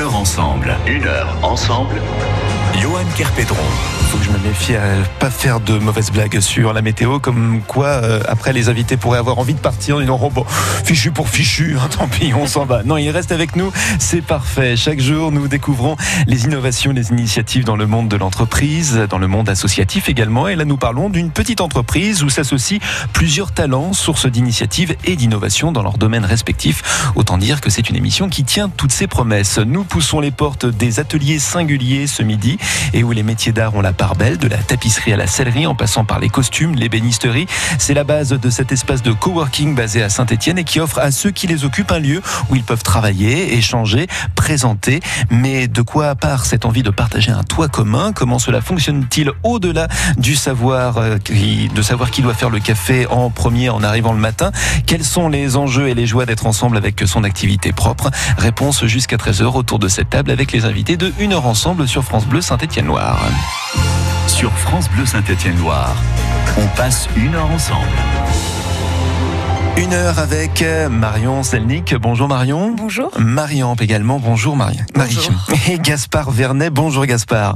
Une 0.00 0.06
heure 0.06 0.16
ensemble. 0.16 0.74
Une 0.86 1.04
heure 1.04 1.36
ensemble. 1.42 2.00
Johan 2.78 3.04
Kerpedron. 3.16 3.56
Faut 4.10 4.18
que 4.18 4.24
je 4.24 4.30
me 4.30 4.38
méfie 4.38 4.74
à 4.74 4.82
pas 5.18 5.30
faire 5.30 5.60
de 5.60 5.78
mauvaises 5.78 6.10
blagues 6.10 6.40
sur 6.40 6.72
la 6.72 6.82
météo, 6.82 7.18
comme 7.18 7.60
quoi 7.66 7.86
euh, 7.86 8.20
après 8.28 8.52
les 8.52 8.68
invités 8.68 8.96
pourraient 8.96 9.18
avoir 9.18 9.38
envie 9.38 9.54
de 9.54 9.60
partir 9.60 9.96
en 9.96 10.00
disant 10.00 10.18
oh, 10.20 10.30
bon, 10.30 10.44
fichu 10.84 11.10
pour 11.10 11.28
fichu, 11.28 11.76
hein, 11.78 11.88
tant 11.96 12.08
pis, 12.08 12.32
on 12.34 12.46
s'en 12.46 12.64
va. 12.64 12.82
Non, 12.82 12.96
il 12.96 13.10
reste 13.10 13.32
avec 13.32 13.56
nous, 13.56 13.72
c'est 13.98 14.20
parfait. 14.20 14.76
Chaque 14.76 15.00
jour, 15.00 15.32
nous 15.32 15.48
découvrons 15.48 15.96
les 16.26 16.44
innovations, 16.44 16.92
les 16.92 17.10
initiatives 17.10 17.64
dans 17.64 17.76
le 17.76 17.86
monde 17.86 18.08
de 18.08 18.16
l'entreprise, 18.16 19.00
dans 19.08 19.18
le 19.18 19.28
monde 19.28 19.48
associatif 19.48 20.08
également. 20.08 20.48
Et 20.48 20.56
là, 20.56 20.64
nous 20.64 20.76
parlons 20.76 21.08
d'une 21.08 21.30
petite 21.30 21.60
entreprise 21.60 22.22
où 22.22 22.30
s'associent 22.30 22.78
plusieurs 23.12 23.52
talents, 23.52 23.92
sources 23.92 24.26
d'initiatives 24.26 24.96
et 25.04 25.16
d'innovations 25.16 25.72
dans 25.72 25.82
leur 25.82 25.98
domaine 25.98 26.24
respectif. 26.24 27.12
Autant 27.14 27.38
dire 27.38 27.60
que 27.60 27.70
c'est 27.70 27.88
une 27.90 27.96
émission 27.96 28.28
qui 28.28 28.44
tient 28.44 28.68
toutes 28.68 28.92
ses 28.92 29.06
promesses. 29.06 29.58
Nous 29.58 29.84
poussons 29.84 30.20
les 30.20 30.30
portes 30.30 30.66
des 30.66 31.00
ateliers 31.00 31.38
singuliers 31.38 32.06
ce 32.06 32.22
midi 32.22 32.58
et 32.92 33.02
où 33.02 33.12
les 33.12 33.22
métiers 33.22 33.52
d'art 33.52 33.74
ont 33.74 33.80
la 33.80 33.92
part 33.92 34.16
belle, 34.16 34.38
de 34.38 34.48
la 34.48 34.56
tapisserie 34.56 35.12
à 35.12 35.16
la 35.16 35.26
sellerie 35.26 35.66
en 35.66 35.74
passant 35.74 36.04
par 36.04 36.18
les 36.18 36.28
costumes, 36.28 36.74
l'ébénisterie. 36.74 37.46
C'est 37.78 37.94
la 37.94 38.04
base 38.04 38.30
de 38.30 38.50
cet 38.50 38.72
espace 38.72 39.02
de 39.02 39.12
coworking 39.12 39.74
basé 39.74 40.02
à 40.02 40.08
Saint-Etienne 40.08 40.58
et 40.58 40.64
qui 40.64 40.80
offre 40.80 40.98
à 40.98 41.10
ceux 41.10 41.30
qui 41.30 41.46
les 41.46 41.64
occupent 41.64 41.92
un 41.92 41.98
lieu 41.98 42.22
où 42.48 42.56
ils 42.56 42.62
peuvent 42.62 42.82
travailler, 42.82 43.54
échanger, 43.54 44.06
présenter. 44.34 45.00
Mais 45.30 45.68
de 45.68 45.82
quoi 45.82 46.08
à 46.10 46.14
part 46.14 46.44
cette 46.44 46.64
envie 46.64 46.82
de 46.82 46.90
partager 46.90 47.30
un 47.30 47.42
toit 47.42 47.68
commun? 47.68 48.12
Comment 48.12 48.38
cela 48.38 48.60
fonctionne-t-il 48.60 49.32
au-delà 49.42 49.88
du 50.16 50.36
savoir, 50.36 50.98
euh, 50.98 51.18
de 51.74 51.82
savoir 51.82 52.10
qui 52.10 52.22
doit 52.22 52.34
faire 52.34 52.50
le 52.50 52.60
café 52.60 53.06
en 53.06 53.30
premier 53.30 53.70
en 53.70 53.82
arrivant 53.82 54.12
le 54.12 54.18
matin? 54.18 54.50
Quels 54.86 55.04
sont 55.04 55.28
les 55.28 55.56
enjeux 55.56 55.88
et 55.88 55.94
les 55.94 56.06
joies 56.06 56.26
d'être 56.26 56.46
ensemble 56.46 56.76
avec 56.76 57.02
son 57.06 57.24
activité 57.24 57.72
propre? 57.72 58.10
Réponse 58.38 58.84
jusqu'à 58.86 59.16
13h 59.16 59.44
autour 59.56 59.78
de 59.78 59.88
cette 59.88 60.10
table 60.10 60.30
avec 60.30 60.52
les 60.52 60.64
invités 60.64 60.96
de 60.96 61.12
Une 61.18 61.32
heure 61.32 61.46
ensemble 61.46 61.86
sur 61.86 62.04
France 62.04 62.26
Bleu 62.26 62.40
Saint-Étienne-Loire. 62.50 63.20
Sur 64.26 64.50
France 64.50 64.90
Bleu 64.90 65.06
Saint-Étienne-Loire, 65.06 65.94
on 66.58 66.66
passe 66.76 67.08
une 67.14 67.36
heure 67.36 67.48
ensemble. 67.48 67.86
Une 69.76 69.92
heure 69.92 70.18
avec 70.18 70.60
euh, 70.62 70.88
Marion 70.88 71.44
Selnick. 71.44 71.94
Bonjour 71.94 72.26
Marion. 72.26 72.74
Bonjour. 72.76 73.12
Marion 73.20 73.76
également. 73.76 74.18
Bonjour 74.18 74.56
Marie. 74.56 74.80
Marie. 74.96 75.28
Et 75.70 75.78
Gaspard 75.78 76.32
Vernet. 76.32 76.70
Bonjour 76.70 77.06
Gaspard. 77.06 77.54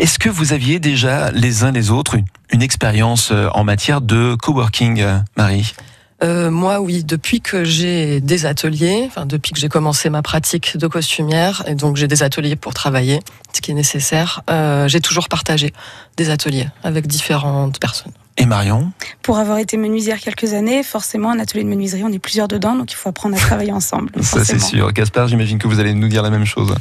Est-ce 0.00 0.18
que 0.18 0.28
vous 0.28 0.52
aviez 0.52 0.80
déjà 0.80 1.30
les 1.30 1.62
uns 1.62 1.70
les 1.70 1.92
autres 1.92 2.16
une, 2.16 2.24
une 2.52 2.62
expérience 2.62 3.30
euh, 3.30 3.48
en 3.52 3.62
matière 3.62 4.00
de 4.00 4.34
coworking, 4.34 5.00
euh, 5.00 5.18
Marie? 5.36 5.74
Euh, 6.22 6.50
moi, 6.50 6.80
oui, 6.80 7.04
depuis 7.04 7.40
que 7.40 7.64
j'ai 7.64 8.20
des 8.20 8.46
ateliers, 8.46 9.04
enfin 9.06 9.26
depuis 9.26 9.52
que 9.52 9.58
j'ai 9.58 9.68
commencé 9.68 10.10
ma 10.10 10.22
pratique 10.22 10.76
de 10.76 10.86
costumière, 10.86 11.64
et 11.66 11.74
donc 11.74 11.96
j'ai 11.96 12.06
des 12.06 12.22
ateliers 12.22 12.56
pour 12.56 12.72
travailler, 12.72 13.20
ce 13.52 13.60
qui 13.60 13.72
est 13.72 13.74
nécessaire, 13.74 14.42
euh, 14.48 14.86
j'ai 14.88 15.00
toujours 15.00 15.28
partagé 15.28 15.72
des 16.16 16.30
ateliers 16.30 16.68
avec 16.82 17.06
différentes 17.06 17.80
personnes. 17.80 18.12
Et 18.36 18.46
Marion? 18.46 18.90
Pour 19.22 19.38
avoir 19.38 19.58
été 19.58 19.76
menuisière 19.76 20.18
quelques 20.18 20.54
années, 20.54 20.82
forcément, 20.82 21.30
un 21.30 21.38
atelier 21.38 21.62
de 21.62 21.68
menuiserie, 21.68 22.02
on 22.04 22.12
est 22.12 22.18
plusieurs 22.18 22.48
dedans, 22.48 22.74
donc 22.74 22.90
il 22.90 22.96
faut 22.96 23.08
apprendre 23.08 23.36
à 23.36 23.38
travailler 23.38 23.72
ensemble. 23.72 24.10
Ça, 24.22 24.44
c'est 24.44 24.58
sûr. 24.58 24.92
Gaspard, 24.92 25.28
j'imagine 25.28 25.58
que 25.58 25.68
vous 25.68 25.78
allez 25.78 25.94
nous 25.94 26.08
dire 26.08 26.22
la 26.22 26.30
même 26.30 26.44
chose. 26.44 26.74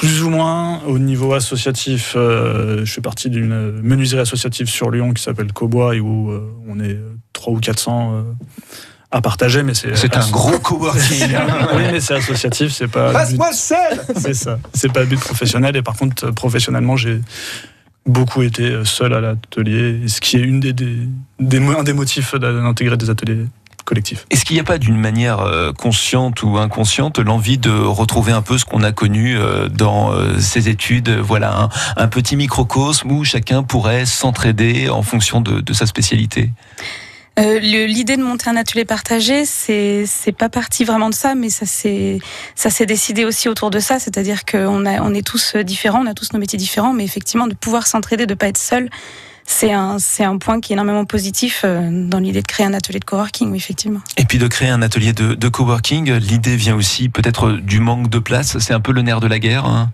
Plus 0.00 0.22
ou 0.22 0.30
moins 0.30 0.82
au 0.84 0.98
niveau 0.98 1.34
associatif, 1.34 2.14
euh, 2.16 2.86
je 2.86 2.90
fais 2.90 3.02
partie 3.02 3.28
d'une 3.28 3.82
menuiserie 3.82 4.22
associative 4.22 4.66
sur 4.66 4.90
Lyon 4.90 5.12
qui 5.12 5.22
s'appelle 5.22 5.52
Cobois 5.52 5.94
et 5.94 6.00
où 6.00 6.30
euh, 6.30 6.40
on 6.66 6.80
est 6.80 6.98
3 7.34 7.52
ou 7.52 7.60
400 7.60 8.14
euh, 8.14 8.22
à 9.10 9.20
partager, 9.20 9.62
mais 9.62 9.74
c'est. 9.74 9.94
C'est 9.94 10.16
un 10.16 10.26
gros 10.30 10.58
coworking. 10.58 11.36
oui, 11.76 11.82
mais 11.92 12.00
c'est 12.00 12.14
associatif, 12.14 12.72
c'est 12.72 12.88
pas. 12.88 13.12
Passe-moi 13.12 13.52
seul 13.52 14.00
C'est 14.16 14.32
ça. 14.32 14.58
C'est 14.72 14.90
pas 14.90 15.04
but 15.04 15.20
professionnel 15.20 15.76
et 15.76 15.82
par 15.82 15.98
contre, 15.98 16.30
professionnellement, 16.30 16.96
j'ai 16.96 17.20
beaucoup 18.06 18.40
été 18.40 18.82
seul 18.84 19.12
à 19.12 19.20
l'atelier, 19.20 20.08
ce 20.08 20.22
qui 20.22 20.38
est 20.38 20.40
une 20.40 20.60
des, 20.60 20.72
des, 20.72 20.96
des, 21.38 21.58
un 21.58 21.82
des 21.82 21.92
motifs 21.92 22.34
d'intégrer 22.36 22.96
des 22.96 23.10
ateliers 23.10 23.44
collectifs. 23.84 24.26
Est-ce 24.30 24.44
qu'il 24.44 24.54
n'y 24.54 24.60
a 24.60 24.64
pas 24.64 24.78
d'une 24.78 24.96
manière 24.96 25.40
euh, 25.40 25.72
consciente 25.72 26.42
ou 26.42 26.58
inconsciente 26.58 27.18
l'envie 27.18 27.58
de 27.58 27.70
retrouver 27.70 28.32
un 28.32 28.42
peu 28.42 28.58
ce 28.58 28.64
qu'on 28.64 28.82
a 28.82 28.92
connu 28.92 29.36
euh, 29.36 29.68
dans 29.68 30.12
ces 30.38 30.68
études 30.68 31.10
Voilà, 31.10 31.56
un, 31.56 31.68
un, 31.96 32.08
petit 32.08 32.36
microcosme 32.36 33.10
où 33.12 33.24
chacun 33.24 33.62
pourrait 33.62 34.06
s'entraider 34.06 34.88
en 34.88 35.02
fonction 35.02 35.40
de, 35.40 35.60
de 35.60 35.72
sa 35.72 35.86
spécialité? 35.86 36.50
Euh, 37.38 37.58
L'idée 37.58 38.16
de 38.16 38.22
monter 38.22 38.50
un 38.50 38.56
atelier 38.56 38.84
partagé, 38.84 39.44
c'est 39.44 40.04
c'est 40.06 40.32
pas 40.32 40.48
parti 40.48 40.84
vraiment 40.84 41.08
de 41.08 41.14
ça, 41.14 41.34
mais 41.34 41.48
ça 41.48 41.64
s'est 41.64 42.18
ça 42.54 42.70
s'est 42.70 42.86
décidé 42.86 43.24
aussi 43.24 43.48
autour 43.48 43.70
de 43.70 43.78
ça, 43.78 43.98
c'est-à-dire 43.98 44.44
qu'on 44.44 44.84
a 44.84 45.00
on 45.00 45.14
est 45.14 45.26
tous 45.26 45.56
différents, 45.56 46.02
on 46.02 46.06
a 46.06 46.14
tous 46.14 46.32
nos 46.32 46.38
métiers 46.38 46.58
différents, 46.58 46.92
mais 46.92 47.04
effectivement 47.04 47.46
de 47.46 47.54
pouvoir 47.54 47.86
s'entraider, 47.86 48.26
de 48.26 48.34
pas 48.34 48.48
être 48.48 48.58
seul, 48.58 48.90
c'est 49.44 49.72
un, 49.72 49.98
c'est 49.98 50.24
un 50.24 50.38
point 50.38 50.60
qui 50.60 50.72
est 50.72 50.74
énormément 50.74 51.04
positif 51.04 51.64
dans 51.64 52.18
l'idée 52.18 52.42
de 52.42 52.46
créer 52.46 52.66
un 52.66 52.74
atelier 52.74 53.00
de 53.00 53.04
coworking, 53.04 53.50
oui, 53.50 53.56
effectivement. 53.56 54.00
Et 54.16 54.24
puis 54.24 54.38
de 54.38 54.46
créer 54.46 54.68
un 54.68 54.82
atelier 54.82 55.12
de, 55.12 55.34
de 55.34 55.48
coworking, 55.48 56.12
l'idée 56.14 56.56
vient 56.56 56.76
aussi 56.76 57.08
peut-être 57.08 57.52
du 57.52 57.80
manque 57.80 58.08
de 58.08 58.18
place, 58.18 58.58
c'est 58.58 58.74
un 58.74 58.80
peu 58.80 58.92
le 58.92 59.02
nerf 59.02 59.20
de 59.20 59.26
la 59.26 59.38
guerre 59.38 59.66
hein 59.66 59.90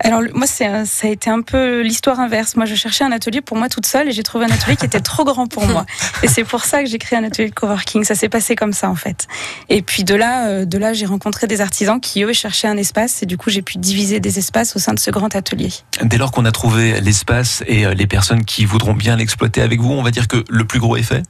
alors 0.00 0.22
moi, 0.34 0.46
ça 0.46 0.82
a 1.02 1.06
été 1.06 1.30
un 1.30 1.42
peu 1.42 1.80
l'histoire 1.80 2.20
inverse. 2.20 2.56
Moi, 2.56 2.66
je 2.66 2.74
cherchais 2.74 3.04
un 3.04 3.12
atelier 3.12 3.40
pour 3.40 3.56
moi 3.56 3.68
toute 3.68 3.86
seule 3.86 4.08
et 4.08 4.12
j'ai 4.12 4.22
trouvé 4.22 4.44
un 4.46 4.50
atelier 4.50 4.76
qui 4.76 4.86
était 4.86 5.00
trop 5.00 5.24
grand 5.24 5.46
pour 5.46 5.66
moi. 5.66 5.86
Et 6.22 6.28
c'est 6.28 6.44
pour 6.44 6.64
ça 6.64 6.82
que 6.82 6.88
j'ai 6.88 6.98
créé 6.98 7.18
un 7.18 7.24
atelier 7.24 7.48
de 7.48 7.54
coworking. 7.54 8.04
Ça 8.04 8.14
s'est 8.14 8.28
passé 8.28 8.56
comme 8.56 8.72
ça 8.72 8.88
en 8.90 8.94
fait. 8.94 9.26
Et 9.68 9.82
puis 9.82 10.04
de 10.04 10.14
là, 10.14 10.64
de 10.64 10.78
là, 10.78 10.92
j'ai 10.92 11.06
rencontré 11.06 11.46
des 11.46 11.60
artisans 11.60 12.00
qui 12.00 12.22
eux 12.22 12.32
cherchaient 12.32 12.68
un 12.68 12.76
espace 12.76 13.22
et 13.22 13.26
du 13.26 13.36
coup, 13.36 13.50
j'ai 13.50 13.62
pu 13.62 13.78
diviser 13.78 14.20
des 14.20 14.38
espaces 14.38 14.76
au 14.76 14.78
sein 14.78 14.94
de 14.94 14.98
ce 14.98 15.10
grand 15.10 15.34
atelier. 15.34 15.72
Dès 16.02 16.18
lors 16.18 16.32
qu'on 16.32 16.44
a 16.44 16.52
trouvé 16.52 17.00
l'espace 17.00 17.62
et 17.66 17.94
les 17.94 18.06
personnes 18.06 18.44
qui 18.44 18.64
voudront 18.64 18.94
bien 18.94 19.16
l'exploiter 19.16 19.62
avec 19.62 19.80
vous, 19.80 19.92
on 19.92 20.02
va 20.02 20.10
dire 20.10 20.28
que 20.28 20.44
le 20.48 20.64
plus 20.64 20.80
gros 20.80 20.96
est 20.96 21.02
fait? 21.02 21.22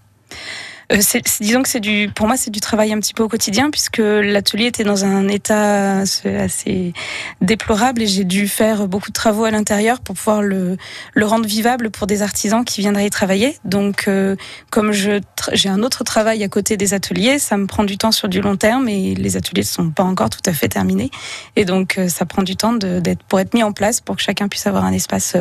Euh, 0.92 1.20
disons 1.40 1.62
que 1.62 1.68
c'est 1.68 1.80
du, 1.80 2.10
pour 2.14 2.26
moi, 2.26 2.36
c'est 2.36 2.50
du 2.50 2.60
travail 2.60 2.92
un 2.92 2.98
petit 2.98 3.14
peu 3.14 3.22
au 3.22 3.28
quotidien 3.28 3.70
puisque 3.70 3.98
l'atelier 3.98 4.66
était 4.66 4.84
dans 4.84 5.04
un 5.04 5.28
état 5.28 5.98
assez 5.98 6.92
déplorable 7.40 8.02
et 8.02 8.06
j'ai 8.06 8.24
dû 8.24 8.48
faire 8.48 8.88
beaucoup 8.88 9.08
de 9.08 9.14
travaux 9.14 9.44
à 9.44 9.50
l'intérieur 9.50 10.00
pour 10.00 10.14
pouvoir 10.14 10.42
le, 10.42 10.76
rendre 11.22 11.46
vivable 11.46 11.90
pour 11.90 12.06
des 12.06 12.22
artisans 12.22 12.64
qui 12.64 12.80
viendraient 12.82 13.06
y 13.06 13.10
travailler. 13.10 13.56
Donc, 13.64 14.04
euh, 14.08 14.36
comme 14.70 14.92
je, 14.92 15.20
j'ai 15.52 15.68
un 15.68 15.82
autre 15.82 16.04
travail 16.04 16.44
à 16.44 16.48
côté 16.48 16.76
des 16.76 16.94
ateliers, 16.94 17.38
ça 17.38 17.56
me 17.56 17.66
prend 17.66 17.84
du 17.84 17.96
temps 17.96 18.12
sur 18.12 18.28
du 18.28 18.40
long 18.40 18.56
terme 18.56 18.88
et 18.88 19.14
les 19.14 19.36
ateliers 19.36 19.62
ne 19.62 19.66
sont 19.66 19.90
pas 19.90 20.02
encore 20.02 20.30
tout 20.30 20.42
à 20.46 20.52
fait 20.52 20.68
terminés. 20.68 21.10
Et 21.56 21.64
donc, 21.64 21.96
euh, 21.96 22.08
ça 22.08 22.26
prend 22.26 22.42
du 22.42 22.56
temps 22.56 22.72
d'être, 22.74 23.22
pour 23.24 23.40
être 23.40 23.54
mis 23.54 23.62
en 23.62 23.72
place 23.72 24.00
pour 24.00 24.16
que 24.16 24.22
chacun 24.22 24.48
puisse 24.48 24.66
avoir 24.66 24.84
un 24.84 24.92
espace 24.92 25.36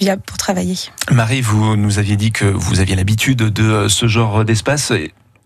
viable 0.00 0.22
pour 0.26 0.36
travailler. 0.36 0.76
Marie, 1.10 1.40
vous 1.40 1.76
nous 1.76 1.98
aviez 1.98 2.16
dit 2.16 2.32
que 2.32 2.44
vous 2.44 2.80
aviez 2.80 2.96
l'habitude 2.96 3.38
de 3.38 3.88
ce 3.88 4.06
genre 4.06 4.44
d'espace 4.44 4.79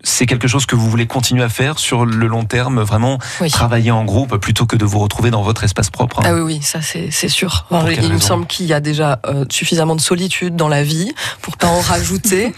c'est 0.05 0.27
quelque 0.27 0.47
chose 0.47 0.67
que 0.67 0.77
vous 0.77 0.89
voulez 0.89 1.06
continuer 1.06 1.43
à 1.43 1.49
faire 1.49 1.78
sur 1.78 2.05
le 2.05 2.27
long 2.27 2.45
terme, 2.45 2.81
vraiment 2.83 3.19
travailler 3.50 3.91
en 3.91 4.05
groupe 4.05 4.37
plutôt 4.37 4.67
que 4.67 4.77
de 4.77 4.84
vous 4.84 4.99
retrouver 4.99 5.31
dans 5.31 5.43
votre 5.43 5.65
espace 5.65 5.91
propre. 5.91 6.21
Hein. 6.21 6.25
Ah 6.27 6.34
oui, 6.34 6.41
oui, 6.41 6.62
ça 6.62 6.81
c'est 6.83 7.28
sûr. 7.28 7.67
il 7.91 8.12
me 8.12 8.21
semble 8.21 8.47
qu'il 8.47 8.67
y 8.67 8.73
a 8.73 8.81
déjà 8.81 9.19
euh, 9.27 9.44
suffisamment 9.50 9.97
de 9.97 10.00
solitude 10.00 10.56
dans 10.56 10.69
la 10.69 10.83
vie 10.83 11.12
pour 11.41 11.56
pas 11.56 11.69
en 11.69 11.81
rajouter. 11.81 12.55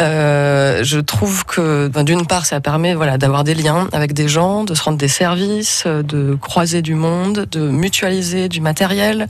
euh, 0.00 0.82
je 0.82 0.98
trouve 0.98 1.44
que 1.44 1.88
ben, 1.88 2.04
d'une 2.04 2.26
part, 2.26 2.46
ça 2.46 2.60
permet 2.60 2.94
voilà 2.94 3.16
d'avoir 3.16 3.44
des 3.44 3.54
liens 3.54 3.88
avec 3.92 4.12
des 4.12 4.28
gens, 4.28 4.64
de 4.64 4.74
se 4.74 4.82
rendre 4.82 4.98
des 4.98 5.08
services, 5.08 5.86
de 5.86 6.36
croiser 6.40 6.82
du 6.82 6.94
monde, 6.94 7.46
de 7.50 7.68
mutualiser 7.68 8.48
du 8.48 8.60
matériel, 8.60 9.28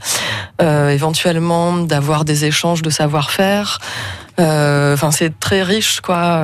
euh, 0.61 0.89
éventuellement 0.89 1.77
d'avoir 1.77 2.25
des 2.25 2.45
échanges 2.45 2.81
de 2.81 2.89
savoir-faire. 2.89 3.79
Euh, 4.39 4.93
enfin, 4.93 5.11
c'est 5.11 5.37
très 5.39 5.63
riche, 5.63 6.01
quoi. 6.01 6.43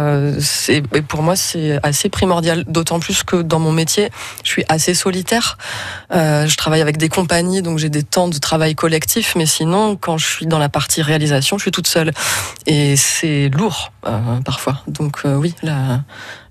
Et 0.68 0.82
pour 0.82 1.24
moi, 1.24 1.36
c'est 1.36 1.80
assez 1.84 2.10
primordial. 2.10 2.64
D'autant 2.68 3.00
plus 3.00 3.24
que 3.24 3.42
dans 3.42 3.59
mon 3.59 3.72
métier, 3.72 4.09
je 4.44 4.50
suis 4.50 4.66
assez 4.70 4.94
solitaire. 4.94 5.58
Euh, 6.14 6.47
je 6.47 6.58
travaille 6.58 6.82
avec 6.82 6.97
des 6.97 7.09
compagnies, 7.09 7.62
donc 7.62 7.80
j'ai 7.80 7.90
des 7.90 8.03
temps 8.03 8.28
de 8.28 8.38
travail 8.38 8.76
collectif. 8.76 9.36
Mais 9.36 9.46
sinon, 9.46 9.96
quand 9.96 10.18
je 10.18 10.26
suis 10.26 10.46
dans 10.46 10.59
la 10.59 10.70
partie 10.70 11.02
réalisation, 11.02 11.58
je 11.58 11.64
suis 11.64 11.72
toute 11.72 11.88
seule. 11.88 12.12
Et 12.66 12.96
c'est 12.96 13.50
lourd 13.50 13.94
euh, 14.06 14.20
parfois. 14.44 14.82
Donc 14.88 15.22
oui, 15.26 15.56
la 15.64 16.02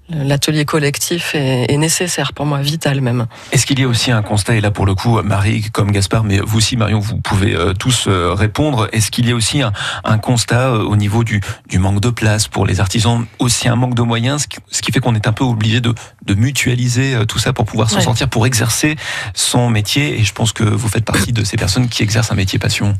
l'atelier 0.08 0.64
collectif 0.64 1.34
est, 1.34 1.76
nécessaire 1.76 2.32
pour 2.32 2.46
moi, 2.46 2.60
vital 2.60 3.00
même. 3.00 3.26
Est-ce 3.52 3.66
qu'il 3.66 3.78
y 3.80 3.84
a 3.84 3.88
aussi 3.88 4.10
un 4.10 4.22
constat, 4.22 4.56
et 4.56 4.60
là 4.60 4.70
pour 4.70 4.86
le 4.86 4.94
coup, 4.94 5.20
Marie 5.22 5.70
comme 5.72 5.90
Gaspard, 5.90 6.24
mais 6.24 6.38
vous 6.38 6.58
aussi 6.58 6.76
Marion, 6.76 6.98
vous 6.98 7.16
pouvez 7.16 7.54
euh, 7.54 7.72
tous 7.72 8.06
euh, 8.06 8.32
répondre, 8.34 8.88
est-ce 8.92 9.10
qu'il 9.10 9.28
y 9.28 9.32
a 9.32 9.34
aussi 9.34 9.62
un, 9.62 10.18
constat 10.18 10.70
euh, 10.70 10.82
au 10.82 10.96
niveau 10.96 11.24
du, 11.24 11.40
du, 11.68 11.78
manque 11.78 12.00
de 12.00 12.10
place 12.10 12.48
pour 12.48 12.66
les 12.66 12.80
artisans, 12.80 13.26
aussi 13.38 13.68
un 13.68 13.76
manque 13.76 13.94
de 13.94 14.02
moyens, 14.02 14.46
ce 14.70 14.82
qui, 14.82 14.92
fait 14.92 15.00
qu'on 15.00 15.14
est 15.14 15.26
un 15.26 15.32
peu 15.32 15.44
obligé 15.44 15.80
de, 15.80 15.94
de 16.24 16.34
mutualiser 16.34 17.16
tout 17.26 17.38
ça 17.38 17.52
pour 17.52 17.64
pouvoir 17.64 17.90
s'en 17.90 18.00
sortir, 18.00 18.28
pour 18.28 18.46
exercer 18.46 18.96
son 19.34 19.70
métier, 19.70 20.20
et 20.20 20.24
je 20.24 20.32
pense 20.32 20.52
que 20.52 20.64
vous 20.64 20.88
faites 20.88 21.04
partie 21.04 21.32
de 21.32 21.44
ces 21.44 21.56
personnes 21.56 21.88
qui 21.88 22.02
exercent 22.02 22.30
un 22.30 22.36
métier 22.36 22.58
passion. 22.58 22.94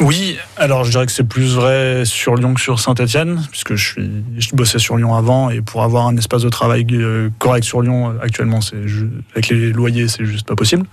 Oui, 0.00 0.38
alors 0.56 0.84
je 0.84 0.90
dirais 0.90 1.06
que 1.06 1.12
c'est 1.12 1.26
plus 1.26 1.54
vrai 1.54 2.04
sur 2.04 2.36
Lyon 2.36 2.54
que 2.54 2.60
sur 2.60 2.78
Saint-Etienne, 2.78 3.44
puisque 3.50 3.74
je 3.74 3.84
suis, 3.84 4.10
je 4.38 4.54
bossais 4.54 4.78
sur 4.78 4.96
Lyon 4.96 5.14
avant 5.14 5.50
et 5.50 5.60
pour 5.60 5.82
avoir 5.82 6.06
un 6.06 6.16
espace 6.16 6.42
de 6.42 6.48
travail 6.48 6.86
euh, 6.92 7.30
correct 7.38 7.64
sur 7.64 7.82
Lyon, 7.82 8.10
euh, 8.10 8.22
actuellement, 8.22 8.60
c'est 8.60 8.76
avec 9.32 9.48
les 9.48 9.72
loyers, 9.72 10.06
c'est 10.06 10.24
juste 10.24 10.46
pas 10.46 10.54
possible. 10.54 10.86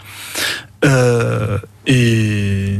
et 1.85 2.79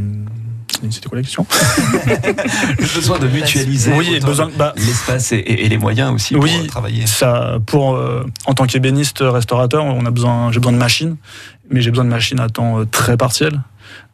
c'était 0.90 1.10
quoi 1.10 1.18
la 1.18 1.24
question? 1.24 1.46
Le 2.08 2.96
besoin 2.96 3.20
de 3.20 3.28
mutualiser 3.28 3.94
oui, 3.94 4.20
bah, 4.58 4.74
l'espace 4.78 5.32
et, 5.32 5.42
les 5.42 5.78
moyens 5.78 6.12
aussi 6.12 6.34
pour 6.34 6.48
travailler. 6.68 7.06
Ça, 7.06 7.60
pour, 7.66 8.00
en 8.46 8.54
tant 8.54 8.66
qu'ébéniste 8.66 9.20
restaurateur, 9.22 9.86
on 9.86 10.06
a 10.06 10.12
besoin, 10.12 10.52
j'ai 10.52 10.60
besoin 10.60 10.74
de 10.74 10.78
machines, 10.78 11.18
mais 11.70 11.82
j'ai 11.82 11.92
besoin 11.92 12.06
de 12.06 12.10
machines 12.10 12.40
à 12.40 12.50
temps 12.50 12.84
très 12.86 13.16
partiel. 13.16 13.62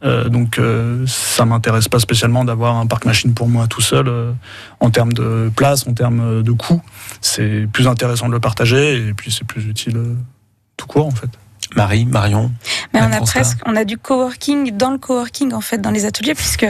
Euh, 0.04 0.30
donc 0.30 0.58
euh, 0.58 1.06
ça 1.08 1.46
m'intéresse 1.46 1.88
pas 1.88 2.00
spécialement 2.00 2.44
d'avoir 2.44 2.78
un 2.78 2.88
parc 2.88 3.06
machine 3.06 3.34
pour 3.34 3.48
moi 3.48 3.68
tout 3.68 3.82
seul 3.82 4.08
euh, 4.08 4.32
en 4.80 4.90
termes 4.90 5.14
de 5.14 5.52
place, 5.56 5.88
en 5.88 5.94
termes 5.94 6.44
de 6.44 6.52
coût. 6.52 6.82
C'est 7.22 7.68
plus 7.72 7.88
intéressant 7.88 8.28
de 8.28 8.34
le 8.34 8.40
partager 8.40 9.08
et 9.08 9.14
puis 9.14 9.32
c'est 9.32 9.46
plus 9.46 9.68
utile 9.68 10.00
tout 10.78 10.88
court 10.88 11.08
en 11.08 11.12
fait. 11.12 11.30
Marie, 11.76 12.06
Marion. 12.06 12.52
Mais 12.94 13.00
on 13.02 13.12
a 13.12 13.22
presque, 13.22 13.60
on 13.66 13.76
a 13.76 13.86
du 13.86 13.98
coworking 13.98 14.76
dans 14.76 14.92
le 14.92 14.98
coworking 14.98 15.54
en 15.54 15.62
fait 15.62 15.80
dans 15.80 15.92
les 15.92 16.06
ateliers 16.06 16.36
puisque 16.36 16.66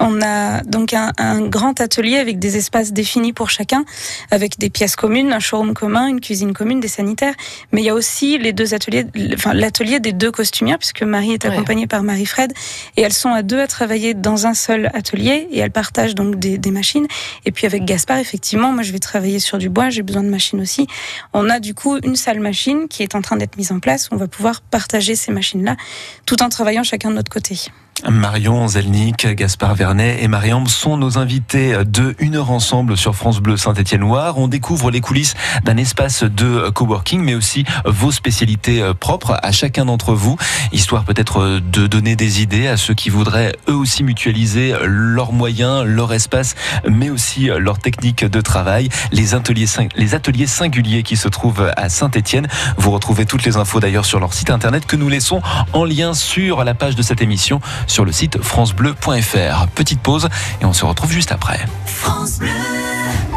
on 0.00 0.22
a 0.22 0.62
donc 0.62 0.94
un, 0.94 1.12
grand 1.48 1.80
atelier 1.80 2.16
avec 2.16 2.38
des 2.38 2.56
espaces 2.56 2.92
définis 2.92 3.32
pour 3.32 3.50
chacun, 3.50 3.84
avec 4.30 4.58
des 4.58 4.70
pièces 4.70 4.96
communes, 4.96 5.32
un 5.32 5.40
showroom 5.40 5.74
commun, 5.74 6.06
une 6.06 6.20
cuisine 6.20 6.54
commune, 6.54 6.80
des 6.80 6.88
sanitaires. 6.88 7.34
Mais 7.72 7.82
il 7.82 7.84
y 7.84 7.90
a 7.90 7.94
aussi 7.94 8.38
les 8.38 8.52
deux 8.52 8.72
ateliers, 8.72 9.06
enfin 9.34 9.52
l'atelier 9.52 10.00
des 10.00 10.12
deux 10.12 10.30
costumières 10.30 10.78
puisque 10.78 11.02
Marie 11.02 11.32
est 11.32 11.44
accompagnée 11.44 11.86
par 11.86 12.02
Marie-Fred 12.02 12.52
et 12.96 13.02
elles 13.02 13.12
sont 13.12 13.30
à 13.30 13.42
deux 13.42 13.60
à 13.60 13.66
travailler 13.66 14.14
dans 14.14 14.46
un 14.46 14.54
seul 14.54 14.90
atelier 14.94 15.48
et 15.50 15.58
elles 15.58 15.70
partagent 15.70 16.14
donc 16.14 16.36
des, 16.36 16.56
des 16.56 16.70
machines. 16.70 17.06
Et 17.44 17.52
puis 17.52 17.66
avec 17.66 17.84
Gaspard, 17.84 18.18
effectivement, 18.18 18.72
moi 18.72 18.82
je 18.82 18.92
vais 18.92 18.98
travailler 18.98 19.38
sur 19.38 19.58
du 19.58 19.68
bois, 19.68 19.90
j'ai 19.90 20.02
besoin 20.02 20.22
de 20.22 20.30
machines 20.30 20.60
aussi. 20.60 20.86
On 21.34 21.50
a 21.50 21.60
du 21.60 21.74
coup 21.74 21.98
une 22.02 22.16
salle 22.16 22.40
machine 22.40 22.88
qui 22.88 23.02
est 23.02 23.14
en 23.14 23.20
train 23.20 23.36
d'être 23.36 23.56
mise 23.56 23.72
en 23.72 23.80
place. 23.80 24.08
On 24.12 24.16
va 24.16 24.28
pouvoir 24.28 24.45
partager 24.70 25.14
ces 25.14 25.32
machines-là 25.32 25.76
tout 26.24 26.42
en 26.42 26.48
travaillant 26.48 26.82
chacun 26.82 27.10
de 27.10 27.16
notre 27.16 27.30
côté. 27.30 27.58
Marion 28.04 28.68
Zelnik, 28.68 29.26
Gaspard 29.26 29.74
Vernet 29.74 30.18
et 30.20 30.28
Mariam 30.28 30.66
sont 30.66 30.98
nos 30.98 31.16
invités 31.16 31.74
de 31.86 32.14
Une 32.18 32.36
heure 32.36 32.50
ensemble 32.50 32.96
sur 32.96 33.16
France 33.16 33.40
Bleu 33.40 33.56
Saint-Étienne-Loire. 33.56 34.36
On 34.36 34.48
découvre 34.48 34.90
les 34.90 35.00
coulisses 35.00 35.34
d'un 35.64 35.78
espace 35.78 36.22
de 36.22 36.68
coworking, 36.68 37.22
mais 37.22 37.34
aussi 37.34 37.64
vos 37.86 38.12
spécialités 38.12 38.82
propres 39.00 39.38
à 39.42 39.50
chacun 39.50 39.86
d'entre 39.86 40.12
vous, 40.12 40.36
histoire 40.72 41.04
peut-être 41.04 41.58
de 41.58 41.86
donner 41.86 42.16
des 42.16 42.42
idées 42.42 42.68
à 42.68 42.76
ceux 42.76 42.92
qui 42.92 43.08
voudraient 43.08 43.56
eux 43.68 43.74
aussi 43.74 44.04
mutualiser 44.04 44.74
leurs 44.84 45.32
moyens, 45.32 45.84
leur 45.84 46.12
espace, 46.12 46.54
mais 46.88 47.08
aussi 47.08 47.46
leur 47.46 47.78
technique 47.78 48.24
de 48.24 48.40
travail. 48.42 48.90
Les 49.10 49.34
ateliers, 49.34 49.66
les 49.96 50.14
ateliers 50.14 50.46
singuliers 50.46 51.02
qui 51.02 51.16
se 51.16 51.28
trouvent 51.28 51.72
à 51.76 51.88
Saint-Étienne. 51.88 52.46
Vous 52.76 52.90
retrouvez 52.90 53.24
toutes 53.24 53.44
les 53.44 53.56
infos 53.56 53.80
d'ailleurs 53.80 54.04
sur 54.04 54.20
leur 54.20 54.34
site 54.34 54.50
internet 54.50 54.86
que 54.86 54.96
nous 54.96 55.08
laissons 55.08 55.40
en 55.72 55.84
lien 55.84 56.12
sur 56.12 56.62
la 56.62 56.74
page 56.74 56.94
de 56.94 57.02
cette 57.02 57.22
émission 57.22 57.60
sur 57.86 58.04
le 58.04 58.12
site 58.12 58.42
francebleu.fr. 58.42 59.66
Petite 59.74 60.00
pause 60.00 60.28
et 60.60 60.64
on 60.64 60.72
se 60.72 60.84
retrouve 60.84 61.12
juste 61.12 61.32
après. 61.32 61.60
France 61.84 62.38
Bleu. 62.38 62.48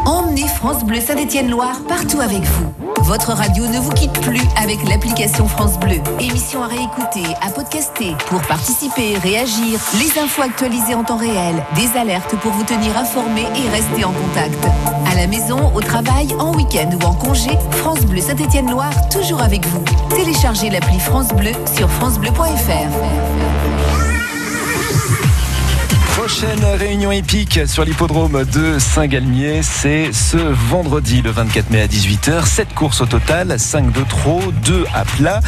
Emmenez 0.06 0.48
France 0.48 0.84
Bleu 0.84 1.00
Saint-Étienne-Loire 1.02 1.82
partout 1.88 2.20
avec 2.20 2.42
vous. 2.42 2.74
Votre 3.02 3.34
radio 3.34 3.66
ne 3.68 3.80
vous 3.80 3.92
quitte 3.92 4.14
plus 4.22 4.42
avec 4.62 4.78
l'application 4.88 5.48
France 5.48 5.80
Bleu. 5.80 5.98
Émission 6.20 6.64
à 6.64 6.68
réécouter, 6.68 7.24
à 7.42 7.50
podcaster. 7.50 8.16
Pour 8.28 8.42
participer, 8.42 9.18
réagir, 9.18 9.80
les 10.00 10.20
infos 10.20 10.42
actualisées 10.42 10.96
en 10.96 11.04
temps 11.04 11.18
réel, 11.18 11.64
des 11.76 11.98
alertes 11.98 12.36
pour 12.38 12.52
vous 12.52 12.64
tenir 12.64 12.98
informé 12.98 13.42
et 13.42 13.70
rester 13.70 14.04
en 14.04 14.12
contact. 14.12 14.64
À 15.12 15.16
la 15.16 15.28
maison, 15.28 15.72
au 15.74 15.82
travail, 15.82 16.28
en 16.40 16.56
week-end 16.56 16.90
ou 17.02 17.06
en 17.06 17.14
congé, 17.14 17.52
France 17.72 18.02
Bleu 18.02 18.22
Saint-Étienne-Loire, 18.22 19.10
toujours 19.10 19.42
avec 19.42 19.66
vous. 19.68 19.84
Téléchargez 20.10 20.70
l'appli 20.70 21.00
France 21.00 21.30
Bleu 21.30 21.52
sur 21.76 21.90
francebleu.fr. 21.90 23.79
Prochaine 26.30 26.64
réunion 26.78 27.12
épique 27.12 27.60
sur 27.66 27.84
l'hippodrome 27.84 28.46
de 28.46 28.78
Saint-Galmier, 28.78 29.62
c'est 29.64 30.14
ce 30.14 30.38
vendredi 30.38 31.24
le 31.24 31.32
24 31.32 31.72
mai 31.72 31.82
à 31.82 31.88
18h. 31.88 32.46
7 32.46 32.76
courses 32.76 33.02
au 33.02 33.08
total, 33.08 33.60
5 33.60 33.92
de 33.92 34.04
trop, 34.04 34.40
2 34.64 34.86
à 34.94 35.06
plat. 35.06 35.42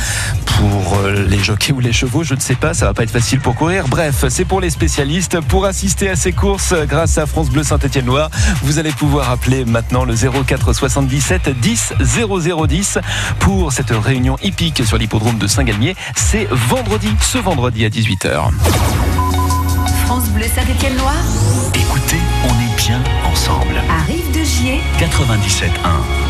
Pour 0.58 0.98
euh, 0.98 1.24
les 1.30 1.38
jockeys 1.38 1.72
ou 1.72 1.80
les 1.80 1.94
chevaux, 1.94 2.24
je 2.24 2.34
ne 2.34 2.40
sais 2.40 2.56
pas, 2.56 2.74
ça 2.74 2.88
va 2.88 2.96
pas 2.96 3.04
être 3.04 3.12
facile 3.12 3.40
pour 3.40 3.54
courir. 3.54 3.88
Bref, 3.90 4.26
c'est 4.30 4.44
pour 4.44 4.60
les 4.60 4.72
spécialistes. 4.72 5.40
Pour 5.42 5.66
assister 5.66 6.10
à 6.10 6.16
ces 6.16 6.32
courses, 6.32 6.74
grâce 6.88 7.20
à 7.20 7.28
France 7.28 7.52
Bleu 7.52 7.62
Saint-Étienne-Loire, 7.62 8.32
vous 8.64 8.80
allez 8.80 8.92
pouvoir 8.92 9.30
appeler 9.30 9.66
maintenant 9.66 10.04
le 10.04 10.16
04 10.16 10.74
77 10.74 11.60
10 11.62 11.94
0010 12.00 12.98
pour 13.40 13.72
cette 13.72 13.92
réunion 13.92 14.36
hippique 14.42 14.84
sur 14.84 14.98
l'hippodrome 14.98 15.38
de 15.38 15.46
Saint-Galmier. 15.46 15.96
C'est 16.16 16.48
vendredi, 16.50 17.10
ce 17.22 17.38
vendredi 17.38 17.86
à 17.86 17.90
18h. 17.90 18.50
France 20.12 20.30
Bleu 20.32 20.44
Saint-Étienne-Loire. 20.44 21.24
Écoutez, 21.74 22.20
on 22.44 22.50
est 22.60 22.76
bien 22.76 23.02
ensemble. 23.32 23.82
Arrive 23.90 24.30
de 24.38 24.44
Gier. 24.44 24.82
97.1. 25.00 26.21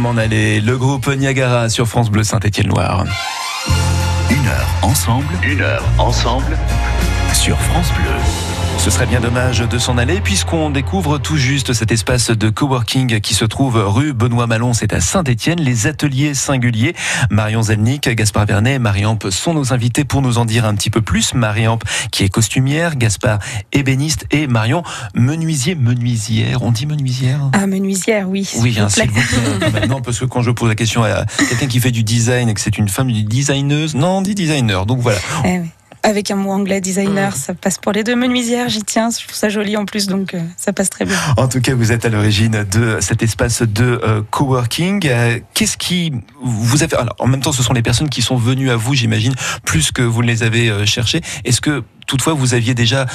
m'en 0.00 0.16
aller. 0.16 0.60
Le 0.60 0.78
groupe 0.78 1.08
Niagara 1.08 1.68
sur 1.68 1.86
France 1.86 2.10
Bleu 2.10 2.24
Saint-Étienne-Loire. 2.24 3.04
Une 4.30 4.46
heure 4.46 4.68
ensemble, 4.82 5.32
une 5.42 5.60
heure 5.60 5.84
ensemble 5.98 6.56
sur 7.34 7.58
France 7.58 7.92
Bleu. 7.92 8.49
Ce 8.80 8.88
serait 8.88 9.04
bien 9.04 9.20
dommage 9.20 9.58
de 9.58 9.76
s'en 9.76 9.98
aller 9.98 10.22
puisqu'on 10.22 10.70
découvre 10.70 11.18
tout 11.18 11.36
juste 11.36 11.74
cet 11.74 11.92
espace 11.92 12.30
de 12.30 12.48
coworking 12.48 13.20
qui 13.20 13.34
se 13.34 13.44
trouve 13.44 13.76
rue 13.76 14.14
Benoît 14.14 14.46
Malon, 14.46 14.72
c'est 14.72 14.94
à 14.94 15.00
Saint-Étienne, 15.00 15.60
les 15.60 15.86
ateliers 15.86 16.32
singuliers. 16.32 16.94
Marion 17.28 17.60
Zelnick, 17.60 18.08
Gaspard 18.08 18.46
Vernet, 18.46 18.78
Mariamp 18.78 19.18
sont 19.28 19.52
nos 19.52 19.74
invités 19.74 20.04
pour 20.04 20.22
nous 20.22 20.38
en 20.38 20.46
dire 20.46 20.64
un 20.64 20.74
petit 20.74 20.88
peu 20.88 21.02
plus. 21.02 21.34
Mariamp 21.34 21.78
qui 22.10 22.24
est 22.24 22.30
costumière, 22.30 22.96
Gaspard 22.96 23.38
ébéniste 23.72 24.24
et 24.30 24.46
Marion 24.46 24.82
menuisier, 25.14 25.74
menuisière. 25.74 26.62
On 26.62 26.72
dit 26.72 26.86
menuisière 26.86 27.50
Ah, 27.52 27.66
menuisière, 27.66 28.30
oui. 28.30 28.50
Oui, 28.60 28.78
hein, 28.80 28.88
s'il 28.88 29.10
vous 29.10 29.20
plaît. 29.58 29.86
non, 29.88 30.00
parce 30.00 30.18
que 30.18 30.24
quand 30.24 30.40
je 30.40 30.52
pose 30.52 30.70
la 30.70 30.74
question 30.74 31.04
à 31.04 31.26
quelqu'un 31.50 31.66
qui 31.66 31.80
fait 31.80 31.92
du 31.92 32.02
design 32.02 32.48
et 32.48 32.54
que 32.54 32.60
c'est 32.62 32.78
une 32.78 32.88
femme, 32.88 33.10
une 33.10 33.26
designeuse, 33.26 33.94
non, 33.94 34.18
on 34.18 34.22
dit 34.22 34.34
designer. 34.34 34.86
Donc 34.86 35.00
voilà. 35.00 35.18
Eh 35.44 35.58
oui 35.58 35.68
avec 36.02 36.30
un 36.30 36.36
mot 36.36 36.50
anglais 36.50 36.80
designer, 36.80 37.32
mm. 37.32 37.36
ça 37.36 37.54
passe 37.54 37.78
pour 37.78 37.92
les 37.92 38.04
deux 38.04 38.16
menuisières, 38.16 38.68
j'y 38.68 38.82
tiens, 38.82 39.10
je 39.10 39.24
trouve 39.24 39.36
ça 39.36 39.48
joli 39.48 39.76
en 39.76 39.84
plus, 39.84 40.06
donc 40.06 40.34
euh, 40.34 40.40
ça 40.56 40.72
passe 40.72 40.90
très 40.90 41.04
bien. 41.04 41.16
En 41.36 41.48
tout 41.48 41.60
cas, 41.60 41.74
vous 41.74 41.92
êtes 41.92 42.04
à 42.04 42.08
l'origine 42.08 42.64
de 42.70 42.98
cet 43.00 43.22
espace 43.22 43.62
de 43.62 44.00
euh, 44.02 44.22
coworking. 44.30 45.06
Euh, 45.06 45.38
qu'est-ce 45.54 45.76
qui 45.76 46.12
vous 46.42 46.82
a 46.82 46.88
fait 46.88 46.96
Alors, 46.96 47.14
en 47.18 47.26
même 47.26 47.40
temps, 47.40 47.52
ce 47.52 47.62
sont 47.62 47.72
les 47.72 47.82
personnes 47.82 48.08
qui 48.08 48.22
sont 48.22 48.36
venues 48.36 48.70
à 48.70 48.76
vous, 48.76 48.94
j'imagine, 48.94 49.34
plus 49.64 49.92
que 49.92 50.02
vous 50.02 50.22
ne 50.22 50.28
les 50.28 50.42
avez 50.42 50.86
cherchées. 50.86 51.20
Est-ce 51.44 51.60
que 51.60 51.82
toutefois 52.06 52.34
vous 52.34 52.54
aviez 52.54 52.74
déjà 52.74 53.06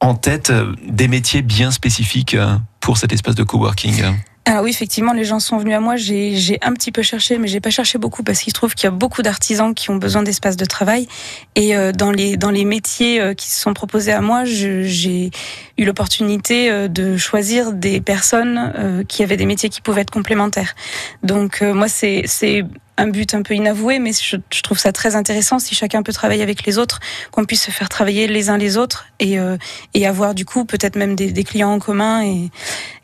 en 0.00 0.14
tête 0.14 0.52
des 0.86 1.08
métiers 1.08 1.42
bien 1.42 1.70
spécifiques 1.70 2.36
pour 2.80 2.98
cet 2.98 3.12
espace 3.12 3.34
de 3.34 3.42
coworking? 3.42 4.02
Alors 4.46 4.64
oui, 4.64 4.70
effectivement, 4.70 5.14
les 5.14 5.24
gens 5.24 5.40
sont 5.40 5.56
venus 5.56 5.74
à 5.74 5.80
moi. 5.80 5.96
J'ai 5.96 6.58
un 6.60 6.74
petit 6.74 6.92
peu 6.92 7.00
cherché, 7.00 7.38
mais 7.38 7.48
j'ai 7.48 7.60
pas 7.60 7.70
cherché 7.70 7.96
beaucoup 7.96 8.22
parce 8.22 8.40
qu'il 8.40 8.50
se 8.50 8.54
trouve 8.54 8.74
qu'il 8.74 8.84
y 8.84 8.88
a 8.88 8.90
beaucoup 8.90 9.22
d'artisans 9.22 9.74
qui 9.74 9.88
ont 9.88 9.96
besoin 9.96 10.22
d'espace 10.22 10.58
de 10.58 10.66
travail. 10.66 11.08
Et 11.54 11.74
euh, 11.74 11.92
dans 11.92 12.10
les 12.10 12.36
dans 12.36 12.50
les 12.50 12.66
métiers 12.66 13.20
euh, 13.20 13.32
qui 13.32 13.48
se 13.48 13.58
sont 13.58 13.72
proposés 13.72 14.12
à 14.12 14.20
moi, 14.20 14.44
j'ai 14.44 15.30
eu 15.78 15.84
l'opportunité 15.86 16.70
euh, 16.70 16.88
de 16.88 17.16
choisir 17.16 17.72
des 17.72 18.02
personnes 18.02 19.04
qui 19.08 19.22
avaient 19.22 19.38
des 19.38 19.46
métiers 19.46 19.70
qui 19.70 19.80
pouvaient 19.80 20.02
être 20.02 20.10
complémentaires. 20.10 20.74
Donc 21.22 21.62
moi, 21.62 21.88
c'est 21.88 22.24
c'est 22.26 22.64
un 22.96 23.08
but 23.08 23.34
un 23.34 23.42
peu 23.42 23.54
inavoué, 23.54 23.98
mais 23.98 24.12
je, 24.12 24.36
trouve 24.62 24.78
ça 24.78 24.92
très 24.92 25.16
intéressant 25.16 25.58
si 25.58 25.74
chacun 25.74 26.02
peut 26.02 26.12
travailler 26.12 26.42
avec 26.42 26.64
les 26.64 26.78
autres, 26.78 27.00
qu'on 27.32 27.44
puisse 27.44 27.64
se 27.64 27.70
faire 27.70 27.88
travailler 27.88 28.28
les 28.28 28.50
uns 28.50 28.56
les 28.56 28.76
autres 28.76 29.06
et, 29.18 29.38
euh, 29.38 29.56
et 29.94 30.06
avoir 30.06 30.34
du 30.34 30.44
coup 30.44 30.64
peut-être 30.64 30.96
même 30.96 31.16
des, 31.16 31.32
des, 31.32 31.44
clients 31.44 31.72
en 31.72 31.78
commun 31.78 32.22
et, 32.22 32.50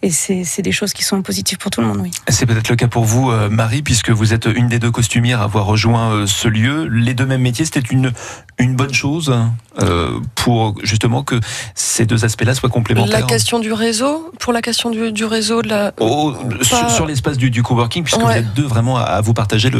et 0.02 0.10
c'est 0.10 0.62
des 0.62 0.72
choses 0.72 0.92
qui 0.92 1.02
sont 1.02 1.20
positives 1.22 1.58
pour 1.58 1.70
tout 1.70 1.80
le 1.80 1.88
monde. 1.88 1.98
Oui. 2.02 2.10
C'est 2.28 2.46
peut-être 2.46 2.68
le 2.68 2.76
cas 2.76 2.86
pour 2.86 3.04
vous, 3.04 3.30
euh, 3.30 3.48
Marie, 3.48 3.82
puisque 3.82 4.10
vous 4.10 4.32
êtes 4.32 4.46
une 4.46 4.68
des 4.68 4.78
deux 4.78 4.90
costumières 4.90 5.40
à 5.40 5.44
avoir 5.44 5.66
rejoint 5.66 6.12
euh, 6.12 6.26
ce 6.26 6.46
lieu. 6.46 6.86
Les 6.86 7.14
deux 7.14 7.26
mêmes 7.26 7.42
métiers, 7.42 7.64
c'était 7.64 7.80
une, 7.80 8.12
une 8.58 8.76
bonne 8.76 8.94
chose 8.94 9.34
pour 10.34 10.74
justement 10.82 11.22
que 11.22 11.36
ces 11.74 12.04
deux 12.04 12.26
aspects-là 12.26 12.54
soient 12.54 12.68
complémentaires. 12.68 13.20
La 13.20 13.26
question 13.26 13.60
du 13.60 13.72
réseau, 13.72 14.30
pour 14.38 14.52
la 14.52 14.60
question 14.60 14.90
du, 14.90 15.10
du 15.10 15.24
réseau, 15.24 15.62
de 15.62 15.68
la... 15.68 15.94
Oh, 16.00 16.34
sur, 16.62 17.06
l'espace 17.06 17.38
du, 17.38 17.50
du 17.50 17.62
coworking, 17.62 18.04
puisque 18.04 18.20
vous 18.20 18.30
êtes 18.30 18.52
deux 18.52 18.66
vraiment 18.66 18.98
à, 18.98 19.02
à 19.02 19.20
vous 19.22 19.32
partager 19.32 19.70
le 19.70 19.79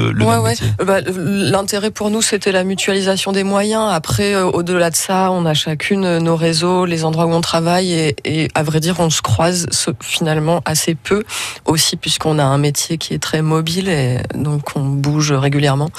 bah, 0.85 1.01
l'intérêt 1.01 1.91
pour 1.91 2.11
nous, 2.11 2.23
c'était 2.23 2.53
la 2.53 2.65
mutualisation 2.65 3.33
des 3.33 3.45
moyens. 3.45 3.91
Après, 3.93 4.35
euh, 4.35 4.45
au-delà 4.45 4.91
de 4.91 4.97
ça, 4.97 5.31
on 5.31 5.47
a 5.47 5.55
chacune 5.55 6.19
nos 6.19 6.37
réseaux, 6.37 6.85
les 6.85 7.05
endroits 7.05 7.27
où 7.27 7.33
on 7.33 7.41
travaille, 7.41 8.15
et, 8.25 8.49
à 8.55 8.63
vrai 8.63 8.81
dire, 8.81 8.97
on 9.01 9.11
se 9.11 9.23
croise 9.23 9.67
finalement 10.01 10.63
assez 10.65 10.95
peu 10.95 11.25
aussi, 11.65 11.97
puisqu'on 11.97 12.39
a 12.39 12.45
un 12.45 12.59
métier 12.59 12.99
qui 12.99 13.15
est 13.15 13.19
très 13.19 13.43
mobile 13.43 13.89
et 13.89 14.19
donc 14.35 14.77
on 14.77 14.81
bouge 14.81 15.33
régulièrement. 15.33 15.91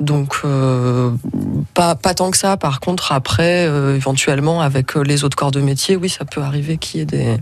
Donc, 0.00 0.36
euh, 0.44 1.10
pas, 1.74 1.94
pas 1.94 2.14
tant 2.14 2.30
que 2.30 2.36
ça. 2.36 2.56
Par 2.56 2.80
contre, 2.80 3.12
après, 3.12 3.66
euh, 3.66 3.96
éventuellement, 3.96 4.60
avec 4.60 4.94
les 4.94 5.24
autres 5.24 5.36
corps 5.36 5.50
de 5.50 5.60
métier, 5.60 5.96
oui, 5.96 6.08
ça 6.08 6.24
peut 6.24 6.42
arriver 6.42 6.78
qu'il 6.78 7.00
y 7.00 7.02
ait 7.02 7.06
des 7.06 7.36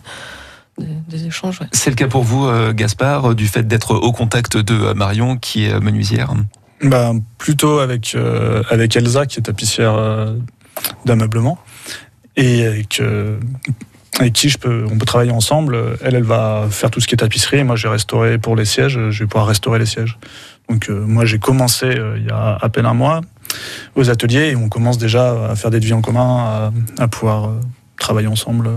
des, 0.79 1.27
échanges. 1.27 1.61
C'est 1.73 1.91
le 1.91 1.97
cas 1.97 2.09
pour 2.09 2.23
vous, 2.23 2.47
euh, 2.47 2.73
Gaspard, 2.73 3.35
du 3.35 3.47
fait 3.47 3.67
d'être 3.67 3.95
au 3.95 4.13
contact 4.13 4.57
de 4.57 4.75
euh, 4.75 4.95
Marion, 4.95 5.37
qui 5.37 5.65
est 5.65 5.81
menuisière 5.81 6.35
bah, 6.83 7.13
Plutôt 7.39 7.79
avec, 7.79 8.15
euh, 8.15 8.63
avec 8.71 8.97
Elsa, 8.97 9.27
qui 9.27 9.39
est 9.39 9.43
tapissière 9.43 9.97
d'ameublement, 11.05 11.59
et 12.37 12.67
avec, 12.67 13.01
avec 14.19 14.33
qui 14.33 14.49
je 14.49 14.59
peux, 14.59 14.85
on 14.91 14.99
peut 14.99 15.07
travailler 15.07 15.31
ensemble. 15.31 15.79
Elle, 16.03 16.17
elle 16.17 16.23
va 16.23 16.67
faire 16.71 16.91
tout 16.91 17.01
ce 17.01 17.07
qui 17.07 17.15
est 17.15 17.19
tapisserie, 17.19 17.59
et 17.59 17.65
moi, 17.65 17.77
j'ai 17.77 17.89
restauré 17.89 18.39
pour 18.39 18.57
les 18.57 18.67
sièges, 18.67 18.99
je 19.11 19.19
vais 19.23 19.27
pouvoir 19.27 19.47
restaurer 19.47 19.79
les 19.79 19.87
sièges. 19.87 20.19
Donc, 20.69 20.89
moi, 20.89 21.25
j'ai 21.25 21.39
commencé 21.39 21.99
il 22.17 22.27
y 22.27 22.31
a 22.31 22.59
à 22.61 22.69
peine 22.69 22.87
un 22.87 22.95
mois 22.95 23.23
aux 23.95 24.11
ateliers, 24.11 24.51
et 24.51 24.57
on 24.57 24.69
commence 24.69 24.99
déjà 24.99 25.51
à 25.51 25.57
faire 25.57 25.71
des 25.71 25.81
devis 25.81 25.95
en 25.95 26.03
commun, 26.03 26.73
à, 26.99 27.03
à 27.03 27.09
pouvoir 27.09 27.53
travailler 27.97 28.29
ensemble 28.29 28.69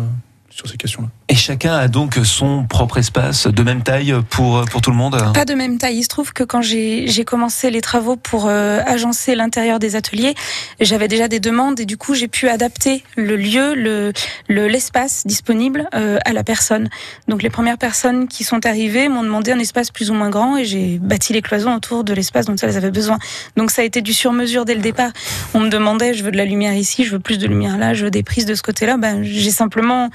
sur 0.49 0.69
ces 0.69 0.77
questions-là. 0.77 1.09
Et 1.31 1.35
chacun 1.35 1.75
a 1.75 1.87
donc 1.87 2.15
son 2.23 2.63
propre 2.63 2.97
espace 2.97 3.45
de 3.45 3.61
même 3.61 3.83
taille 3.83 4.15
pour, 4.31 4.65
pour 4.65 4.81
tout 4.81 4.89
le 4.89 4.97
monde 4.97 5.15
Pas 5.35 5.45
de 5.45 5.53
même 5.53 5.77
taille. 5.77 5.97
Il 5.97 6.03
se 6.03 6.07
trouve 6.07 6.33
que 6.33 6.43
quand 6.43 6.63
j'ai 6.63 7.23
commencé 7.23 7.69
les 7.69 7.81
travaux 7.81 8.15
pour 8.15 8.47
euh, 8.47 8.79
agencer 8.87 9.35
l'intérieur 9.35 9.77
des 9.77 9.95
ateliers, 9.95 10.33
j'avais 10.79 11.07
déjà 11.07 11.27
des 11.27 11.39
demandes 11.39 11.79
et 11.79 11.85
du 11.85 11.97
coup 11.97 12.15
j'ai 12.15 12.27
pu 12.27 12.49
adapter 12.49 13.03
le 13.15 13.35
lieu, 13.35 13.75
le 13.75 14.11
l'espace 14.47 15.21
disponible 15.27 15.87
euh, 15.93 16.17
à 16.25 16.33
la 16.33 16.43
personne. 16.43 16.89
Donc 17.27 17.43
les 17.43 17.51
premières 17.51 17.77
personnes 17.77 18.27
qui 18.27 18.43
sont 18.43 18.65
arrivées 18.65 19.07
m'ont 19.07 19.23
demandé 19.23 19.51
un 19.51 19.59
espace 19.59 19.91
plus 19.91 20.09
ou 20.09 20.15
moins 20.15 20.31
grand 20.31 20.57
et 20.57 20.65
j'ai 20.65 20.97
bâti 20.97 21.31
les 21.33 21.43
cloisons 21.43 21.75
autour 21.75 22.03
de 22.03 22.13
l'espace 22.13 22.47
dont 22.47 22.55
elles 22.55 22.75
avaient 22.75 22.89
besoin. 22.89 23.19
Donc 23.55 23.69
ça 23.69 23.83
a 23.83 23.85
été 23.85 24.01
du 24.01 24.13
sur-mesure 24.13 24.65
dès 24.65 24.73
le 24.73 24.81
départ. 24.81 25.11
On 25.53 25.59
me 25.59 25.69
demandait, 25.69 26.15
je 26.15 26.23
veux 26.23 26.31
de 26.31 26.37
la 26.37 26.45
lumière 26.45 26.73
ici, 26.73 27.03
je 27.03 27.11
veux 27.11 27.19
plus 27.19 27.37
de 27.37 27.45
lumière 27.45 27.77
là, 27.77 27.93
je 27.93 28.05
veux 28.05 28.11
des 28.11 28.23
prises 28.23 28.47
de 28.47 28.55
ce 28.55 28.63
côté-là. 28.63 28.97
Ben, 28.97 29.21
j'ai 29.21 29.51
simplement 29.51 30.09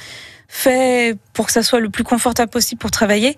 fait 0.54 1.16
pour 1.32 1.46
que 1.46 1.52
ça 1.52 1.62
soit 1.62 1.80
le 1.80 1.90
plus 1.90 2.04
confortable 2.04 2.50
possible 2.50 2.78
pour 2.78 2.92
travailler. 2.92 3.36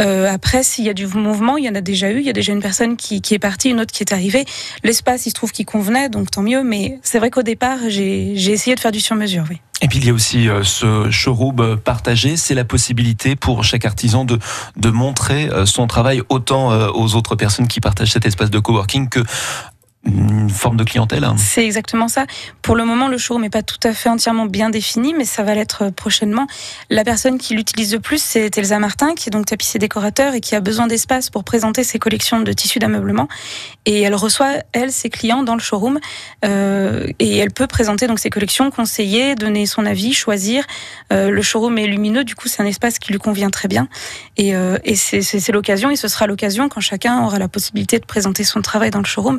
Euh, 0.00 0.32
après, 0.32 0.62
s'il 0.62 0.84
y 0.84 0.88
a 0.88 0.94
du 0.94 1.06
mouvement, 1.06 1.58
il 1.58 1.64
y 1.64 1.68
en 1.68 1.74
a 1.74 1.82
déjà 1.82 2.10
eu. 2.10 2.18
Il 2.18 2.24
y 2.24 2.30
a 2.30 2.32
déjà 2.32 2.52
une 2.52 2.62
personne 2.62 2.96
qui, 2.96 3.20
qui 3.20 3.34
est 3.34 3.38
partie, 3.38 3.68
une 3.68 3.80
autre 3.80 3.92
qui 3.92 4.02
est 4.02 4.12
arrivée. 4.12 4.46
L'espace, 4.82 5.26
il 5.26 5.30
se 5.30 5.34
trouve 5.34 5.52
qu'il 5.52 5.66
convenait, 5.66 6.08
donc 6.08 6.30
tant 6.30 6.42
mieux. 6.42 6.64
Mais 6.64 6.98
c'est 7.02 7.18
vrai 7.18 7.30
qu'au 7.30 7.42
départ, 7.42 7.78
j'ai 7.88 8.32
essayé 8.32 8.74
de 8.74 8.80
faire 8.80 8.92
du 8.92 9.00
sur-mesure. 9.00 9.44
Et 9.82 9.88
puis 9.88 9.98
il 9.98 10.06
y 10.06 10.10
a 10.10 10.14
aussi 10.14 10.48
euh, 10.48 10.62
ce 10.62 11.10
showroom 11.10 11.76
partagé, 11.76 12.36
c'est 12.36 12.54
la 12.54 12.64
possibilité 12.64 13.36
pour 13.36 13.64
chaque 13.64 13.84
artisan 13.84 14.24
de, 14.24 14.38
de 14.76 14.88
montrer 14.88 15.48
euh, 15.50 15.66
son 15.66 15.86
travail 15.86 16.22
autant 16.30 16.70
aux 16.94 17.14
autres 17.14 17.34
personnes 17.34 17.68
qui 17.68 17.80
partagent 17.80 18.12
cet 18.12 18.24
espace 18.24 18.50
de 18.50 18.58
coworking 18.58 19.08
que 19.08 19.20
une 20.06 20.50
forme 20.50 20.76
de 20.76 20.84
clientèle. 20.84 21.26
C'est 21.36 21.64
exactement 21.64 22.08
ça. 22.08 22.26
Pour 22.62 22.76
le 22.76 22.84
moment, 22.84 23.08
le 23.08 23.18
showroom 23.18 23.42
n'est 23.42 23.50
pas 23.50 23.62
tout 23.62 23.78
à 23.82 23.92
fait 23.92 24.08
entièrement 24.08 24.46
bien 24.46 24.70
défini, 24.70 25.14
mais 25.14 25.24
ça 25.24 25.42
va 25.42 25.54
l'être 25.54 25.90
prochainement. 25.90 26.46
La 26.90 27.04
personne 27.04 27.38
qui 27.38 27.54
l'utilise 27.54 27.92
le 27.94 28.00
plus, 28.00 28.22
c'est 28.22 28.56
Elsa 28.56 28.78
Martin, 28.78 29.14
qui 29.14 29.28
est 29.28 29.32
donc 29.32 29.46
tapissier 29.46 29.78
décorateur 29.78 30.34
et 30.34 30.40
qui 30.40 30.54
a 30.54 30.60
besoin 30.60 30.86
d'espace 30.86 31.30
pour 31.30 31.44
présenter 31.44 31.84
ses 31.84 31.98
collections 31.98 32.40
de 32.40 32.52
tissus 32.52 32.78
d'ameublement. 32.78 33.28
Et 33.86 34.02
elle 34.02 34.14
reçoit, 34.14 34.54
elle, 34.72 34.92
ses 34.92 35.10
clients 35.10 35.42
dans 35.42 35.54
le 35.54 35.60
showroom 35.60 35.98
euh, 36.44 37.06
et 37.18 37.38
elle 37.38 37.50
peut 37.50 37.66
présenter 37.66 38.06
donc 38.06 38.18
ses 38.18 38.30
collections, 38.30 38.70
conseiller, 38.70 39.34
donner 39.34 39.66
son 39.66 39.86
avis, 39.86 40.12
choisir. 40.12 40.64
Euh, 41.12 41.30
le 41.30 41.42
showroom 41.42 41.78
est 41.78 41.86
lumineux, 41.86 42.24
du 42.24 42.34
coup, 42.34 42.48
c'est 42.48 42.62
un 42.62 42.66
espace 42.66 42.98
qui 42.98 43.12
lui 43.12 43.18
convient 43.18 43.50
très 43.50 43.68
bien. 43.68 43.88
Et, 44.36 44.54
euh, 44.54 44.78
et 44.84 44.96
c'est 44.96 45.52
l'occasion, 45.52 45.90
et 45.90 45.96
ce 45.96 46.08
sera 46.08 46.26
l'occasion 46.26 46.68
quand 46.68 46.80
chacun 46.80 47.22
aura 47.24 47.38
la 47.38 47.48
possibilité 47.48 47.98
de 47.98 48.06
présenter 48.06 48.44
son 48.44 48.60
travail 48.62 48.90
dans 48.90 49.00
le 49.00 49.04
showroom 49.04 49.38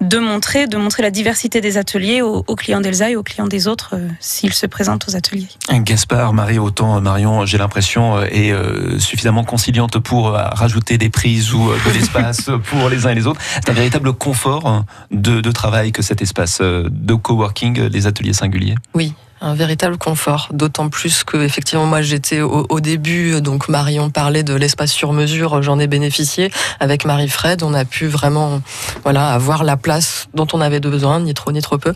de 0.00 0.18
montrer, 0.18 0.66
de 0.66 0.76
montrer 0.76 1.02
la 1.02 1.10
diversité 1.10 1.60
des 1.60 1.78
ateliers 1.78 2.20
aux, 2.20 2.42
clients 2.54 2.80
d'Elsa 2.80 3.10
et 3.10 3.16
aux 3.16 3.22
clients 3.22 3.46
des 3.46 3.66
autres 3.66 3.94
euh, 3.94 4.08
s'ils 4.20 4.52
se 4.52 4.66
présentent 4.66 5.08
aux 5.08 5.16
ateliers. 5.16 5.48
Gaspard, 5.70 6.32
Marie, 6.34 6.58
autant 6.58 7.00
Marion, 7.00 7.46
j'ai 7.46 7.58
l'impression, 7.58 8.18
euh, 8.18 8.26
est 8.30 8.52
euh, 8.52 8.98
suffisamment 8.98 9.44
conciliante 9.44 9.98
pour 9.98 10.30
rajouter 10.30 10.98
des 10.98 11.08
prises 11.08 11.54
ou 11.54 11.70
de 11.70 11.90
l'espace 11.94 12.50
pour 12.64 12.88
les 12.88 13.06
uns 13.06 13.10
et 13.10 13.14
les 13.14 13.26
autres. 13.26 13.40
C'est 13.54 13.70
un 13.70 13.74
véritable 13.74 14.12
confort 14.12 14.84
de, 15.10 15.40
de 15.40 15.50
travail 15.50 15.92
que 15.92 16.02
cet 16.02 16.20
espace 16.20 16.60
de 16.60 17.14
coworking, 17.14 17.88
les 17.88 18.06
ateliers 18.06 18.32
singuliers. 18.32 18.74
Oui, 18.94 19.14
un 19.40 19.54
véritable 19.54 19.98
confort, 19.98 20.48
d'autant 20.52 20.88
plus 20.88 21.22
que 21.22 21.36
effectivement 21.36 21.86
moi 21.86 22.00
j'étais 22.00 22.40
au, 22.40 22.80
début, 22.80 23.40
donc 23.40 23.68
Marion 23.68 24.10
parlait 24.10 24.42
de 24.42 24.54
l'espace 24.54 24.92
sur 24.92 25.12
mesure, 25.12 25.62
j'en 25.62 25.78
ai 25.78 25.86
bénéficié 25.86 26.50
avec 26.80 27.04
Marie-Fred, 27.04 27.62
on 27.62 27.74
a 27.74 27.84
pu 27.84 28.06
vraiment 28.06 28.62
voilà 29.02 29.30
avoir 29.30 29.64
la 29.64 29.76
place 29.76 30.28
dont 30.34 30.46
on 30.52 30.60
avait 30.60 30.80
besoin, 30.80 31.20
ni 31.20 31.34
trop 31.34 31.52
ni 31.52 31.60
trop 31.60 31.78
peu. 31.78 31.92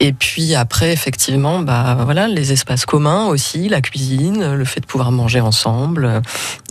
Et 0.00 0.12
puis 0.12 0.54
après 0.54 0.92
effectivement 0.92 1.60
bah 1.60 1.98
voilà 2.04 2.26
les 2.26 2.52
espaces 2.52 2.86
communs 2.86 3.26
aussi, 3.26 3.68
la 3.68 3.80
cuisine, 3.80 4.54
le 4.54 4.64
fait 4.64 4.80
de 4.80 4.86
pouvoir 4.86 5.12
manger 5.12 5.40
ensemble, 5.40 6.22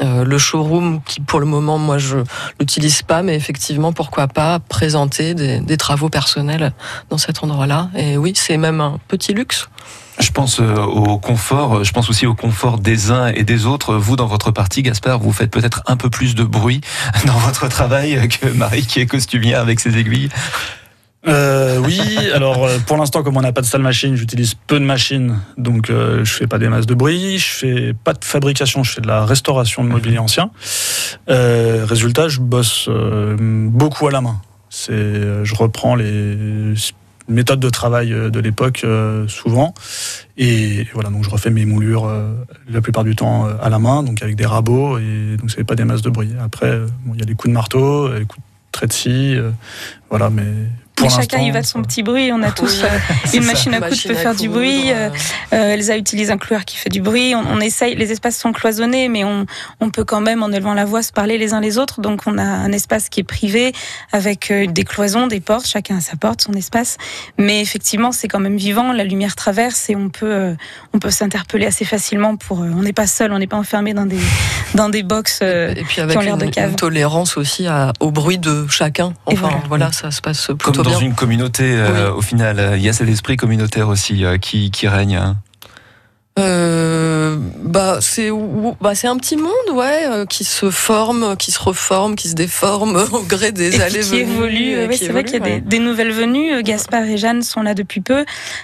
euh, 0.02 0.24
le 0.24 0.38
showroom 0.38 1.02
qui 1.04 1.22
pour 1.22 1.40
le 1.40 1.46
moment 1.46 1.78
moi 1.78 2.00
je 2.00 2.18
l'utilise 2.60 3.04
pas, 3.04 3.22
mais 3.22 3.36
effectivement 3.36 3.94
pourquoi 3.94 4.28
pas 4.28 4.60
présenter 4.60 5.36
des, 5.36 5.60
des 5.60 5.78
travaux 5.78 6.10
personnels 6.10 6.74
dans 7.10 7.18
cet 7.18 7.44
endroit-là. 7.44 7.90
Et 7.96 8.18
oui 8.18 8.34
c'est 8.36 8.58
même 8.58 8.82
un 8.82 9.00
petit 9.08 9.34
luxe. 9.34 9.70
Je 10.20 10.32
pense 10.32 10.60
euh, 10.60 10.76
au 10.76 11.18
confort, 11.20 11.84
je 11.84 11.92
pense 11.92 12.10
aussi 12.10 12.26
au 12.26 12.34
confort 12.34 12.80
des 12.80 13.12
uns 13.12 13.28
et 13.28 13.44
des 13.44 13.66
autres. 13.66 13.96
Vous, 13.96 14.16
dans 14.16 14.28
votre 14.28 14.52
partie, 14.52 14.82
Gaspard, 14.82 15.20
vous 15.20 15.32
faites 15.32 15.52
peut-être 15.52 15.84
un 15.86 15.98
peu 15.98 16.10
plus 16.10 16.36
de 16.36 16.44
bruit 16.44 16.82
dans 17.26 17.38
votre 17.38 17.68
travail 17.68 18.28
que 18.28 18.48
Marie 18.48 18.86
qui 18.86 19.00
est 19.00 19.06
costumière 19.06 19.62
avec 19.62 19.80
ses 19.80 19.98
aiguilles. 19.98 20.30
Euh, 21.28 21.80
oui, 21.80 22.02
alors 22.34 22.66
euh, 22.66 22.78
pour 22.86 22.98
l'instant, 22.98 23.22
comme 23.22 23.36
on 23.38 23.42
n'a 23.42 23.52
pas 23.52 23.62
de 23.62 23.66
salle 23.66 23.82
machine, 23.82 24.16
j'utilise 24.16 24.54
peu 24.54 24.80
de 24.80 24.86
machines, 24.86 25.40
donc 25.58 25.90
euh, 25.90 26.24
je 26.24 26.34
fais 26.34 26.48
pas 26.48 26.58
des 26.58 26.70
masses 26.70 26.86
de 26.86 26.94
bruit, 26.94 27.38
je 27.38 27.50
fais 27.50 27.94
pas 27.94 28.14
de 28.14 28.24
fabrication, 28.24 28.84
je 28.84 28.94
fais 28.94 29.02
de 29.02 29.08
la 29.08 29.26
restauration 29.26 29.84
de 29.84 29.90
mobilier 29.90 30.20
ancien. 30.20 30.52
Euh, 31.30 31.86
résultat, 31.86 32.30
je 32.30 32.40
bosse 32.40 32.90
beaucoup 32.90 34.08
à 34.08 34.12
la 34.12 34.22
main. 34.22 34.40
C'est, 34.70 34.94
je 35.44 35.56
reprends 35.56 35.96
les 35.96 36.76
méthodes 37.28 37.60
de 37.60 37.70
travail 37.70 38.10
de 38.10 38.40
l'époque 38.40 38.86
souvent, 39.28 39.74
et 40.38 40.88
voilà, 40.94 41.10
donc 41.10 41.24
je 41.24 41.30
refais 41.30 41.50
mes 41.50 41.66
moulures 41.66 42.12
la 42.70 42.82
plupart 42.82 43.04
du 43.04 43.16
temps 43.16 43.48
à 43.48 43.70
la 43.70 43.80
main, 43.80 44.04
donc 44.04 44.22
avec 44.22 44.36
des 44.36 44.46
rabots, 44.46 44.98
et 44.98 45.38
donc 45.38 45.52
c'est 45.52 45.64
pas 45.64 45.76
des 45.76 45.86
masses 45.86 46.02
de 46.02 46.10
bruit. 46.10 46.32
Après, 46.42 46.80
il 47.14 47.20
y 47.20 47.24
a 47.24 47.26
les 47.26 47.36
coups 47.36 47.50
de 47.50 47.54
marteau, 47.54 48.14
les 48.14 48.26
coups 48.26 48.40
de 48.40 48.72
trait 48.72 48.88
de 48.88 48.94
scie, 48.94 49.36
voilà, 50.10 50.30
mais 50.30 50.46
mais 51.02 51.10
chacun 51.10 51.40
y 51.40 51.52
va 51.52 51.62
de 51.62 51.66
son 51.66 51.82
petit 51.82 52.04
bruit. 52.04 52.32
On 52.34 52.42
a 52.42 52.52
tous 52.52 52.84
euh, 52.84 52.88
une 53.34 53.46
machine 53.46 53.74
à 53.74 53.82
coudre 53.82 53.96
qui 53.96 54.08
peut 54.08 54.14
faire 54.16 54.36
du 54.36 54.50
bruit. 54.50 54.92
Euh, 54.92 55.10
euh, 55.54 55.74
Elsa 55.74 55.98
utilise 55.98 56.32
un 56.32 56.38
cloueur 56.38 56.66
qui 56.66 56.78
fait 56.78 56.90
du 56.90 57.02
bruit. 57.02 57.34
On, 57.36 57.60
essaye. 57.60 57.96
Les 57.96 58.12
espaces 58.12 58.38
sont 58.38 58.52
cloisonnés, 58.52 59.08
mais 59.10 59.24
on, 59.24 59.46
on, 59.80 59.90
peut 59.90 60.04
quand 60.04 60.22
même, 60.22 60.44
en 60.44 60.50
élevant 60.50 60.74
la 60.74 60.86
voix, 60.86 61.02
se 61.02 61.12
parler 61.12 61.38
les 61.38 61.54
uns 61.54 61.60
les 61.60 61.78
autres. 61.78 62.02
Donc 62.02 62.22
on 62.26 62.38
a 62.38 62.44
un 62.44 62.72
espace 62.72 63.10
qui 63.10 63.20
est 63.20 63.24
privé 63.24 63.74
avec 64.12 64.52
des 64.52 64.84
cloisons, 64.84 65.28
des 65.28 65.40
portes. 65.40 65.68
Chacun 65.68 65.98
a 65.98 66.02
sa 66.02 66.16
porte, 66.16 66.42
son 66.42 66.54
espace. 66.54 66.98
Mais 67.38 67.62
effectivement, 67.62 68.12
c'est 68.12 68.28
quand 68.28 68.40
même 68.40 68.58
vivant. 68.58 68.92
La 68.92 69.04
lumière 69.04 69.36
traverse 69.36 69.90
et 69.90 69.96
on 69.96 70.10
peut, 70.10 70.56
on 70.94 71.00
peut 71.00 71.12
s'interpeller 71.12 71.66
assez 71.66 71.86
facilement. 71.86 72.38
Pour, 72.38 72.60
on 72.60 72.82
n'est 72.82 72.94
pas 72.94 73.08
seul, 73.08 73.32
on 73.32 73.40
n'est 73.40 73.48
pas 73.48 73.58
enfermé 73.58 73.94
dans 73.94 74.06
des, 74.06 74.20
dans 74.76 74.90
des 74.90 75.04
box 75.04 75.42
et 75.42 75.84
puis 75.88 76.02
avec 76.02 76.14
qui 76.14 76.18
ont 76.18 76.22
l'air 76.22 76.38
de 76.38 76.46
cave. 76.48 76.72
Une 76.72 76.76
tolérance 76.76 77.38
aussi 77.38 77.68
à, 77.68 77.94
au 78.00 78.12
bruit 78.12 78.38
de 78.38 78.68
chacun. 78.68 79.14
Enfin, 79.26 79.50
voilà. 79.68 79.92
ça 79.92 80.12
se 80.12 80.22
passe 80.22 80.50
plutôt 80.58 80.84
dans 80.92 81.00
une 81.00 81.16
communauté, 81.16 81.64
euh, 81.66 82.14
au 82.14 82.22
final, 82.22 82.74
il 82.76 82.82
y 82.82 82.90
a 82.90 82.94
cet 82.94 83.10
esprit 83.10 83.38
communautaire 83.38 83.90
aussi 83.90 84.26
euh, 84.26 84.38
qui, 84.38 84.72
qui 84.72 84.88
règne. 84.88 85.16
Hein. 85.16 85.38
Euh, 86.40 87.36
bah 87.64 87.98
c'est 88.00 88.30
bah 88.80 88.94
c'est 88.94 89.08
un 89.08 89.18
petit 89.18 89.38
monde 89.38 89.52
ouais 89.74 90.06
euh, 90.06 90.26
qui 90.28 90.44
se 90.44 90.70
forme 90.70 91.36
qui 91.36 91.52
se 91.52 91.60
reforme 91.60 92.16
qui 92.16 92.30
se 92.30 92.36
déforme 92.36 92.96
au 93.12 93.22
gré 93.24 93.52
des 93.52 93.82
allées 93.82 94.02
qui 94.02 94.18
évolue 94.18 94.88
c'est 94.96 95.08
vrai 95.08 95.24
qu'il 95.24 95.44
y 95.44 95.52
a 95.52 95.60
des, 95.60 95.80
nouvelles 95.80 96.12
venues. 96.12 96.62
Gaspard 96.62 97.06
et 97.06 97.18
Jeanne 97.18 97.42
sont 97.42 97.64
là 97.64 97.74
depuis 97.74 98.02
peu. 98.02 98.24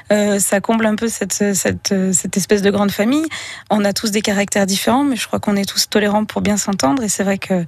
Ça 0.10 0.62
comble 0.62 0.86
un 0.86 0.96
peu 0.96 1.08
cette, 1.08 1.56
cette, 1.56 1.96
cette 2.12 2.38
espèce 2.38 2.62
de 2.62 2.70
grande 2.70 2.92
famille. 2.92 3.26
On 3.72 3.84
a 3.86 3.94
tous 3.94 4.12
des 4.12 4.22
caractères 4.22 4.68
différents 4.68 5.04
mais 5.04 5.16
je 5.16 5.26
crois 5.26 5.40
qu'on 5.40 5.56
est 5.56 5.66
tous 5.68 5.90
tolérants 5.90 6.26
pour 6.26 6.42
bien 6.42 6.58
s'entendre. 6.58 7.02
Et 7.02 7.10
c'est 7.10 7.24
vrai 7.24 7.40
que 7.40 7.66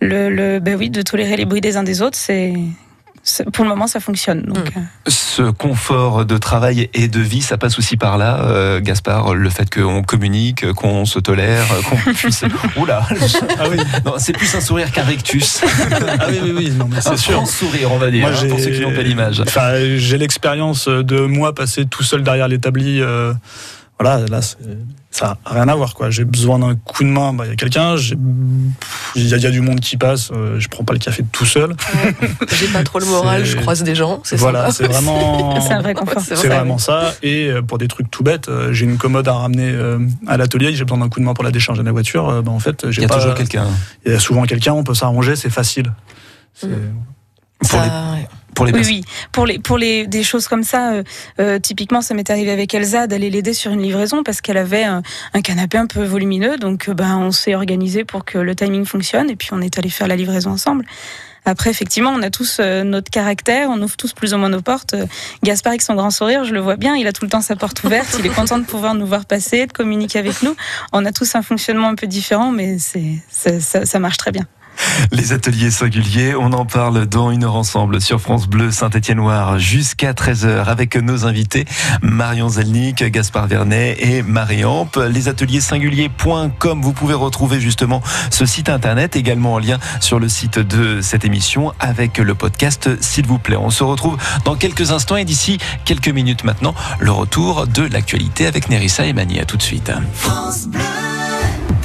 le, 0.00 0.28
le 0.28 0.58
ben 0.58 0.76
oui 0.76 0.90
de 0.90 1.02
tolérer 1.02 1.36
les 1.36 1.44
bruits 1.44 1.60
des 1.60 1.76
uns 1.76 1.84
des 1.84 2.02
autres 2.02 2.18
c'est 2.18 2.54
pour 3.52 3.64
le 3.64 3.70
moment, 3.70 3.86
ça 3.86 4.00
fonctionne. 4.00 4.42
Donc, 4.42 4.74
hmm. 4.74 4.78
euh. 4.78 5.10
Ce 5.10 5.42
confort 5.42 6.24
de 6.24 6.38
travail 6.38 6.88
et 6.94 7.08
de 7.08 7.20
vie, 7.20 7.42
ça 7.42 7.58
passe 7.58 7.78
aussi 7.78 7.96
par 7.96 8.18
là, 8.18 8.40
euh, 8.44 8.80
Gaspard, 8.80 9.34
le 9.34 9.50
fait 9.50 9.72
qu'on 9.72 10.02
communique, 10.02 10.72
qu'on 10.72 11.04
se 11.04 11.18
tolère, 11.18 11.66
qu'on 11.88 11.96
puisse. 12.12 12.44
Oula 12.76 13.06
ah 13.58 13.64
oui. 13.70 13.78
C'est 14.18 14.32
plus 14.32 14.54
un 14.54 14.60
sourire 14.60 14.90
qu'un 14.92 15.04
rectus. 15.04 15.62
ah 16.20 16.26
oui, 16.28 16.40
oui, 16.42 16.52
oui, 16.56 16.70
non, 16.70 16.88
mais 16.90 17.00
c'est 17.00 17.16
sûr. 17.16 17.40
Un 17.40 17.46
sourire, 17.46 17.92
on 17.92 17.98
va 17.98 18.10
dire, 18.10 18.26
hein, 18.26 18.48
pour 18.48 18.60
ceux 18.60 18.70
qui 18.70 18.80
n'ont 18.80 18.94
pas 18.94 19.02
l'image. 19.02 19.42
J'ai 19.96 20.18
l'expérience 20.18 20.88
de 20.88 21.20
moi 21.20 21.54
passer 21.54 21.86
tout 21.86 22.02
seul 22.02 22.22
derrière 22.22 22.48
l'établi. 22.48 23.00
Euh, 23.00 23.32
voilà, 23.98 24.26
là, 24.26 24.40
ça 24.42 25.26
n'a 25.26 25.38
rien 25.46 25.68
à 25.68 25.74
voir. 25.74 25.94
quoi. 25.94 26.10
J'ai 26.10 26.24
besoin 26.24 26.58
d'un 26.58 26.74
coup 26.76 27.02
de 27.02 27.08
main, 27.08 27.32
bah, 27.32 27.44
il 27.46 27.50
y 27.50 27.52
a 27.52 27.56
quelqu'un, 27.56 27.96
il 29.14 29.26
y, 29.26 29.46
a 29.46 29.50
du 29.50 29.62
monde 29.62 29.80
qui 29.80 29.96
passe, 29.96 30.30
euh, 30.32 30.60
je 30.60 30.68
prends 30.68 30.84
pas 30.84 30.92
le 30.92 30.98
café 30.98 31.24
tout 31.32 31.46
seul. 31.46 31.74
J'ai 32.52 32.68
pas 32.68 32.82
trop 32.82 32.98
le 32.98 33.06
moral, 33.06 33.46
je 33.46 33.56
croise 33.56 33.82
des 33.82 33.94
gens, 33.94 34.20
c'est 34.22 34.36
Voilà, 34.36 34.70
c'est 34.70 34.86
vraiment, 34.86 35.58
c'est 35.60 35.74
vrai 35.74 35.94
vraiment 36.48 36.76
ça. 36.76 37.14
Et 37.22 37.48
euh, 37.48 37.62
pour 37.62 37.78
des 37.78 37.88
trucs 37.88 38.10
tout 38.10 38.22
bêtes, 38.22 38.48
euh, 38.48 38.74
j'ai 38.74 38.84
une 38.84 38.98
commode 38.98 39.26
à 39.28 39.32
ramener 39.32 39.74
à 40.26 40.36
l'atelier, 40.36 40.74
j'ai 40.74 40.84
besoin 40.84 40.98
d'un 40.98 41.08
coup 41.08 41.20
de 41.20 41.24
main 41.24 41.32
pour 41.32 41.44
la 41.44 41.50
décharger 41.50 41.80
de 41.80 41.86
la 41.86 41.92
voiture. 41.92 42.42
Bah, 42.42 42.52
en 42.52 42.60
fait, 42.60 42.90
j'ai 42.90 43.00
il 43.00 43.08
y 43.08 43.10
a 43.10 43.14
toujours 43.14 43.34
quelqu'un. 43.34 43.66
Il 44.04 44.12
y 44.12 44.14
a 44.14 44.20
souvent 44.20 44.42
quelqu'un, 44.42 44.74
on 44.74 44.84
peut 44.84 44.94
s'arranger, 44.94 45.36
c'est 45.36 45.50
facile. 45.50 45.92
Mm. 46.62 46.68
Pour 48.56 48.64
oui, 48.64 48.72
oui. 48.86 49.04
Pour 49.32 49.44
les, 49.44 49.58
pour 49.58 49.76
les, 49.76 50.06
des 50.06 50.22
choses 50.22 50.48
comme 50.48 50.64
ça, 50.64 50.92
euh, 50.92 51.02
euh, 51.38 51.58
typiquement, 51.58 52.00
ça 52.00 52.14
m'est 52.14 52.30
arrivé 52.30 52.50
avec 52.50 52.72
Elsa 52.72 53.06
d'aller 53.06 53.28
l'aider 53.28 53.52
sur 53.52 53.70
une 53.70 53.82
livraison 53.82 54.22
parce 54.22 54.40
qu'elle 54.40 54.56
avait 54.56 54.84
un, 54.84 55.02
canapé 55.44 55.76
un 55.76 55.86
peu 55.86 56.02
volumineux. 56.02 56.56
Donc, 56.56 56.88
euh, 56.88 56.94
ben, 56.94 57.18
on 57.18 57.32
s'est 57.32 57.54
organisé 57.54 58.04
pour 58.04 58.24
que 58.24 58.38
le 58.38 58.54
timing 58.54 58.86
fonctionne 58.86 59.28
et 59.28 59.36
puis 59.36 59.50
on 59.52 59.60
est 59.60 59.78
allé 59.78 59.90
faire 59.90 60.08
la 60.08 60.16
livraison 60.16 60.52
ensemble. 60.52 60.86
Après, 61.44 61.68
effectivement, 61.68 62.10
on 62.10 62.22
a 62.22 62.30
tous 62.30 62.58
notre 62.58 63.08
caractère, 63.08 63.68
on 63.70 63.80
ouvre 63.80 63.96
tous 63.96 64.12
plus 64.12 64.34
ou 64.34 64.38
moins 64.38 64.48
nos 64.48 64.62
portes. 64.62 64.96
Gaspard, 65.44 65.72
avec 65.72 65.82
son 65.82 65.94
grand 65.94 66.10
sourire, 66.10 66.44
je 66.44 66.52
le 66.52 66.58
vois 66.58 66.74
bien, 66.74 66.96
il 66.96 67.06
a 67.06 67.12
tout 67.12 67.24
le 67.24 67.30
temps 67.30 67.40
sa 67.40 67.54
porte 67.54 67.84
ouverte, 67.84 68.16
il 68.18 68.26
est 68.26 68.34
content 68.34 68.58
de 68.58 68.64
pouvoir 68.64 68.94
nous 68.94 69.06
voir 69.06 69.26
passer, 69.26 69.66
de 69.66 69.72
communiquer 69.72 70.18
avec 70.18 70.42
nous. 70.42 70.56
On 70.92 71.04
a 71.04 71.12
tous 71.12 71.36
un 71.36 71.42
fonctionnement 71.42 71.86
un 71.86 71.94
peu 71.94 72.08
différent, 72.08 72.50
mais 72.50 72.78
c'est, 72.80 73.22
ça, 73.30 73.86
ça 73.86 73.98
marche 74.00 74.16
très 74.16 74.32
bien. 74.32 74.48
Les 75.12 75.32
ateliers 75.32 75.70
singuliers, 75.70 76.34
on 76.34 76.52
en 76.52 76.64
parle 76.64 77.06
dans 77.06 77.30
une 77.30 77.44
heure 77.44 77.54
ensemble 77.54 78.00
sur 78.00 78.20
France 78.20 78.46
Bleu 78.46 78.70
Saint-Étienne-Noir 78.70 79.58
jusqu'à 79.58 80.12
13h 80.12 80.64
avec 80.64 80.96
nos 80.96 81.26
invités 81.26 81.64
Marion 82.02 82.48
Zelnick, 82.48 83.04
Gaspard 83.04 83.46
Vernet 83.46 83.96
et 84.00 84.22
Marie-Ampe. 84.22 84.98
Les 85.10 85.28
ateliers 85.28 85.60
singuliers.com, 85.60 86.82
vous 86.82 86.92
pouvez 86.92 87.14
retrouver 87.14 87.60
justement 87.60 88.02
ce 88.30 88.46
site 88.46 88.68
internet 88.68 89.16
également 89.16 89.54
en 89.54 89.58
lien 89.58 89.78
sur 90.00 90.18
le 90.18 90.28
site 90.28 90.58
de 90.58 91.00
cette 91.00 91.24
émission 91.24 91.72
avec 91.80 92.18
le 92.18 92.34
podcast 92.34 92.90
s'il 93.00 93.26
vous 93.26 93.38
plaît. 93.38 93.56
On 93.56 93.70
se 93.70 93.84
retrouve 93.84 94.16
dans 94.44 94.56
quelques 94.56 94.90
instants 94.90 95.16
et 95.16 95.24
d'ici 95.24 95.58
quelques 95.84 96.08
minutes 96.08 96.44
maintenant, 96.44 96.74
le 96.98 97.10
retour 97.10 97.66
de 97.66 97.82
l'actualité 97.82 98.46
avec 98.46 98.68
Nerissa 98.68 99.06
et 99.06 99.12
Mani. 99.12 99.40
À 99.40 99.44
tout 99.44 99.56
de 99.56 99.62
suite. 99.62 99.90
France 100.14 100.66
Bleu. 100.68 100.80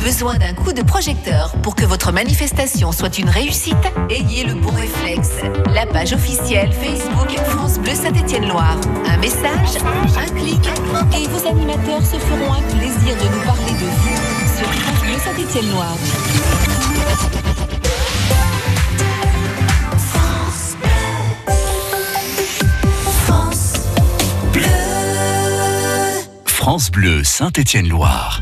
Besoin 0.04 0.36
d'un 0.40 0.54
coup 0.56 0.74
de 0.74 0.82
projecteur 0.82 1.54
pour 1.62 1.76
que 1.76 1.86
votre 1.86 2.12
manifestation 2.12 2.92
soit 2.92 3.20
une 3.20 3.30
réussite 3.30 3.76
Ayez 4.10 4.44
le 4.44 4.56
bon 4.56 4.72
réflexe. 4.72 5.30
La 5.76 5.86
page 5.86 6.14
officielle 6.14 6.72
Facebook 6.74 7.30
France 7.46 7.78
Bleu 7.78 7.94
Saint-Étienne-Loire. 7.94 8.78
Un 9.08 9.18
message, 9.18 9.78
un 10.18 10.40
clic, 10.40 10.60
et 11.16 11.28
vos 11.28 11.48
animateurs 11.48 12.02
se 12.02 12.18
feront 12.18 12.52
un 12.52 12.62
plaisir 12.76 13.16
de 13.16 13.36
nous 13.36 13.42
parler 13.46 13.74
de 13.74 13.86
vous 13.86 14.58
sur 14.58 14.68
France 14.74 15.02
Bleu 15.04 15.18
Saint-Étienne-Loire. 15.24 15.98
France 26.46 26.90
Bleu 26.90 27.24
Saint-Étienne-Loire. 27.24 28.42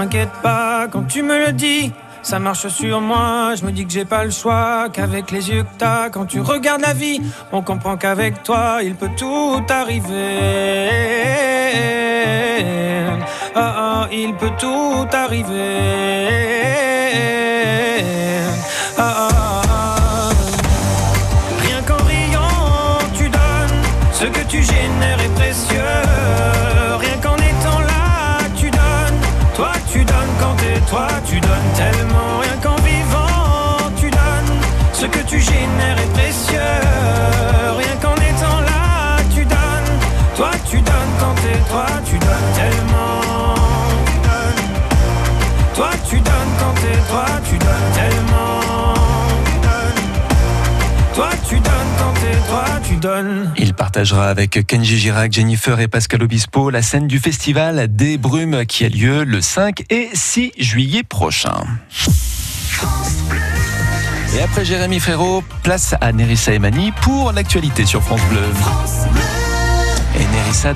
T'inquiète 0.00 0.32
pas 0.42 0.88
quand 0.90 1.02
tu 1.02 1.22
me 1.22 1.46
le 1.46 1.52
dis. 1.52 1.92
Ça 2.22 2.38
marche 2.38 2.68
sur 2.68 3.02
moi, 3.02 3.54
je 3.54 3.64
me 3.66 3.72
dis 3.72 3.84
que 3.86 3.92
j'ai 3.92 4.06
pas 4.06 4.24
le 4.24 4.30
choix, 4.30 4.88
qu'avec 4.90 5.30
les 5.30 5.50
yeux 5.50 5.62
que 5.62 5.74
t'as, 5.76 6.08
quand 6.08 6.24
tu 6.24 6.40
regardes 6.40 6.80
la 6.80 6.94
vie, 6.94 7.20
on 7.52 7.60
comprend 7.62 7.96
qu'avec 7.98 8.42
toi, 8.42 8.80
il 8.82 8.94
peut 8.94 9.10
tout 9.18 9.62
arriver. 9.68 10.38
Ah 13.54 13.74
ah, 13.76 14.08
il 14.10 14.34
peut 14.34 14.52
tout 14.58 15.06
arriver. 15.12 15.80
Tu 35.30 35.38
génères 35.38 35.96
est 35.96 36.12
précieux. 36.12 36.58
Rien 37.78 37.96
qu'en 38.02 38.14
étant 38.16 38.60
là, 38.60 39.16
tu 39.32 39.44
donnes. 39.44 39.98
Toi, 40.34 40.50
tu 40.68 40.76
donnes 40.76 41.14
quand 41.20 41.34
t'es 41.36 41.58
toi, 41.70 41.86
tu 42.04 42.18
donnes 42.18 42.50
tellement. 42.56 43.54
Tu 44.06 44.16
donnes. 44.26 45.74
Toi, 45.74 45.90
tu 46.08 46.16
donnes 46.16 46.52
quand 46.58 46.74
t'es 46.82 46.98
toi, 47.08 47.26
tu 47.48 47.58
donnes 47.58 47.90
tellement. 47.94 48.94
Tu 49.44 49.52
donnes. 49.62 51.14
Toi, 51.14 51.30
tu 51.48 51.54
donnes 51.54 51.92
quand 51.98 52.14
t'es 52.20 52.48
toi, 52.48 52.64
tu 52.88 52.96
donnes. 52.96 53.52
Il 53.56 53.74
partagera 53.74 54.28
avec 54.28 54.66
Kenji 54.66 54.98
Girac, 54.98 55.32
Jennifer 55.32 55.78
et 55.78 55.86
Pascal 55.86 56.24
Obispo 56.24 56.70
la 56.70 56.82
scène 56.82 57.06
du 57.06 57.20
festival 57.20 57.86
des 57.94 58.18
Brumes 58.18 58.66
qui 58.66 58.84
a 58.84 58.88
lieu 58.88 59.22
le 59.22 59.40
5 59.40 59.84
et 59.90 60.08
6 60.12 60.52
juillet 60.58 61.04
prochain. 61.04 61.62
Et 64.36 64.42
après 64.42 64.64
Jérémy 64.64 65.00
Frérot, 65.00 65.42
place 65.62 65.94
à 66.00 66.12
Nerissa 66.12 66.52
Emani 66.52 66.92
pour 67.02 67.32
l'actualité 67.32 67.84
sur 67.84 68.02
France 68.02 68.20
Bleu. 68.30 68.40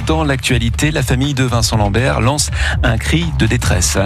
Dans 0.06 0.24
l'actualité, 0.24 0.90
la 0.90 1.02
famille 1.02 1.34
de 1.34 1.44
Vincent 1.44 1.76
Lambert 1.76 2.20
lance 2.20 2.50
un 2.82 2.96
cri 2.96 3.26
de 3.38 3.46
détresse. 3.46 3.98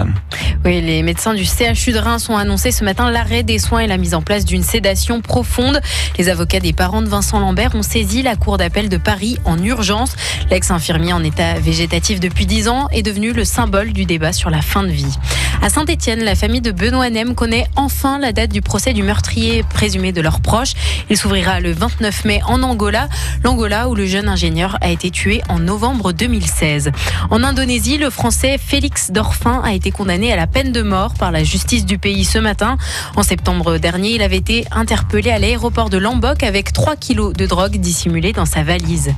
Oui, 0.65 0.81
les 0.81 1.03
médecins 1.03 1.33
du 1.33 1.45
CHU 1.45 1.91
de 1.91 1.97
Reims 1.99 2.29
ont 2.29 2.37
annoncé 2.37 2.71
ce 2.71 2.83
matin 2.83 3.09
l'arrêt 3.09 3.43
des 3.43 3.59
soins 3.59 3.79
et 3.79 3.87
la 3.87 3.97
mise 3.97 4.13
en 4.13 4.21
place 4.21 4.45
d'une 4.45 4.63
sédation 4.63 5.21
profonde. 5.21 5.79
Les 6.17 6.27
avocats 6.27 6.59
des 6.59 6.73
parents 6.73 7.01
de 7.01 7.07
Vincent 7.07 7.39
Lambert 7.39 7.75
ont 7.75 7.81
saisi 7.81 8.23
la 8.23 8.35
cour 8.35 8.57
d'appel 8.57 8.89
de 8.89 8.97
Paris 8.97 9.37
en 9.45 9.61
urgence. 9.63 10.15
L'ex-infirmier 10.49 11.13
en 11.13 11.23
état 11.23 11.53
végétatif 11.59 12.19
depuis 12.19 12.45
10 12.45 12.67
ans 12.67 12.87
est 12.91 13.03
devenu 13.03 13.31
le 13.31 13.45
symbole 13.45 13.93
du 13.93 14.05
débat 14.05 14.33
sur 14.33 14.49
la 14.49 14.61
fin 14.61 14.83
de 14.83 14.91
vie. 14.91 15.17
À 15.61 15.69
Saint-Etienne, 15.69 16.23
la 16.23 16.35
famille 16.35 16.61
de 16.61 16.71
Benoît 16.71 17.09
Nem 17.09 17.35
connaît 17.35 17.67
enfin 17.75 18.19
la 18.19 18.31
date 18.31 18.51
du 18.51 18.61
procès 18.61 18.93
du 18.93 19.03
meurtrier 19.03 19.63
présumé 19.63 20.11
de 20.11 20.21
leurs 20.21 20.41
proches. 20.41 20.73
Il 21.09 21.17
s'ouvrira 21.17 21.59
le 21.59 21.71
29 21.71 22.25
mai 22.25 22.41
en 22.47 22.63
Angola, 22.63 23.07
l'Angola 23.43 23.89
où 23.89 23.95
le 23.95 24.05
jeune 24.05 24.29
ingénieur 24.29 24.77
a 24.81 24.89
été 24.89 25.11
tué 25.11 25.28
en 25.49 25.59
novembre 25.59 26.11
2016. 26.11 26.91
En 27.29 27.43
Indonésie, 27.43 27.97
le 27.97 28.09
français 28.09 28.57
Félix 28.57 29.11
Dorfin 29.11 29.61
a 29.63 29.73
été 29.73 29.91
condamné 29.91 30.33
à 30.33 30.35
la 30.35 30.47
peine 30.47 30.71
de 30.71 30.81
mort 30.81 31.13
par 31.13 31.31
la 31.31 31.43
justice 31.43 31.85
du 31.85 31.97
pays 31.97 32.25
ce 32.25 32.39
matin. 32.39 32.77
En 33.15 33.23
septembre 33.23 33.77
dernier, 33.77 34.15
il 34.15 34.21
avait 34.21 34.37
été 34.37 34.65
interpellé 34.71 35.29
à 35.29 35.39
l'aéroport 35.39 35.89
de 35.89 35.97
Lombok 35.97 36.43
avec 36.43 36.73
3 36.73 36.95
kilos 36.95 37.33
de 37.33 37.45
drogue 37.45 37.77
dissimulée 37.77 38.33
dans 38.33 38.45
sa 38.45 38.63
valise. 38.63 39.13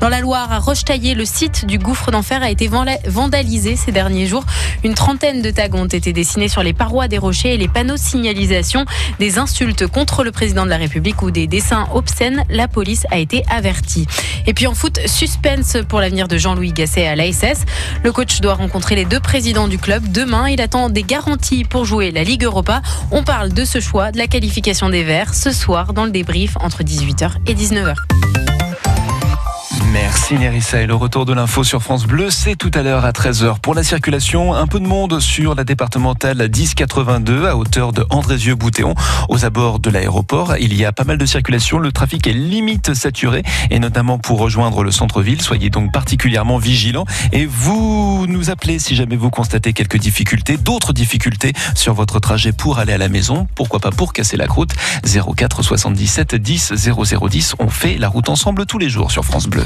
Dans 0.00 0.08
la 0.08 0.20
Loire, 0.20 0.52
à 0.52 0.58
Rochetaillé, 0.58 1.14
le 1.14 1.24
site 1.24 1.66
du 1.66 1.78
gouffre 1.78 2.10
d'enfer 2.10 2.42
a 2.42 2.50
été 2.50 2.68
vandalisé 2.68 3.76
ces 3.76 3.92
derniers 3.92 4.26
jours. 4.26 4.44
Une 4.84 4.94
trentaine 4.94 5.42
de 5.42 5.50
tags 5.50 5.72
ont 5.72 5.86
été 5.86 6.12
dessinés 6.12 6.48
sur 6.48 6.62
les 6.62 6.74
parois 6.74 7.08
des 7.08 7.18
rochers 7.18 7.54
et 7.54 7.56
les 7.56 7.68
panneaux 7.68 7.94
de 7.94 8.00
signalisation. 8.00 8.84
Des 9.18 9.38
insultes 9.38 9.86
contre 9.86 10.22
le 10.22 10.32
président 10.32 10.64
de 10.64 10.70
la 10.70 10.76
République 10.76 11.22
ou 11.22 11.30
des 11.30 11.46
dessins 11.46 11.88
obscènes. 11.94 12.44
La 12.50 12.68
police 12.68 13.06
a 13.10 13.18
été 13.18 13.42
avertie. 13.50 14.06
Et 14.46 14.54
puis 14.54 14.66
en 14.66 14.74
foot, 14.74 15.00
suspense 15.06 15.55
pour 15.88 16.00
l'avenir 16.00 16.28
de 16.28 16.36
Jean-Louis 16.36 16.72
Gasset 16.72 17.06
à 17.06 17.16
l'ASS. 17.16 17.64
Le 18.02 18.12
coach 18.12 18.40
doit 18.40 18.54
rencontrer 18.54 18.94
les 18.94 19.04
deux 19.04 19.20
présidents 19.20 19.68
du 19.68 19.78
club 19.78 20.06
demain. 20.12 20.48
Il 20.48 20.60
attend 20.60 20.90
des 20.90 21.02
garanties 21.02 21.64
pour 21.64 21.84
jouer 21.84 22.10
la 22.10 22.24
Ligue 22.24 22.44
Europa. 22.44 22.82
On 23.10 23.22
parle 23.22 23.52
de 23.52 23.64
ce 23.64 23.80
choix, 23.80 24.12
de 24.12 24.18
la 24.18 24.26
qualification 24.26 24.90
des 24.90 25.02
Verts, 25.02 25.34
ce 25.34 25.52
soir 25.52 25.94
dans 25.94 26.04
le 26.04 26.10
débrief 26.10 26.56
entre 26.60 26.82
18h 26.82 27.30
et 27.46 27.54
19h. 27.54 28.45
Merci 29.84 30.34
Nerissa 30.34 30.80
et 30.80 30.86
le 30.86 30.94
retour 30.94 31.24
de 31.24 31.32
l'info 31.32 31.64
sur 31.64 31.82
France 31.82 32.06
Bleu, 32.06 32.30
c'est 32.30 32.56
tout 32.56 32.70
à 32.74 32.82
l'heure 32.82 33.04
à 33.04 33.12
13h. 33.12 33.58
Pour 33.60 33.74
la 33.74 33.82
circulation, 33.82 34.54
un 34.54 34.66
peu 34.66 34.80
de 34.80 34.86
monde 34.86 35.20
sur 35.20 35.54
la 35.54 35.64
départementale 35.64 36.38
1082 36.38 37.46
à 37.46 37.56
hauteur 37.56 37.92
de 37.92 38.04
Andrézieux-Boutéon 38.10 38.94
aux 39.28 39.44
abords 39.44 39.78
de 39.78 39.90
l'aéroport. 39.90 40.56
Il 40.58 40.74
y 40.74 40.84
a 40.84 40.92
pas 40.92 41.04
mal 41.04 41.18
de 41.18 41.26
circulation, 41.26 41.78
le 41.78 41.92
trafic 41.92 42.26
est 42.26 42.32
limite 42.32 42.94
saturé 42.94 43.42
et 43.70 43.78
notamment 43.78 44.18
pour 44.18 44.38
rejoindre 44.38 44.82
le 44.82 44.90
centre-ville. 44.90 45.42
Soyez 45.42 45.70
donc 45.70 45.92
particulièrement 45.92 46.58
vigilants 46.58 47.06
et 47.32 47.46
vous 47.46 48.26
nous 48.28 48.50
appelez 48.50 48.78
si 48.78 48.96
jamais 48.96 49.16
vous 49.16 49.30
constatez 49.30 49.72
quelques 49.72 49.98
difficultés, 49.98 50.56
d'autres 50.56 50.92
difficultés 50.92 51.52
sur 51.74 51.94
votre 51.94 52.20
trajet 52.20 52.52
pour 52.52 52.78
aller 52.78 52.92
à 52.92 52.98
la 52.98 53.08
maison, 53.08 53.46
pourquoi 53.54 53.80
pas 53.80 53.90
pour 53.90 54.12
casser 54.12 54.36
la 54.36 54.46
croûte. 54.46 54.72
04 55.04 55.62
77 55.62 56.34
10 56.34 56.72
0010, 56.72 57.54
on 57.58 57.68
fait 57.68 57.98
la 57.98 58.08
route 58.08 58.28
ensemble 58.28 58.66
tous 58.66 58.78
les 58.78 58.88
jours 58.88 59.10
sur 59.10 59.24
France 59.24 59.46
Bleu. 59.46 59.65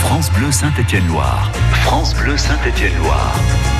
France 0.00 0.32
Bleu 0.32 0.50
Saint-Étienne-Loire. 0.50 1.50
France 1.82 2.14
Bleu 2.14 2.36
Saint-Étienne-Loire. 2.36 3.34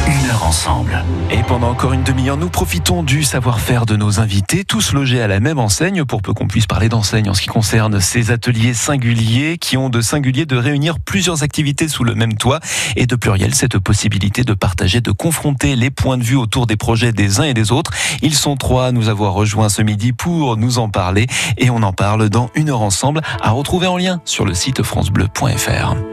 Une 0.06 0.30
heure 0.30 0.44
ensemble. 0.44 1.04
Et 1.30 1.42
pendant 1.42 1.70
encore 1.70 1.92
une 1.92 2.02
demi-heure, 2.02 2.36
nous 2.36 2.48
profitons 2.48 3.02
du 3.02 3.22
savoir-faire 3.22 3.86
de 3.86 3.96
nos 3.96 4.20
invités, 4.20 4.64
tous 4.64 4.92
logés 4.92 5.22
à 5.22 5.28
la 5.28 5.40
même 5.40 5.58
enseigne, 5.58 6.04
pour 6.04 6.22
peu 6.22 6.32
qu'on 6.32 6.46
puisse 6.46 6.66
parler 6.66 6.88
d'enseigne 6.88 7.28
en 7.30 7.34
ce 7.34 7.40
qui 7.40 7.48
concerne 7.48 8.00
ces 8.00 8.30
ateliers 8.30 8.74
singuliers 8.74 9.56
qui 9.58 9.76
ont 9.76 9.88
de 9.88 10.00
singulier 10.00 10.46
de 10.46 10.56
réunir 10.56 11.00
plusieurs 11.00 11.42
activités 11.42 11.88
sous 11.88 12.04
le 12.04 12.14
même 12.14 12.34
toit 12.34 12.60
et 12.96 13.06
de 13.06 13.16
pluriel 13.16 13.54
cette 13.54 13.78
possibilité 13.78 14.44
de 14.44 14.54
partager, 14.54 15.00
de 15.00 15.12
confronter 15.12 15.74
les 15.74 15.90
points 15.90 16.18
de 16.18 16.24
vue 16.24 16.36
autour 16.36 16.66
des 16.66 16.76
projets 16.76 17.12
des 17.12 17.40
uns 17.40 17.44
et 17.44 17.54
des 17.54 17.72
autres. 17.72 17.92
Ils 18.22 18.34
sont 18.34 18.56
trois 18.56 18.86
à 18.86 18.92
nous 18.92 19.08
avoir 19.08 19.32
rejoints 19.32 19.68
ce 19.68 19.82
midi 19.82 20.12
pour 20.12 20.56
nous 20.56 20.78
en 20.78 20.90
parler 20.90 21.26
et 21.56 21.70
on 21.70 21.82
en 21.82 21.92
parle 21.92 22.28
dans 22.28 22.50
une 22.54 22.68
heure 22.70 22.82
ensemble 22.82 23.22
à 23.40 23.50
retrouver 23.50 23.86
en 23.86 23.96
lien 23.96 24.20
sur 24.24 24.44
le 24.44 24.54
site 24.54 24.82
francebleu.fr. 24.82 26.09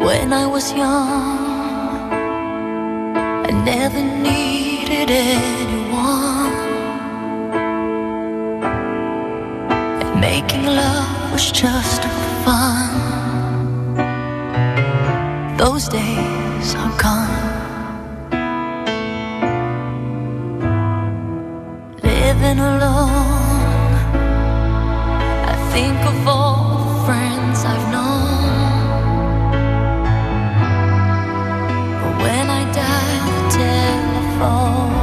When 0.00 0.32
I 0.32 0.46
was 0.46 0.72
young, 0.72 2.10
I 3.48 3.50
never 3.64 4.00
needed 4.00 5.10
anyone. 5.10 6.54
And 10.00 10.20
making 10.20 10.64
love 10.64 11.32
was 11.32 11.52
just 11.52 12.02
fun. 12.44 12.88
Those 15.58 15.86
days 15.88 16.74
are 16.76 16.96
gone. 16.96 17.50
Living 22.02 22.58
alone, 22.58 23.94
I 25.52 25.54
think 25.72 25.98
of 26.06 26.26
all 26.26 26.79
哦 34.42 34.99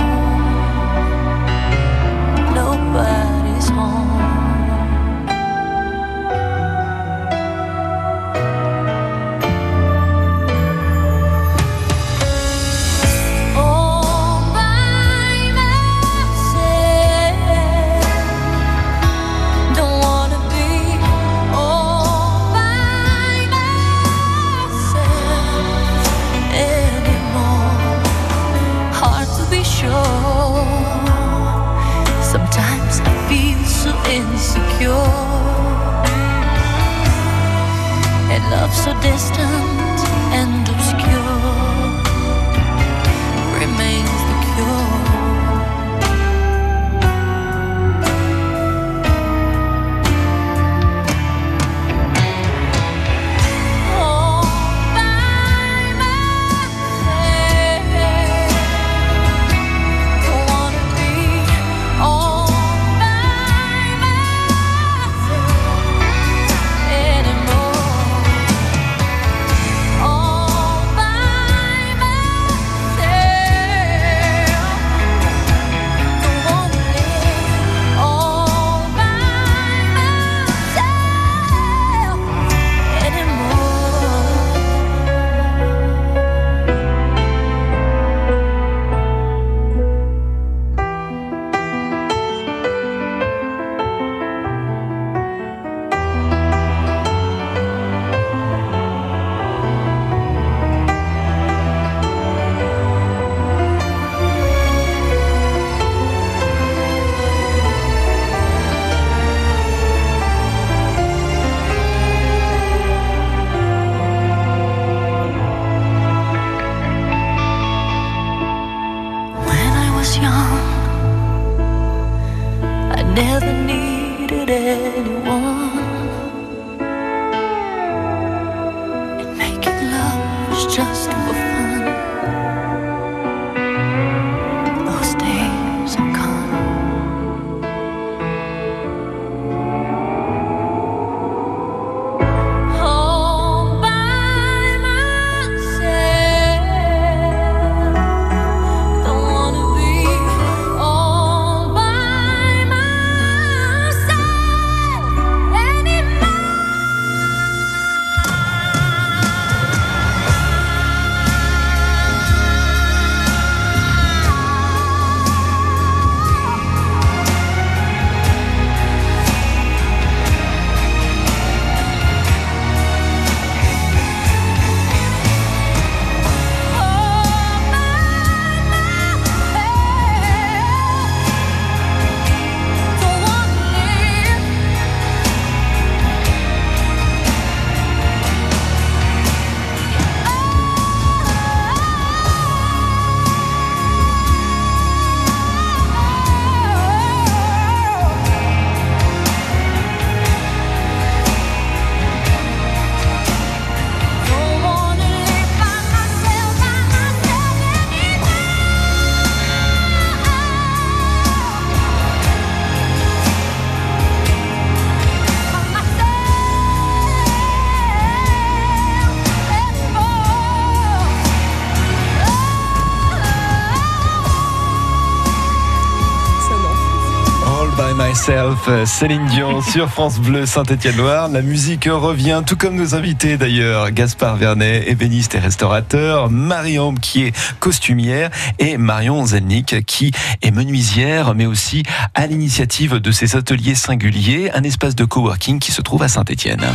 Euh, 228.67 228.85
Céline 228.85 229.25
Dion 229.27 229.61
sur 229.71 229.89
France 229.89 230.19
Bleu 230.19 230.45
Saint-Étienne-Loire. 230.45 231.29
La 231.29 231.41
musique 231.41 231.85
revient, 231.85 232.41
tout 232.45 232.57
comme 232.57 232.75
nos 232.75 232.95
invités 232.95 233.37
d'ailleurs, 233.37 233.91
Gaspard 233.91 234.35
Vernet, 234.35 234.83
ébéniste 234.87 235.35
et 235.35 235.39
restaurateur, 235.39 236.29
Marie-Ambe 236.29 236.99
qui 236.99 237.23
est 237.23 237.35
costumière 237.59 238.29
et 238.59 238.77
Marion 238.77 239.25
Zelnik 239.25 239.85
qui 239.85 240.11
est 240.41 240.51
menuisière, 240.51 241.33
mais 241.35 241.45
aussi 241.45 241.83
à 242.13 242.27
l'initiative 242.27 242.95
de 242.95 243.11
ces 243.11 243.35
ateliers 243.35 243.75
singuliers, 243.75 244.51
un 244.53 244.63
espace 244.63 244.95
de 244.95 245.05
coworking 245.05 245.59
qui 245.59 245.71
se 245.71 245.81
trouve 245.81 246.03
à 246.03 246.07
Saint-Étienne. 246.07 246.65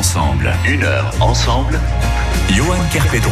Une 0.00 0.06
heure 0.06 0.08
ensemble, 0.08 0.52
une 0.66 0.82
heure 0.82 1.12
ensemble. 1.20 1.78
Johan 2.54 2.78
Kerpedron. 2.90 3.30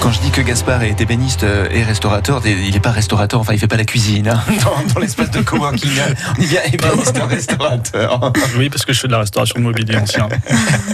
Quand 0.00 0.12
je 0.12 0.20
dis 0.20 0.30
que 0.30 0.40
Gaspard 0.40 0.84
est 0.84 1.00
ébéniste 1.00 1.44
et 1.72 1.82
restaurateur, 1.82 2.40
il 2.46 2.72
n'est 2.72 2.78
pas 2.78 2.92
restaurateur, 2.92 3.40
enfin 3.40 3.52
il 3.52 3.58
fait 3.58 3.66
pas 3.66 3.76
la 3.76 3.84
cuisine 3.84 4.28
hein, 4.28 4.40
dans, 4.64 4.94
dans 4.94 5.00
l'espace 5.00 5.32
de 5.32 5.40
coworking. 5.40 5.90
On 6.38 6.42
est 6.42 6.46
bien 6.46 6.60
ébéniste 6.72 7.18
restaurateur. 7.18 8.32
Oui, 8.56 8.70
parce 8.70 8.84
que 8.84 8.92
je 8.92 9.00
fais 9.00 9.08
de 9.08 9.12
la 9.12 9.18
restauration 9.18 9.58
de 9.58 9.64
mobilier 9.64 9.96
ancien. 9.96 10.28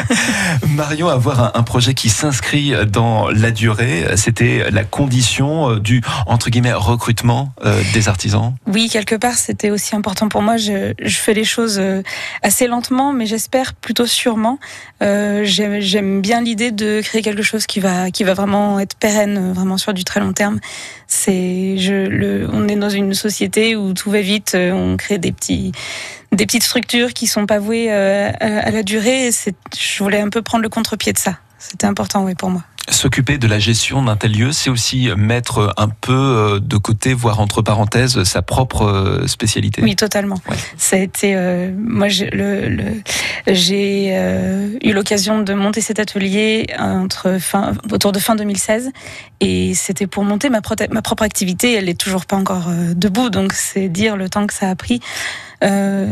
Marion, 0.70 1.08
avoir 1.08 1.40
un, 1.40 1.52
un 1.54 1.62
projet 1.62 1.92
qui 1.92 2.08
s'inscrit 2.08 2.72
dans 2.86 3.28
la 3.28 3.50
durée, 3.50 4.06
c'était 4.16 4.70
la 4.70 4.84
condition 4.84 5.72
euh, 5.72 5.80
du 5.80 6.00
entre 6.26 6.48
guillemets 6.48 6.72
recrutement 6.72 7.52
euh, 7.66 7.82
des 7.92 8.08
artisans. 8.08 8.54
Oui, 8.66 8.88
quelque 8.90 9.16
part, 9.16 9.34
c'était 9.34 9.70
aussi 9.70 9.94
important 9.94 10.30
pour 10.30 10.40
moi. 10.40 10.56
Je, 10.56 10.94
je 10.98 11.16
fais 11.16 11.34
les 11.34 11.44
choses 11.44 11.76
euh, 11.78 12.02
assez 12.42 12.66
lentement, 12.66 13.12
mais 13.12 13.26
j'espère 13.26 13.74
plutôt 13.74 14.06
sûrement. 14.06 14.58
Euh, 15.02 15.42
J'aime 15.44 16.20
bien 16.20 16.40
l'idée 16.40 16.70
de 16.70 17.00
créer 17.02 17.22
quelque 17.22 17.42
chose 17.42 17.66
qui 17.66 17.80
va, 17.80 18.10
qui 18.10 18.24
va 18.24 18.34
vraiment 18.34 18.78
être 18.78 18.96
pérenne, 18.96 19.50
euh, 19.50 19.52
vraiment 19.52 19.76
sur 19.76 19.92
du 19.92 20.04
très 20.04 20.20
long 20.20 20.32
terme. 20.32 20.60
C'est, 21.06 21.76
on 22.52 22.68
est 22.68 22.76
dans 22.76 22.88
une 22.88 23.14
société 23.14 23.76
où 23.76 23.92
tout 23.92 24.10
va 24.10 24.20
vite. 24.20 24.52
euh, 24.54 24.72
On 24.72 24.96
crée 24.96 25.18
des 25.18 25.32
petits, 25.32 25.72
des 26.32 26.46
petites 26.46 26.62
structures 26.62 27.12
qui 27.12 27.26
sont 27.26 27.46
pas 27.46 27.58
vouées 27.58 27.90
à, 27.92 28.70
la 28.70 28.82
durée. 28.82 29.30
Je 29.32 30.02
voulais 30.02 30.20
un 30.20 30.30
peu 30.30 30.42
prendre 30.42 30.62
le 30.62 30.68
contre-pied 30.68 31.12
de 31.12 31.18
ça. 31.18 31.38
C'était 31.58 31.86
important, 31.86 32.26
pour 32.34 32.50
moi. 32.50 32.62
S'occuper 32.90 33.38
de 33.38 33.46
la 33.46 33.58
gestion 33.58 34.02
d'un 34.02 34.16
tel 34.16 34.32
lieu, 34.36 34.52
c'est 34.52 34.68
aussi 34.68 35.08
mettre 35.16 35.72
un 35.78 35.88
peu 35.88 36.12
euh, 36.12 36.60
de 36.60 36.76
côté, 36.76 37.14
voire 37.14 37.40
entre 37.40 37.62
parenthèses, 37.62 38.22
sa 38.24 38.42
propre 38.42 38.82
euh, 38.82 39.26
spécialité. 39.26 39.80
Oui, 39.82 39.96
totalement. 39.96 40.38
Ouais. 40.50 40.56
Ça 40.76 40.96
a 40.96 40.98
été, 40.98 41.34
euh, 41.34 41.70
moi, 41.74 42.08
j'ai 42.08 42.28
le, 42.28 42.68
le- 42.68 42.84
j'ai, 43.46 44.10
euh, 44.12 44.68
eu 44.84 44.92
l'occasion 44.92 45.40
de 45.40 45.54
monter 45.54 45.80
cet 45.80 45.98
atelier 45.98 46.66
entre 46.78 47.38
fin, 47.40 47.72
autour 47.90 48.12
de 48.12 48.18
fin 48.18 48.36
2016, 48.36 48.90
et 49.40 49.72
c'était 49.74 50.06
pour 50.06 50.24
monter 50.24 50.50
ma, 50.50 50.60
ma 50.90 51.00
propre 51.02 51.22
activité. 51.22 51.72
Elle 51.72 51.88
est 51.88 51.98
toujours 51.98 52.26
pas 52.26 52.36
encore 52.36 52.68
euh, 52.68 52.92
debout, 52.94 53.30
donc 53.30 53.54
c'est 53.54 53.88
dire 53.88 54.16
le 54.16 54.28
temps 54.28 54.46
que 54.46 54.52
ça 54.54 54.68
a 54.68 54.74
pris. 54.74 55.00
Euh, 55.64 56.06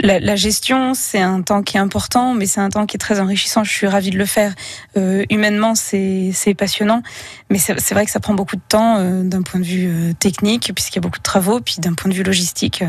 la, 0.00 0.36
gestion, 0.36 0.94
c'est 0.94 1.20
un 1.20 1.42
temps 1.42 1.62
qui 1.62 1.76
est 1.76 1.80
important, 1.80 2.34
mais 2.34 2.46
c'est 2.46 2.60
un 2.60 2.68
temps 2.68 2.86
qui 2.86 2.96
est 2.96 2.98
très 3.00 3.20
enrichissant. 3.20 3.64
Je 3.64 3.70
suis 3.70 3.86
ravie 3.86 4.10
de 4.10 4.18
le 4.18 4.26
faire. 4.26 4.54
Euh, 4.96 5.24
humainement, 5.30 5.74
c'est 5.74 6.54
passionnant, 6.56 7.02
mais 7.50 7.58
c'est 7.58 7.92
vrai 7.92 8.04
que 8.04 8.10
ça 8.10 8.20
prend 8.20 8.34
beaucoup 8.34 8.56
de 8.56 8.62
temps 8.68 8.96
euh, 8.98 9.22
d'un 9.22 9.42
point 9.42 9.60
de 9.60 9.64
vue 9.64 10.14
technique, 10.14 10.72
puisqu'il 10.74 10.96
y 10.96 10.98
a 10.98 11.02
beaucoup 11.02 11.18
de 11.18 11.24
travaux, 11.24 11.60
puis 11.60 11.76
d'un 11.78 11.94
point 11.94 12.10
de 12.10 12.14
vue 12.14 12.22
logistique. 12.22 12.84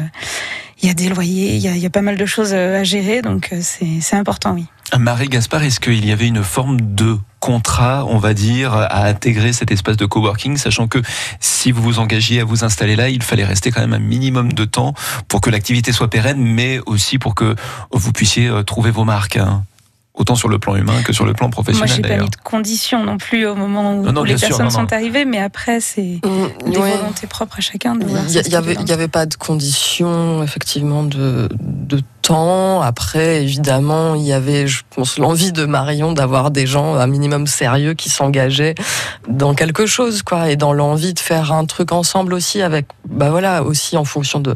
il 0.82 0.88
y 0.88 0.92
a 0.92 0.94
des 0.94 1.10
loyers, 1.10 1.56
il 1.56 1.62
y 1.62 1.68
a, 1.68 1.76
il 1.76 1.82
y 1.82 1.86
a 1.86 1.90
pas 1.90 2.02
mal 2.02 2.18
de 2.18 2.26
choses 2.26 2.54
à 2.54 2.84
gérer, 2.84 3.22
donc 3.22 3.54
c'est 3.62 4.16
important, 4.16 4.54
oui. 4.54 4.66
Marie 4.98 5.28
Gaspard, 5.28 5.64
est-ce 5.64 5.80
qu'il 5.80 6.06
y 6.06 6.12
avait 6.12 6.28
une 6.28 6.44
forme 6.44 6.80
de 6.96 7.18
contrat, 7.44 8.06
on 8.08 8.20
va 8.20 8.34
dire, 8.34 8.74
à 8.74 9.06
intégrer 9.06 9.52
cet 9.52 9.70
espace 9.70 9.98
de 9.98 10.06
coworking, 10.06 10.56
sachant 10.56 10.88
que 10.88 11.00
si 11.42 11.74
vous 11.74 11.82
vous 11.82 12.00
engagiez 12.00 12.40
à 12.40 12.46
vous 12.46 12.64
installer 12.64 12.96
là, 12.96 13.10
il 13.10 13.22
fallait 13.22 13.44
rester 13.44 13.70
quand 13.70 13.82
même 13.82 13.92
un 13.92 14.00
minimum 14.00 14.54
de 14.54 14.64
temps 14.64 14.94
pour 15.28 15.42
que 15.42 15.50
l'activité 15.50 15.92
soit 15.92 16.10
pérenne, 16.10 16.42
mais 16.42 16.80
aussi 16.86 17.20
pour 17.20 17.36
que 17.36 17.56
vous 17.92 18.14
puissiez 18.14 18.50
trouver 18.66 18.92
vos 18.92 19.04
marques. 19.04 19.36
Hein 19.36 19.64
autant 20.14 20.36
sur 20.36 20.48
le 20.48 20.60
plan 20.60 20.76
humain 20.76 21.02
que 21.04 21.12
sur 21.12 21.26
le 21.26 21.34
plan 21.34 21.50
professionnel. 21.50 21.90
Moi, 21.90 21.96
j'ai 21.96 22.16
pas 22.16 22.24
mis 22.24 22.30
de 22.30 22.36
conditions 22.36 23.04
non 23.04 23.18
plus 23.18 23.48
au 23.48 23.56
moment 23.56 23.96
où, 23.96 24.24
les 24.24 24.36
personnes 24.36 24.70
sont 24.70 24.94
arrivées, 24.94 25.26
mais 25.26 25.40
après, 25.40 25.82
c'est 25.82 26.20
mmh, 26.24 26.70
des 26.70 26.78
volontés 26.78 27.28
propres 27.28 27.58
à 27.58 27.62
chacun. 27.62 27.98
Il 28.00 28.86
n'y 28.86 28.92
avait 28.92 29.08
pas 29.08 29.26
de 29.26 29.36
conditions, 29.36 30.44
effectivement, 30.44 31.04
de, 31.04 31.50
de 31.60 32.02
temps. 32.24 32.82
Après, 32.82 33.44
évidemment, 33.44 34.16
il 34.16 34.24
y 34.24 34.34
avait, 34.34 34.66
je 34.66 34.82
pense, 34.96 35.20
l'envie 35.20 35.52
de 35.52 35.66
Marion 35.66 36.14
d'avoir 36.14 36.50
des 36.50 36.66
gens 36.66 36.96
un 36.96 37.06
minimum 37.06 37.46
sérieux 37.46 37.94
qui 37.94 38.10
s'engageaient 38.10 38.76
dans 39.28 39.54
quelque 39.54 39.86
chose, 39.86 40.24
quoi, 40.24 40.50
et 40.50 40.56
dans 40.56 40.74
l'envie 40.74 41.14
de 41.14 41.20
faire 41.20 41.52
un 41.52 41.66
truc 41.66 41.92
ensemble 41.92 42.34
aussi 42.34 42.62
avec, 42.62 42.88
bah 43.08 43.30
voilà, 43.30 43.64
aussi 43.64 43.98
en 43.98 44.06
fonction 44.06 44.40
de 44.40 44.56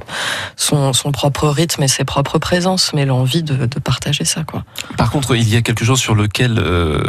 son, 0.56 0.92
propre 1.12 1.48
rythme 1.50 1.84
et 1.84 1.88
ses 1.88 2.06
propres 2.06 2.40
présences, 2.40 2.92
mais 2.94 3.06
l'envie 3.06 3.44
de, 3.44 3.68
partager 3.80 4.26
ça, 4.26 4.44
quoi. 4.44 4.64
Par 4.98 5.12
contre, 5.12 5.36
il 5.36 5.48
y 5.48 5.56
a 5.56 5.62
quelque 5.62 5.86
chose 5.86 6.00
sur 6.00 6.16
lequel, 6.16 6.58
euh, 6.58 7.02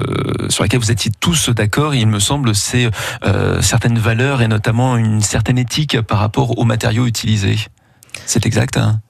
sur 0.48 0.64
lequel 0.64 0.80
vous 0.80 0.90
étiez 0.90 1.10
tous 1.18 1.48
d'accord, 1.50 1.94
il 1.94 2.06
me 2.06 2.20
semble, 2.20 2.54
c'est 2.54 2.90
euh, 3.24 3.62
certaines 3.62 3.98
valeurs 3.98 4.42
et 4.42 4.48
notamment 4.48 4.96
une 4.96 5.22
certaine 5.22 5.58
éthique 5.58 6.00
par 6.02 6.18
rapport 6.18 6.58
aux 6.58 6.64
matériaux 6.64 7.06
utilisés. 7.06 7.58
C'est 8.26 8.44
exact 8.44 8.76
hein? 8.76 9.00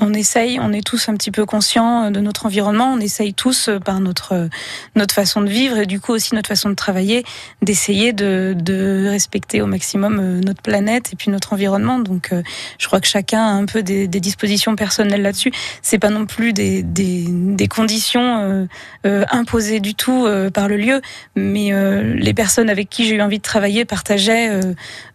On 0.00 0.12
essaye, 0.14 0.58
on 0.60 0.72
est 0.72 0.84
tous 0.84 1.08
un 1.08 1.14
petit 1.14 1.30
peu 1.30 1.46
conscients 1.46 2.04
euh, 2.04 2.10
de 2.10 2.20
notre 2.20 2.46
environnement, 2.46 2.92
on 2.92 3.00
essaye 3.00 3.34
tous 3.34 3.68
euh, 3.68 3.78
par 3.78 4.00
notre 4.00 4.32
euh, 4.32 4.48
notre 4.94 5.14
façon 5.14 5.40
de 5.40 5.48
vivre 5.48 5.78
et 5.78 5.86
du 5.86 6.00
coup 6.00 6.12
aussi 6.12 6.34
notre 6.34 6.48
façon 6.48 6.70
de 6.70 6.74
travailler, 6.74 7.24
d'essayer 7.62 8.12
de, 8.12 8.54
respecter 9.08 9.62
au 9.62 9.66
maximum 9.66 10.40
notre 10.40 10.62
planète 10.62 11.12
et 11.12 11.16
puis 11.16 11.30
notre 11.30 11.52
environnement. 11.52 11.98
Donc 11.98 12.32
je 12.78 12.86
crois 12.86 13.00
que 13.00 13.06
chacun 13.06 13.40
a 13.40 13.50
un 13.50 13.64
peu 13.64 13.82
des, 13.82 14.06
dispositions 14.08 14.74
personnelles 14.76 15.22
là-dessus. 15.22 15.52
C'est 15.82 15.98
pas 15.98 16.10
non 16.10 16.26
plus 16.26 16.52
des, 16.52 16.82
des, 16.82 17.68
conditions 17.68 18.66
imposées 19.04 19.80
du 19.80 19.94
tout 19.94 20.26
par 20.52 20.68
le 20.68 20.76
lieu, 20.76 21.00
mais 21.34 21.72
les 22.14 22.34
personnes 22.34 22.70
avec 22.70 22.88
qui 22.88 23.06
j'ai 23.06 23.16
eu 23.16 23.22
envie 23.22 23.38
de 23.38 23.42
travailler 23.42 23.84
partageaient 23.84 24.50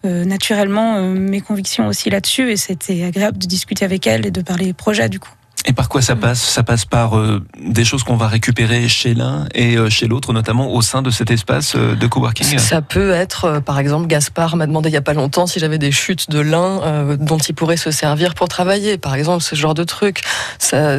naturellement 0.03 1.01
mes 1.01 1.41
convictions 1.41 1.87
aussi 1.87 2.09
là-dessus 2.09 2.51
et 2.51 2.57
c'était 2.57 3.03
agréable 3.03 3.37
de 3.37 3.47
discuter 3.47 3.85
avec 3.85 4.07
elles 4.07 4.31
de 4.31 4.41
parler 4.41 4.70
les 4.71 4.73
projets 4.73 5.09
du 5.09 5.19
coup. 5.19 5.33
Et 5.65 5.73
par 5.73 5.89
quoi 5.89 6.01
ça 6.01 6.15
passe? 6.15 6.41
Ça 6.41 6.63
passe 6.63 6.85
par 6.85 7.17
euh, 7.17 7.45
des 7.63 7.85
choses 7.85 8.03
qu'on 8.03 8.15
va 8.15 8.27
récupérer 8.27 8.87
chez 8.87 9.13
l'un 9.13 9.45
et 9.53 9.77
euh, 9.77 9.91
chez 9.91 10.07
l'autre, 10.07 10.33
notamment 10.33 10.73
au 10.73 10.81
sein 10.81 11.03
de 11.03 11.11
cet 11.11 11.29
espace 11.29 11.75
euh, 11.75 11.95
de 11.95 12.07
coworking? 12.07 12.57
Ça 12.57 12.81
peut 12.81 13.11
être, 13.11 13.59
par 13.59 13.77
exemple, 13.77 14.07
Gaspard 14.07 14.55
m'a 14.55 14.65
demandé 14.65 14.89
il 14.89 14.93
y 14.93 14.97
a 14.97 15.03
pas 15.03 15.13
longtemps 15.13 15.45
si 15.45 15.59
j'avais 15.59 15.77
des 15.77 15.91
chutes 15.91 16.31
de 16.31 16.39
lin 16.39 17.15
dont 17.19 17.37
il 17.37 17.53
pourrait 17.53 17.77
se 17.77 17.91
servir 17.91 18.33
pour 18.33 18.47
travailler, 18.47 18.97
par 18.97 19.13
exemple, 19.13 19.43
ce 19.43 19.55
genre 19.55 19.75
de 19.75 19.83
truc. 19.83 20.21
Ça, 20.57 20.97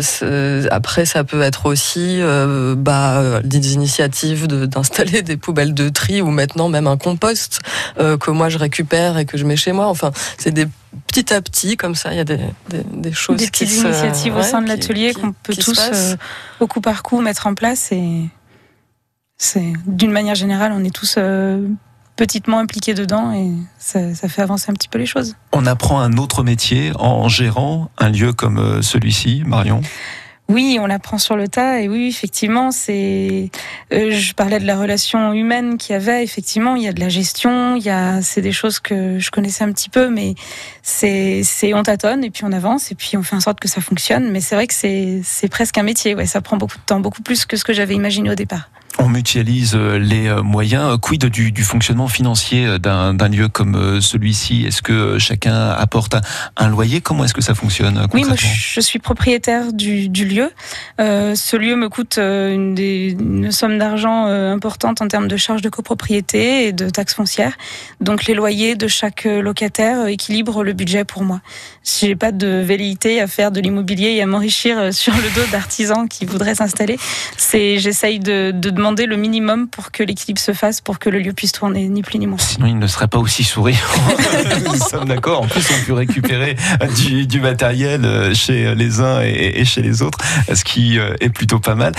après, 0.70 1.06
ça 1.06 1.24
peut 1.24 1.42
être 1.42 1.66
aussi 1.66 2.20
bah, 2.76 3.40
des 3.42 3.74
initiatives 3.74 4.46
d'installer 4.46 5.22
des 5.22 5.36
poubelles 5.36 5.74
de 5.74 5.88
tri 5.88 6.22
ou 6.22 6.30
maintenant 6.30 6.68
même 6.68 6.86
un 6.86 6.96
compost 6.96 7.60
que 7.98 8.30
moi 8.30 8.48
je 8.48 8.58
récupère 8.58 9.18
et 9.18 9.24
que 9.24 9.36
je 9.36 9.44
mets 9.44 9.56
chez 9.56 9.72
moi. 9.72 9.86
Enfin, 9.88 10.12
c'est 10.38 10.52
des 10.52 10.66
petit 11.12 11.34
à 11.34 11.42
petit, 11.42 11.76
comme 11.76 11.94
ça, 11.94 12.12
il 12.12 12.16
y 12.16 12.20
a 12.20 12.24
des, 12.24 12.40
des, 12.70 13.12
choses 13.12 13.36
des 13.36 13.46
petites 13.46 13.70
initiatives 13.70 14.34
au 14.34 14.42
sein 14.42 14.62
de 14.62 14.68
l'atelier 14.68 15.12
qu'on 15.12 15.32
peut 15.32 15.54
tous, 15.54 15.78
euh, 15.78 16.16
au 16.58 16.66
coup 16.66 16.80
par 16.80 17.02
coup, 17.02 17.20
mettre 17.20 17.46
en 17.46 17.54
place. 17.54 17.92
Et 17.92 18.28
c'est 19.36 19.72
d'une 19.86 20.10
manière 20.10 20.34
générale, 20.34 20.72
on 20.74 20.82
est 20.82 20.94
tous 20.94 21.16
euh, 21.18 21.68
petitement 22.16 22.58
impliqués 22.58 22.94
dedans 22.94 23.32
et 23.32 23.50
ça, 23.78 24.14
ça, 24.14 24.28
fait 24.28 24.42
avancer 24.42 24.70
un 24.70 24.74
petit 24.74 24.88
peu 24.88 24.98
les 24.98 25.06
choses. 25.06 25.36
On 25.52 25.66
apprend 25.66 26.00
un 26.00 26.16
autre 26.16 26.42
métier 26.42 26.92
en 26.98 27.28
gérant 27.28 27.90
un 27.98 28.08
lieu 28.08 28.32
comme 28.32 28.58
euh, 28.58 28.82
celui-ci, 28.82 29.42
Marion? 29.46 29.82
Oui, 30.52 30.78
on 30.80 30.86
l'apprend 30.86 31.18
sur 31.18 31.36
le 31.36 31.48
tas 31.48 31.80
et 31.80 31.88
oui, 31.88 32.08
effectivement, 32.08 32.70
c'est. 32.70 33.50
Euh, 33.92 34.10
je 34.10 34.34
parlais 34.34 34.60
de 34.60 34.66
la 34.66 34.78
relation 34.78 35.32
humaine 35.32 35.78
qu'il 35.78 35.94
y 35.94 35.96
avait. 35.96 36.22
Effectivement, 36.22 36.76
il 36.76 36.82
y 36.82 36.88
a 36.88 36.92
de 36.92 37.00
la 37.00 37.08
gestion, 37.08 37.76
il 37.76 37.82
y 37.82 37.90
a. 37.90 38.20
C'est 38.22 38.42
des 38.42 38.52
choses 38.52 38.78
que 38.78 39.18
je 39.18 39.30
connaissais 39.30 39.64
un 39.64 39.72
petit 39.72 39.88
peu, 39.88 40.08
mais 40.08 40.34
c'est 40.82 41.42
c'est 41.44 41.74
on 41.74 41.82
tâtonne 41.82 42.22
et 42.24 42.30
puis 42.30 42.44
on 42.44 42.52
avance 42.52 42.92
et 42.92 42.94
puis 42.94 43.16
on 43.16 43.22
fait 43.22 43.36
en 43.36 43.40
sorte 43.40 43.60
que 43.60 43.68
ça 43.68 43.80
fonctionne. 43.80 44.30
Mais 44.30 44.40
c'est 44.40 44.54
vrai 44.54 44.66
que 44.66 44.74
c'est 44.74 45.20
c'est 45.24 45.48
presque 45.48 45.78
un 45.78 45.82
métier. 45.82 46.14
Ouais, 46.14 46.26
ça 46.26 46.40
prend 46.40 46.56
beaucoup 46.56 46.78
de 46.78 46.84
temps, 46.84 47.00
beaucoup 47.00 47.22
plus 47.22 47.46
que 47.46 47.56
ce 47.56 47.64
que 47.64 47.72
j'avais 47.72 47.94
imaginé 47.94 48.30
au 48.30 48.34
départ 48.34 48.68
on 48.98 49.08
mutualise 49.08 49.74
euh, 49.74 49.98
les 49.98 50.28
euh, 50.28 50.42
moyens. 50.42 50.98
Quid 51.00 51.24
du, 51.26 51.52
du 51.52 51.62
fonctionnement 51.62 52.08
financier 52.08 52.66
euh, 52.66 52.78
d'un 52.78 53.28
lieu 53.28 53.48
comme 53.48 54.00
celui-ci? 54.00 54.64
Est-ce 54.66 54.82
que 54.82 55.18
chacun 55.18 55.70
apporte 55.70 56.16
un, 56.56 56.68
loyer? 56.68 57.00
Comment 57.00 57.24
est-ce 57.24 57.34
que 57.34 57.40
ça 57.40 57.54
fonctionne 57.54 58.06
Oui, 58.12 58.24
moi 58.24 58.36
je 58.36 58.80
suis 58.80 58.98
propriétaire 58.98 59.72
du, 59.72 60.08
du 60.08 60.26
lieu. 60.26 60.50
Euh, 61.00 61.34
ce 61.34 61.56
lieu 61.56 61.76
me 61.76 61.88
coûte 61.88 62.18
une, 62.18 62.74
des, 62.74 63.16
une 63.18 63.50
somme 63.50 63.78
d'argent 63.78 64.26
importante 64.26 65.00
en 65.00 65.08
termes 65.08 65.28
de 65.28 65.36
charges 65.36 65.62
de 65.62 65.68
copropriété 65.68 66.66
et 66.66 66.72
de 66.72 66.88
taxes 66.90 67.14
foncières. 67.14 67.56
Donc 68.00 68.24
les 68.26 68.34
loyers 68.34 68.74
de 68.74 68.88
chaque 68.88 69.24
locataire 69.24 70.06
équilibrent 70.06 70.62
le 70.62 70.72
budget 70.72 71.04
pour 71.04 71.24
moi. 71.24 71.40
J'ai 71.84 72.16
pas 72.16 72.32
de 72.32 72.46
velléité 72.46 73.20
à 73.20 73.26
faire 73.26 73.50
de 73.50 73.60
l'immobilier 73.60 74.10
et 74.10 74.22
à 74.22 74.26
m'enrichir 74.26 74.92
sur 74.92 75.14
le 75.14 75.34
dos 75.34 75.50
d'artisans 75.50 76.08
qui 76.08 76.24
voudraient 76.26 76.54
s'installer. 76.54 76.98
J'essaye 77.52 78.18
de, 78.18 78.50
de 78.52 78.70
demander 78.70 78.81
le 78.90 79.16
minimum 79.16 79.68
pour 79.68 79.90
que 79.92 80.02
l'équilibre 80.02 80.40
se 80.40 80.52
fasse, 80.52 80.80
pour 80.80 80.98
que 80.98 81.08
le 81.08 81.18
lieu 81.18 81.32
puisse 81.32 81.52
tourner, 81.52 81.88
ni 81.88 82.02
plus 82.02 82.18
ni 82.18 82.26
moins. 82.26 82.38
Sinon, 82.38 82.66
il 82.66 82.78
ne 82.78 82.86
serait 82.86 83.08
pas 83.08 83.18
aussi 83.18 83.44
souriant. 83.44 83.78
Nous 84.66 84.78
sommes 84.78 85.06
d'accord. 85.06 85.42
En 85.42 85.46
plus, 85.46 85.66
on 85.70 85.86
peut 85.86 85.92
récupérer 85.92 86.56
du, 86.96 87.26
du, 87.26 87.40
matériel 87.40 88.04
euh, 88.04 88.34
chez 88.34 88.74
les 88.74 89.00
uns 89.00 89.22
et, 89.22 89.60
et, 89.60 89.64
chez 89.64 89.82
les 89.82 90.02
autres, 90.02 90.18
ce 90.52 90.64
qui 90.64 90.98
euh, 90.98 91.14
est 91.20 91.30
plutôt 91.30 91.58
pas 91.58 91.74
mal 91.74 91.92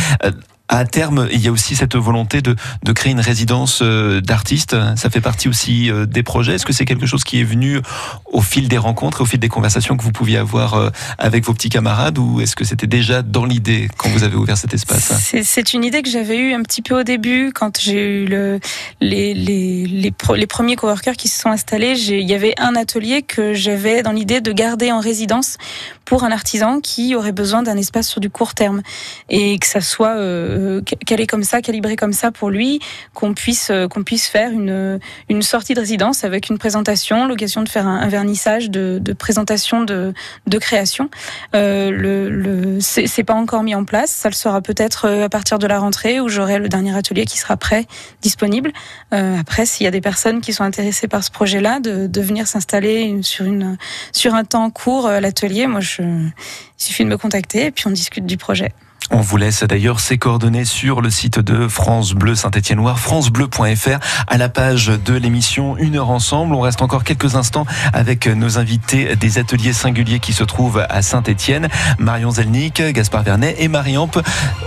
à 0.70 0.86
terme, 0.86 1.28
il 1.32 1.41
y 1.41 1.47
a 1.47 1.51
aussi 1.51 1.76
cette 1.76 1.95
volonté 1.95 2.41
de, 2.41 2.55
de 2.84 2.91
créer 2.93 3.11
une 3.11 3.20
résidence 3.20 3.82
euh, 3.82 4.22
d'artistes. 4.22 4.76
Ça 4.95 5.09
fait 5.09 5.22
partie 5.22 5.49
aussi 5.49 5.91
euh, 5.91 6.05
des 6.05 6.24
projets. 6.24 6.55
Est-ce 6.55 6.66
que 6.66 6.74
c'est 6.74 6.86
quelque 6.86 7.05
chose 7.05 7.24
qui 7.24 7.41
est 7.41 7.43
venu 7.43 7.80
au 8.26 8.41
fil 8.41 8.70
des 8.70 8.78
rencontres 8.78 9.22
au 9.22 9.26
fil 9.26 9.39
des 9.39 9.49
conversations 9.49 9.97
que 9.97 10.03
vous 10.03 10.11
pouviez 10.11 10.38
avoir 10.38 10.76
euh, 10.76 10.89
avec 11.18 11.43
vos 11.43 11.53
petits 11.53 11.70
camarades 11.70 12.18
ou 12.18 12.39
est-ce 12.39 12.55
que 12.55 12.64
c'était 12.64 12.88
déjà 12.88 13.22
dans 13.22 13.45
l'idée 13.45 13.89
quand 13.97 14.09
vous 14.09 14.24
avez 14.24 14.36
ouvert 14.36 14.57
cet 14.57 14.74
espace? 14.74 15.14
C'est 15.43 15.74
une 15.74 15.84
idée 15.84 16.01
que 16.01 16.09
j'avais 16.09 16.38
eue 16.38 16.53
un 16.53 16.64
petit 16.64 16.82
peu 16.82 16.99
au 16.99 17.03
début 17.03 17.51
quand 17.53 17.80
j'ai 17.80 18.24
eu 18.24 18.26
le, 18.26 18.59
les, 19.01 19.34
les, 19.34 19.86
les, 19.86 20.14
les, 20.36 20.47
premiers 20.47 20.76
coworkers 20.76 21.16
qui 21.16 21.28
se 21.28 21.41
sont 21.41 21.49
installés. 21.49 21.99
Il 22.09 22.28
y 22.28 22.34
avait 22.34 22.55
un 22.57 22.76
atelier 22.76 23.22
que 23.22 23.53
j'avais 23.53 24.01
dans 24.01 24.11
l'idée 24.11 24.39
de 24.39 24.51
garder 24.53 24.91
en 24.91 24.99
résidence 24.99 25.57
pour 26.06 26.24
un 26.24 26.32
artisan 26.32 26.80
qui 26.80 27.16
aurait 27.16 27.32
besoin 27.32 27.64
d'un 27.64 27.78
espace 27.78 28.08
sur 28.08 28.20
du 28.20 28.30
court 28.30 28.54
terme 28.54 28.82
et 29.30 29.58
que 29.60 29.68
ça 29.68 29.82
soit 29.82 30.16
euh, 30.16 30.82
calé 31.06 31.28
comme 31.28 31.43
ça, 31.43 31.62
calibré 31.62 31.95
comme 31.95 32.14
ça 32.14 32.32
pour 32.32 32.49
lui, 32.49 32.80
qu'on 33.14 33.34
puisse 33.34 33.70
euh, 33.70 33.88
qu'on 33.88 34.04
puisse 34.04 34.28
faire 34.28 34.51
une 34.51 34.99
une 35.30 35.41
sortie 35.41 35.74
de 35.74 35.80
résidence 35.80 36.24
avec 36.24 36.49
une 36.49 36.58
présentation, 36.58 37.26
l'occasion 37.28 37.62
de 37.62 37.70
faire 37.70 37.88
un, 37.88 38.08
vernissage 38.08 38.70
de, 38.70 38.99
de, 39.01 39.14
présentation 39.14 39.84
de 39.84 40.14
de 40.47 40.58
création. 40.58 41.10
Euh, 41.56 41.89
le, 41.91 42.30
le 42.30 42.80
c'est 42.80 43.24
pas 43.24 43.34
encore 43.34 43.64
mis 43.64 43.76
en 43.76 43.86
place, 43.86 44.12
ça 44.12 44.30
le 44.30 44.36
sera 44.36 44.62
peut-être 44.62 45.06
euh, 45.06 45.26
à 45.26 45.30
partir 45.30 45.60
de 45.60 45.68
la 45.68 45.80
rentrée 45.80 46.20
où 46.20 46.28
j'aurai 46.28 46.60
le 46.60 46.70
dernier 46.70 46.95
atelier 46.95 47.26
qui 47.26 47.38
sera 47.38 47.58
prêt, 47.58 47.86
disponible. 48.22 48.72
Euh, 49.14 49.39
après, 49.39 49.66
s'il 49.66 49.86
y 49.86 49.88
a 49.88 49.91
des 49.91 50.01
personnes 50.01 50.41
qui 50.41 50.54
sont 50.54 50.64
intéressées 50.64 51.08
par 51.08 51.24
ce 51.24 51.32
projet-là, 51.32 51.80
de, 51.80 52.08
de 52.08 52.22
venir 52.22 52.47
s'installer 52.47 53.20
sur 53.22 53.45
une 53.45 53.78
sur 54.12 54.36
un 54.36 54.43
temps 54.43 54.70
court 54.70 55.08
à 55.08 55.22
l'atelier, 55.22 55.68
moi 55.68 55.80
il 56.00 56.34
suffit 56.78 57.04
de 57.04 57.10
me 57.10 57.18
contacter 57.18 57.66
et 57.66 57.72
puis 57.72 57.88
on 57.88 57.91
discute 57.91 58.26
du 58.26 58.38
projet. 58.38 58.72
On 59.12 59.20
vous 59.20 59.38
laisse 59.38 59.64
d'ailleurs 59.64 60.00
ces 60.00 60.18
coordonnées 60.18 60.66
sur 60.66 61.02
le 61.02 61.10
site 61.10 61.39
de 61.39 61.68
France 61.68 62.14
Bleu 62.14 62.36
Saint-Étienne 62.36 62.80
Noir, 62.80 62.98
francebleu.fr, 62.98 64.00
à 64.28 64.38
la 64.38 64.50
page 64.50 64.88
de 64.88 65.14
l'émission 65.14 65.78
Une 65.78 65.98
heure 65.98 66.10
ensemble. 66.10 66.56
On 66.56 66.62
reste 66.62 66.82
encore 66.82 67.04
quelques 67.04 67.36
instants 67.36 67.66
avec 67.91 68.28
nos 68.28 68.58
invités 68.58 69.16
des 69.16 69.38
ateliers 69.38 69.74
singuliers 69.74 70.20
qui 70.20 70.34
se 70.34 70.44
trouvent 70.44 70.86
à 70.89 71.02
Saint-Étienne, 71.02 71.68
Marion 72.00 72.32
Zelnick, 72.32 72.82
Gaspard 72.82 73.24
Vernet 73.24 73.56
et 73.60 73.68
Marie-Ampe. 73.68 74.20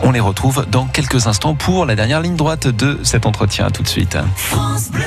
On 0.03 0.13
les 0.13 0.21
retrouve 0.21 0.67
dans 0.71 0.87
quelques 0.87 1.27
instants 1.27 1.55
pour 1.55 1.87
la 1.87 1.97
dernière 1.97 2.21
ligne 2.21 2.37
droite 2.37 2.69
de 2.69 3.01
cet 3.03 3.27
entretien. 3.27 3.71
tout 3.71 3.83
de 3.83 3.89
suite. 3.89 4.19
France 4.37 4.91
Bleu. 4.91 5.03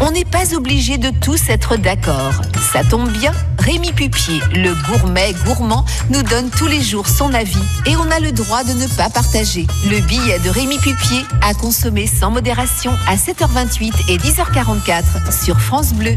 On 0.00 0.10
n'est 0.10 0.24
pas 0.24 0.54
obligé 0.54 0.98
de 0.98 1.10
tous 1.10 1.48
être 1.48 1.76
d'accord. 1.76 2.32
Ça 2.72 2.84
tombe 2.84 3.10
bien, 3.10 3.32
Rémi 3.58 3.92
Pupier, 3.92 4.40
le 4.54 4.74
gourmet 4.86 5.34
gourmand, 5.44 5.84
nous 6.10 6.22
donne 6.22 6.50
tous 6.50 6.66
les 6.66 6.82
jours 6.82 7.08
son 7.08 7.32
avis 7.32 7.62
et 7.86 7.96
on 7.96 8.10
a 8.10 8.20
le 8.20 8.32
droit 8.32 8.62
de 8.64 8.72
ne 8.72 8.86
pas 8.96 9.08
partager. 9.08 9.66
Le 9.90 10.00
billet 10.00 10.38
de 10.40 10.50
Rémi 10.50 10.78
Pupier 10.78 11.24
à 11.42 11.54
consommer 11.54 12.06
sans 12.06 12.30
modération 12.30 12.92
à 13.08 13.16
7h28 13.16 14.10
et 14.10 14.18
10h44 14.18 15.32
sur 15.32 15.58
France 15.60 15.94
Bleu. 15.94 16.16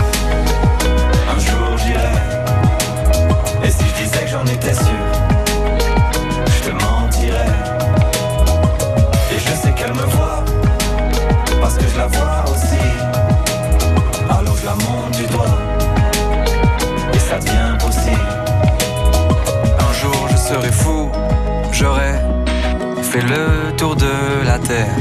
le 23.31 23.75
tour 23.77 23.95
de 23.95 24.45
la 24.45 24.59
terre. 24.59 24.97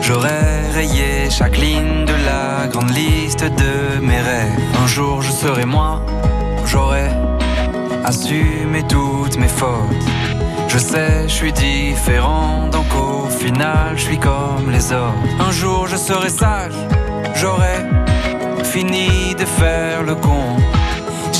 J'aurais 0.00 0.70
rayé 0.72 1.28
chaque 1.30 1.58
ligne 1.58 2.04
de 2.04 2.16
la 2.30 2.66
grande 2.72 2.90
liste 2.90 3.44
de 3.44 4.00
mes 4.00 4.20
rêves. 4.30 4.60
Un 4.82 4.86
jour 4.86 5.22
je 5.22 5.30
serai 5.30 5.64
moi, 5.64 6.02
j'aurais 6.64 7.10
assumé 8.04 8.80
toutes 8.88 9.36
mes 9.36 9.52
fautes. 9.60 10.06
Je 10.68 10.78
sais, 10.78 11.24
je 11.26 11.34
suis 11.40 11.52
différent, 11.52 12.68
donc 12.70 12.88
au 12.94 13.28
final 13.28 13.88
je 13.96 14.02
suis 14.08 14.18
comme 14.18 14.70
les 14.70 14.86
autres. 14.92 15.24
Un 15.48 15.52
jour 15.60 15.88
je 15.88 15.96
serai 15.96 16.28
sage, 16.28 16.78
j'aurais 17.34 17.82
fini 18.62 19.34
de 19.34 19.44
faire 19.44 20.02
le 20.04 20.14
con. 20.14 20.56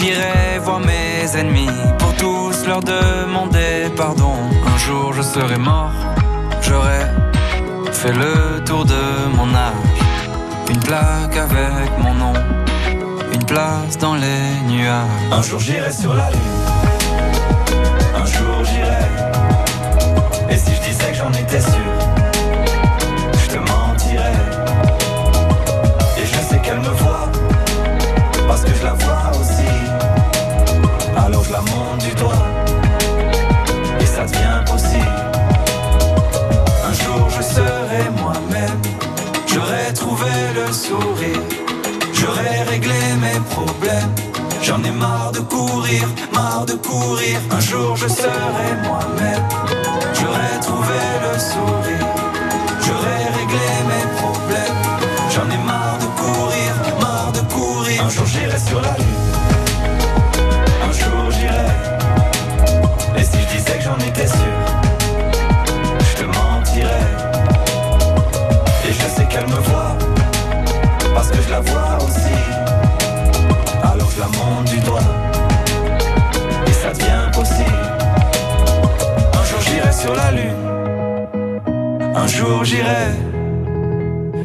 J'irai 0.01 0.61
voir 0.62 0.78
mes 0.78 1.36
ennemis 1.36 1.66
pour 1.99 2.14
tous 2.14 2.64
leur 2.68 2.80
demander 2.80 3.90
pardon. 3.96 4.34
Un 4.64 4.78
jour 4.78 5.12
je 5.12 5.22
serai 5.22 5.59
mort, 5.59 5.90
j'aurai 6.62 7.01
fait 7.92 8.12
le 8.12 8.62
tour 8.64 8.84
de 8.84 9.03
mon 9.36 9.53
âge. 9.53 9.74
Une 10.70 10.78
plaque 10.78 11.36
avec 11.36 11.90
mon 11.99 12.14
nom, 12.14 12.32
une 13.32 13.44
place 13.44 13.99
dans 13.99 14.14
les 14.14 14.61
nuages. 14.68 15.32
Un 15.32 15.42
jour 15.42 15.59
j'irai 15.59 15.90
sur 15.92 16.14
la 16.14 16.30
lune, 16.30 16.57
courir. 46.89 47.39
Un 47.51 47.61
jour 47.61 47.97
je 47.97 48.09
serai 48.09 48.68
moi-même, 48.84 49.17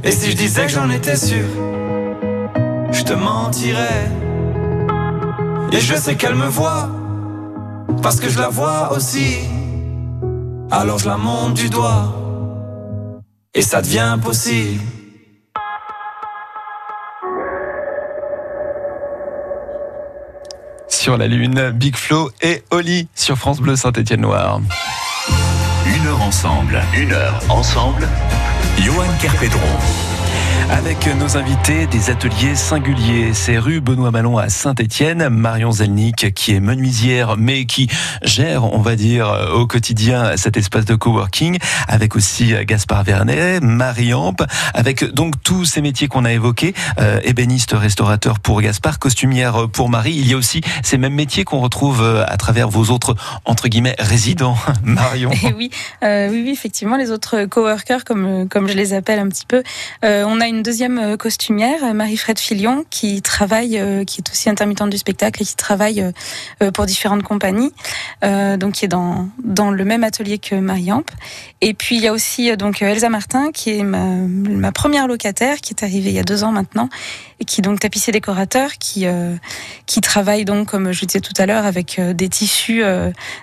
Et 0.05 0.11
si 0.11 0.31
je 0.31 0.35
disais 0.35 0.63
que 0.63 0.71
j'en 0.71 0.89
étais 0.89 1.15
sûr, 1.15 1.45
je 2.91 3.03
te 3.03 3.13
mentirais. 3.13 4.11
Et 5.71 5.79
je 5.79 5.95
sais 5.95 6.15
qu'elle 6.15 6.35
me 6.35 6.47
voit, 6.47 6.89
parce 8.01 8.19
que 8.19 8.29
je 8.29 8.37
la 8.37 8.49
vois 8.49 8.91
aussi. 8.91 9.37
Alors 10.71 10.99
je 10.99 11.07
la 11.07 11.15
monte 11.15 11.53
du 11.53 11.69
doigt, 11.69 12.13
et 13.53 13.61
ça 13.61 13.81
devient 13.81 14.17
possible. 14.21 14.81
Sur 20.89 21.17
la 21.17 21.27
Lune, 21.27 21.71
Big 21.71 21.95
Flo 21.95 22.29
et 22.41 22.63
Oli 22.71 23.07
sur 23.15 23.37
France 23.37 23.61
Bleu 23.61 23.75
Saint-Étienne-Noir. 23.75 24.59
Une 25.85 26.07
heure 26.07 26.21
ensemble, 26.21 26.81
une 26.95 27.11
heure 27.13 27.39
ensemble. 27.49 28.07
Johan 28.77 29.17
Kerpedron. 29.17 30.12
Avec 30.71 31.07
nos 31.17 31.37
invités 31.37 31.87
des 31.87 32.09
ateliers 32.09 32.55
singuliers, 32.55 33.33
c'est 33.33 33.57
rue 33.57 33.81
Benoît 33.81 34.11
Malon 34.11 34.37
à 34.37 34.49
Saint-Étienne, 34.49 35.29
Marion 35.29 35.71
Zelnick 35.71 36.33
qui 36.33 36.53
est 36.53 36.59
menuisière 36.59 37.35
mais 37.37 37.65
qui 37.65 37.89
gère, 38.23 38.63
on 38.63 38.79
va 38.79 38.95
dire, 38.95 39.49
au 39.53 39.67
quotidien 39.67 40.37
cet 40.37 40.57
espace 40.57 40.85
de 40.85 40.95
coworking, 40.95 41.57
avec 41.87 42.15
aussi 42.15 42.53
Gaspard 42.65 43.03
Vernet, 43.03 43.61
Marie 43.61 44.13
Amp, 44.13 44.43
avec 44.73 45.03
donc 45.13 45.35
tous 45.43 45.65
ces 45.65 45.81
métiers 45.81 46.07
qu'on 46.07 46.25
a 46.25 46.31
évoqués, 46.31 46.73
euh, 46.99 47.19
ébéniste, 47.23 47.73
restaurateur 47.73 48.39
pour 48.39 48.61
Gaspard, 48.61 48.99
costumière 48.99 49.69
pour 49.69 49.89
Marie. 49.89 50.15
Il 50.15 50.27
y 50.27 50.33
a 50.33 50.37
aussi 50.37 50.61
ces 50.83 50.97
mêmes 50.97 51.15
métiers 51.15 51.43
qu'on 51.43 51.59
retrouve 51.59 52.03
à 52.03 52.37
travers 52.37 52.69
vos 52.69 52.91
autres 52.91 53.15
entre 53.45 53.67
guillemets 53.67 53.95
résidents, 53.99 54.57
Marion. 54.83 55.31
Et 55.31 55.53
oui, 55.53 55.69
euh, 56.03 56.29
oui, 56.29 56.43
oui, 56.45 56.51
effectivement, 56.51 56.97
les 56.97 57.11
autres 57.11 57.45
coworkers, 57.45 58.03
comme 58.05 58.47
comme 58.49 58.67
je 58.67 58.73
les 58.73 58.93
appelle 58.93 59.19
un 59.19 59.29
petit 59.29 59.45
peu, 59.45 59.63
euh, 60.03 60.23
on 60.27 60.39
a 60.39 60.47
deuxième 60.61 61.17
costumière, 61.17 61.93
Marie-Fred 61.93 62.37
Filion, 62.39 62.85
qui 62.89 63.21
travaille, 63.21 63.77
euh, 63.79 64.03
qui 64.03 64.21
est 64.21 64.29
aussi 64.29 64.49
intermittente 64.49 64.89
du 64.89 64.97
spectacle 64.97 65.41
et 65.41 65.45
qui 65.45 65.55
travaille 65.55 66.11
euh, 66.61 66.71
pour 66.71 66.85
différentes 66.85 67.23
compagnies, 67.23 67.71
euh, 68.23 68.57
donc 68.57 68.73
qui 68.73 68.85
est 68.85 68.89
dans, 68.89 69.29
dans 69.43 69.71
le 69.71 69.85
même 69.85 70.03
atelier 70.03 70.37
que 70.37 70.55
Marie-Amp. 70.55 71.09
Et 71.61 71.73
puis 71.73 71.95
il 71.95 72.01
y 72.01 72.07
a 72.07 72.13
aussi 72.13 72.55
donc 72.57 72.81
Elsa 72.81 73.09
Martin, 73.09 73.51
qui 73.51 73.71
est 73.71 73.83
ma, 73.83 74.71
première 74.71 75.07
locataire, 75.07 75.61
qui 75.61 75.73
est 75.73 75.83
arrivée 75.83 76.09
il 76.09 76.15
y 76.15 76.19
a 76.19 76.23
deux 76.23 76.43
ans 76.43 76.51
maintenant, 76.51 76.89
qui 77.45 77.61
est 77.61 77.63
donc 77.63 77.79
tapissier 77.79 78.13
décorateur, 78.13 78.73
qui, 78.79 79.05
qui 79.85 80.01
travaille 80.01 80.45
donc, 80.45 80.69
comme 80.69 80.91
je 80.91 81.05
disais 81.05 81.19
tout 81.19 81.33
à 81.37 81.45
l'heure, 81.45 81.65
avec 81.65 81.99
des 81.99 82.29
tissus 82.29 82.83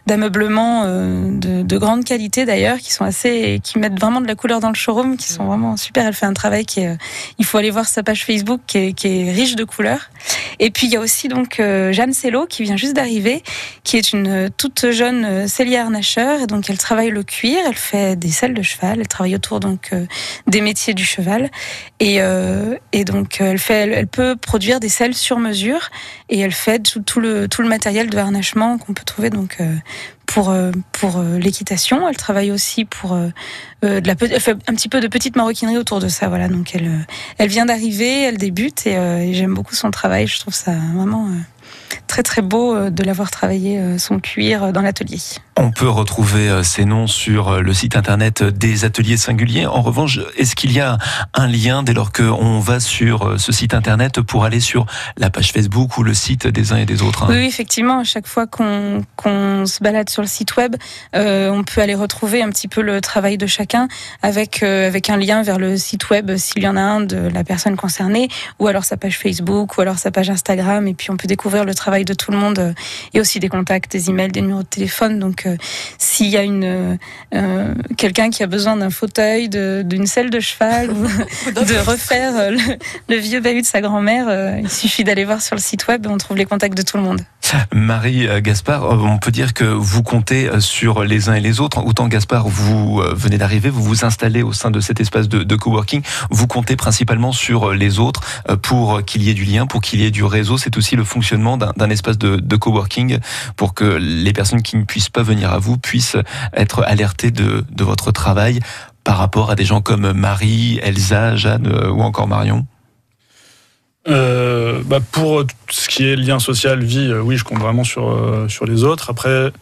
d'ameublement 0.06 0.84
de, 0.84 1.62
de 1.62 1.78
grande 1.78 2.04
qualité 2.04 2.44
d'ailleurs, 2.44 2.78
qui 2.78 2.92
sont 2.92 3.04
assez, 3.04 3.60
qui 3.62 3.78
mettent 3.78 3.98
vraiment 3.98 4.20
de 4.20 4.26
la 4.26 4.34
couleur 4.34 4.60
dans 4.60 4.68
le 4.68 4.74
showroom, 4.74 5.16
qui 5.16 5.32
sont 5.32 5.44
vraiment 5.44 5.76
super. 5.76 6.06
Elle 6.06 6.14
fait 6.14 6.26
un 6.26 6.34
travail 6.34 6.64
qui 6.64 6.80
est 6.80 6.96
il 7.38 7.44
faut 7.44 7.58
aller 7.58 7.70
voir 7.70 7.86
sa 7.86 8.02
page 8.02 8.24
Facebook 8.24 8.60
qui 8.66 8.78
est, 8.78 9.32
riche 9.32 9.56
de 9.56 9.64
couleurs. 9.64 10.10
Et 10.58 10.70
puis 10.70 10.86
il 10.86 10.92
y 10.92 10.96
a 10.96 11.00
aussi 11.00 11.28
donc 11.28 11.60
euh, 11.60 11.92
Jeanne 11.92 12.12
Sello 12.12 12.46
qui 12.46 12.62
vient 12.62 12.76
juste 12.76 12.94
d'arriver, 12.94 13.42
qui 13.84 13.96
est 13.96 14.12
une 14.12 14.50
toute 14.56 14.90
jeune 14.90 15.48
cellière 15.48 15.90
nageur. 15.90 16.40
Et 16.42 16.46
donc 16.46 16.68
elle 16.70 16.78
travaille 16.78 17.10
le 17.10 17.22
cuir, 17.22 17.58
elle 17.66 17.74
fait 17.74 18.16
des 18.16 18.30
selles 18.30 18.54
de 18.54 18.62
cheval, 18.62 19.00
elle 19.00 19.08
travaille 19.08 19.34
autour 19.34 19.60
donc 19.60 19.92
des 20.46 20.60
métiers 20.60 20.94
du 20.94 21.04
cheval. 21.04 21.50
Et 22.00 22.20
donc 23.04 23.40
elle 23.40 23.58
fait, 23.58 23.89
elle, 23.92 24.06
peut 24.06 24.36
produire 24.36 24.80
des 24.80 24.88
selles 24.88 25.14
sur 25.14 25.38
mesure 25.38 25.90
et 26.28 26.38
elle 26.38 26.52
fait 26.52 26.80
tout, 26.80 27.20
le 27.20 27.48
tout 27.48 27.62
le 27.62 27.68
matériel 27.68 28.10
de 28.10 28.18
harnachement 28.18 28.78
qu'on 28.78 28.94
peut 28.94 29.04
trouver 29.04 29.30
donc 29.30 29.58
pour 30.30 30.50
euh, 30.50 30.70
pour 30.92 31.18
euh, 31.18 31.38
l'équitation. 31.38 32.08
Elle 32.08 32.16
travaille 32.16 32.52
aussi 32.52 32.84
pour 32.84 33.14
euh, 33.14 33.28
un 33.82 34.00
petit 34.00 34.88
peu 34.88 35.00
de 35.00 35.08
petite 35.08 35.36
maroquinerie 35.36 35.76
autour 35.76 35.98
de 35.98 36.08
ça. 36.08 36.28
Voilà, 36.28 36.48
donc 36.48 36.74
elle 36.74 37.06
elle 37.38 37.48
vient 37.48 37.66
d'arriver, 37.66 38.22
elle 38.22 38.38
débute 38.38 38.86
et, 38.86 39.32
j'aime 39.32 39.54
beaucoup 39.54 39.74
son 39.74 39.90
travail. 39.90 40.26
Je 40.26 40.38
trouve 40.38 40.54
ça 40.54 40.72
vraiment 40.94 41.28
très 42.06 42.22
très 42.22 42.42
beau 42.42 42.90
de 42.90 43.02
l'avoir 43.02 43.30
travaillé 43.30 43.98
son 43.98 44.20
cuir 44.20 44.72
dans 44.72 44.82
l'atelier. 44.82 45.18
On 45.62 45.72
peut 45.72 45.88
retrouver 45.88 46.62
ces 46.64 46.86
noms 46.86 47.06
sur 47.06 47.60
le 47.60 47.74
site 47.74 47.94
internet 47.94 48.42
des 48.42 48.86
ateliers 48.86 49.18
singuliers. 49.18 49.66
En 49.66 49.82
revanche, 49.82 50.18
est-ce 50.38 50.56
qu'il 50.56 50.72
y 50.72 50.80
a 50.80 50.96
un 51.34 51.46
lien 51.46 51.82
dès 51.82 51.92
lors 51.92 52.12
qu'on 52.12 52.60
va 52.60 52.80
sur 52.80 53.38
ce 53.38 53.52
site 53.52 53.74
internet 53.74 54.22
pour 54.22 54.44
aller 54.44 54.60
sur 54.60 54.86
la 55.18 55.28
page 55.28 55.52
Facebook 55.52 55.98
ou 55.98 56.02
le 56.02 56.14
site 56.14 56.46
des 56.46 56.72
uns 56.72 56.78
et 56.78 56.86
des 56.86 57.02
autres 57.02 57.24
hein? 57.24 57.28
Oui, 57.28 57.44
effectivement, 57.44 57.98
à 57.98 58.04
chaque 58.04 58.26
fois 58.26 58.46
qu'on 58.46 59.66
se 59.66 59.82
balade 59.82 60.08
sur 60.08 60.22
le 60.22 60.28
site 60.28 60.56
web, 60.56 60.76
euh, 61.14 61.50
on 61.50 61.62
peut 61.62 61.82
aller 61.82 61.94
retrouver 61.94 62.42
un 62.42 62.48
petit 62.48 62.68
peu 62.68 62.80
le 62.80 63.02
travail 63.02 63.36
de 63.36 63.46
chacun 63.46 63.88
avec, 64.22 64.62
euh, 64.62 64.86
avec 64.86 65.10
un 65.10 65.18
lien 65.18 65.42
vers 65.42 65.58
le 65.58 65.76
site 65.76 66.08
web 66.08 66.36
s'il 66.36 66.62
y 66.62 66.68
en 66.68 66.76
a 66.76 66.80
un 66.80 67.00
de 67.02 67.16
la 67.16 67.44
personne 67.44 67.76
concernée, 67.76 68.28
ou 68.58 68.66
alors 68.66 68.84
sa 68.84 68.96
page 68.96 69.18
Facebook, 69.18 69.76
ou 69.76 69.82
alors 69.82 69.98
sa 69.98 70.10
page 70.10 70.30
Instagram, 70.30 70.88
et 70.88 70.94
puis 70.94 71.10
on 71.10 71.18
peut 71.18 71.28
découvrir 71.28 71.66
le 71.66 71.74
travail 71.74 72.06
de 72.06 72.14
tout 72.14 72.30
le 72.30 72.38
monde, 72.38 72.58
euh, 72.58 72.72
et 73.12 73.20
aussi 73.20 73.40
des 73.40 73.50
contacts, 73.50 73.92
des 73.92 74.08
emails, 74.08 74.32
des 74.32 74.40
numéros 74.40 74.62
de 74.62 74.68
téléphone. 74.68 75.18
Donc 75.18 75.46
s'il 75.98 76.28
y 76.28 76.36
a 76.36 76.42
une 76.42 76.98
quelqu'un 77.96 78.30
qui 78.30 78.42
a 78.42 78.46
besoin 78.46 78.76
d'un 78.76 78.90
fauteuil, 78.90 79.48
d'une 79.48 80.06
selle 80.06 80.30
de 80.30 80.40
cheval, 80.40 80.90
ou 80.90 81.04
de 81.52 81.90
refaire 81.90 82.50
le, 83.08 83.16
vieux 83.16 83.40
bahut 83.40 83.62
de 83.62 83.66
sa 83.66 83.80
grand-mère, 83.80 84.58
il 84.58 84.70
suffit 84.70 85.04
d'aller 85.04 85.24
voir 85.24 85.42
sur 85.42 85.56
le 85.56 85.60
site 85.60 85.86
web 85.88 86.06
et 86.06 86.08
on 86.08 86.18
trouve 86.18 86.36
les 86.36 86.46
contacts 86.46 86.76
de 86.76 86.82
tout 86.82 86.96
le 86.96 87.02
monde. 87.02 87.20
Marie 87.72 88.28
Gaspard, 88.42 88.84
on 88.84 89.18
peut 89.18 89.30
dire 89.30 89.54
que 89.54 89.64
vous 89.64 90.02
comptez 90.02 90.48
sur 90.60 91.04
les 91.04 91.28
uns 91.28 91.34
et 91.34 91.40
les 91.40 91.60
autres. 91.60 91.84
Autant 91.84 92.08
Gaspard, 92.08 92.48
vous 92.48 93.02
venez 93.12 93.38
d'arriver, 93.38 93.70
vous 93.70 93.82
vous 93.82 94.04
installez 94.04 94.42
au 94.42 94.52
sein 94.52 94.70
de 94.70 94.80
cet 94.80 95.00
espace 95.00 95.28
de, 95.28 95.42
de 95.42 95.56
coworking. 95.56 96.02
Vous 96.30 96.46
comptez 96.46 96.76
principalement 96.76 97.32
sur 97.32 97.72
les 97.72 97.98
autres 97.98 98.20
pour 98.62 99.04
qu'il 99.04 99.22
y 99.22 99.30
ait 99.30 99.34
du 99.34 99.44
lien, 99.44 99.66
pour 99.66 99.80
qu'il 99.80 100.00
y 100.00 100.04
ait 100.04 100.10
du 100.10 100.24
réseau. 100.24 100.58
C'est 100.58 100.76
aussi 100.76 100.96
le 100.96 101.04
fonctionnement 101.04 101.56
d'un 101.56 101.90
espace 101.90 102.18
de, 102.18 102.36
de, 102.36 102.56
coworking 102.56 103.18
pour 103.56 103.74
que 103.74 103.84
les 103.84 104.32
personnes 104.32 104.62
qui 104.62 104.76
ne 104.76 104.84
puissent 104.84 105.08
pas 105.08 105.22
venir 105.22 105.39
à 105.44 105.58
vous 105.58 105.78
puissent 105.78 106.16
être 106.54 106.82
alertées 106.84 107.30
de, 107.30 107.64
votre 107.78 108.12
travail 108.12 108.60
par 109.04 109.16
rapport 109.16 109.50
à 109.50 109.54
des 109.54 109.64
gens 109.64 109.80
comme 109.80 110.12
Marie, 110.12 110.78
Elsa, 110.82 111.36
Jeanne 111.36 111.66
ou 111.90 112.02
encore 112.02 112.28
Marion? 112.28 112.66
Euh, 114.08 114.82
bah 114.84 115.00
Pour 115.00 115.44
ce 115.68 115.88
qui 115.88 116.06
est 116.06 116.16
lien 116.16 116.38
social, 116.38 116.82
vie, 116.82 117.10
euh, 117.10 117.20
oui, 117.20 117.36
je 117.36 117.44
compte 117.44 117.58
vraiment 117.58 117.84
sur, 117.84 118.10
euh, 118.10 118.48
sur 118.48 118.64
les 118.64 118.84
autres. 118.84 119.10
Après, 119.10 119.52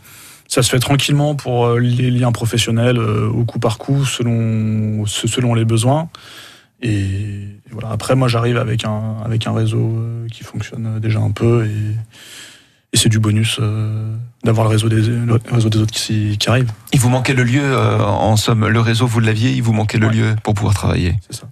ça 0.47 0.63
se 0.63 0.71
fait 0.71 0.79
tranquillement 0.79 1.35
pour 1.35 1.67
euh, 1.67 1.79
les 1.79 2.11
liens 2.11 2.33
professionnels, 2.33 2.99
au 2.99 3.45
coup 3.45 3.59
par 3.59 3.79
coup, 3.79 4.05
selon, 4.05 5.05
selon 5.07 5.55
les 5.55 5.65
besoins. 5.65 6.09
Et, 6.81 7.49
voilà. 7.71 7.91
Après, 7.91 8.15
moi, 8.15 8.29
j'arrive 8.29 8.57
avec 8.57 8.85
un, 8.85 9.17
avec 9.25 9.47
un 9.47 9.53
réseau 9.53 10.01
qui 10.33 10.45
fonctionne 10.45 11.01
déjà 11.01 11.19
un 11.19 11.33
peu 11.33 11.67
et 11.67 12.97
c'est 12.97 13.11
du 13.11 13.19
bonus 13.19 13.61
d'avoir 14.45 14.67
le 14.67 14.71
réseau 14.73 14.89
des, 14.89 15.03
le 15.03 15.39
réseau 15.51 15.69
des 15.69 15.79
autres 15.79 15.93
qui, 15.93 16.39
qui 16.39 16.49
arrive. 16.49 16.71
Il 16.93 17.01
vous 17.01 17.09
manquait 17.09 17.35
le 17.35 17.45
lieu, 17.45 17.77
en 17.77 18.37
somme, 18.37 18.67
le 18.67 18.81
réseau, 18.81 19.07
vous 19.07 19.21
l'aviez, 19.21 19.51
il 19.51 19.63
vous 19.63 19.73
manquait 19.73 19.99
le 19.99 20.09
lieu 20.09 20.37
pour 20.43 20.55
pouvoir 20.55 20.75
travailler. 20.75 21.15
C'est 21.29 21.41
ça. 21.41 21.49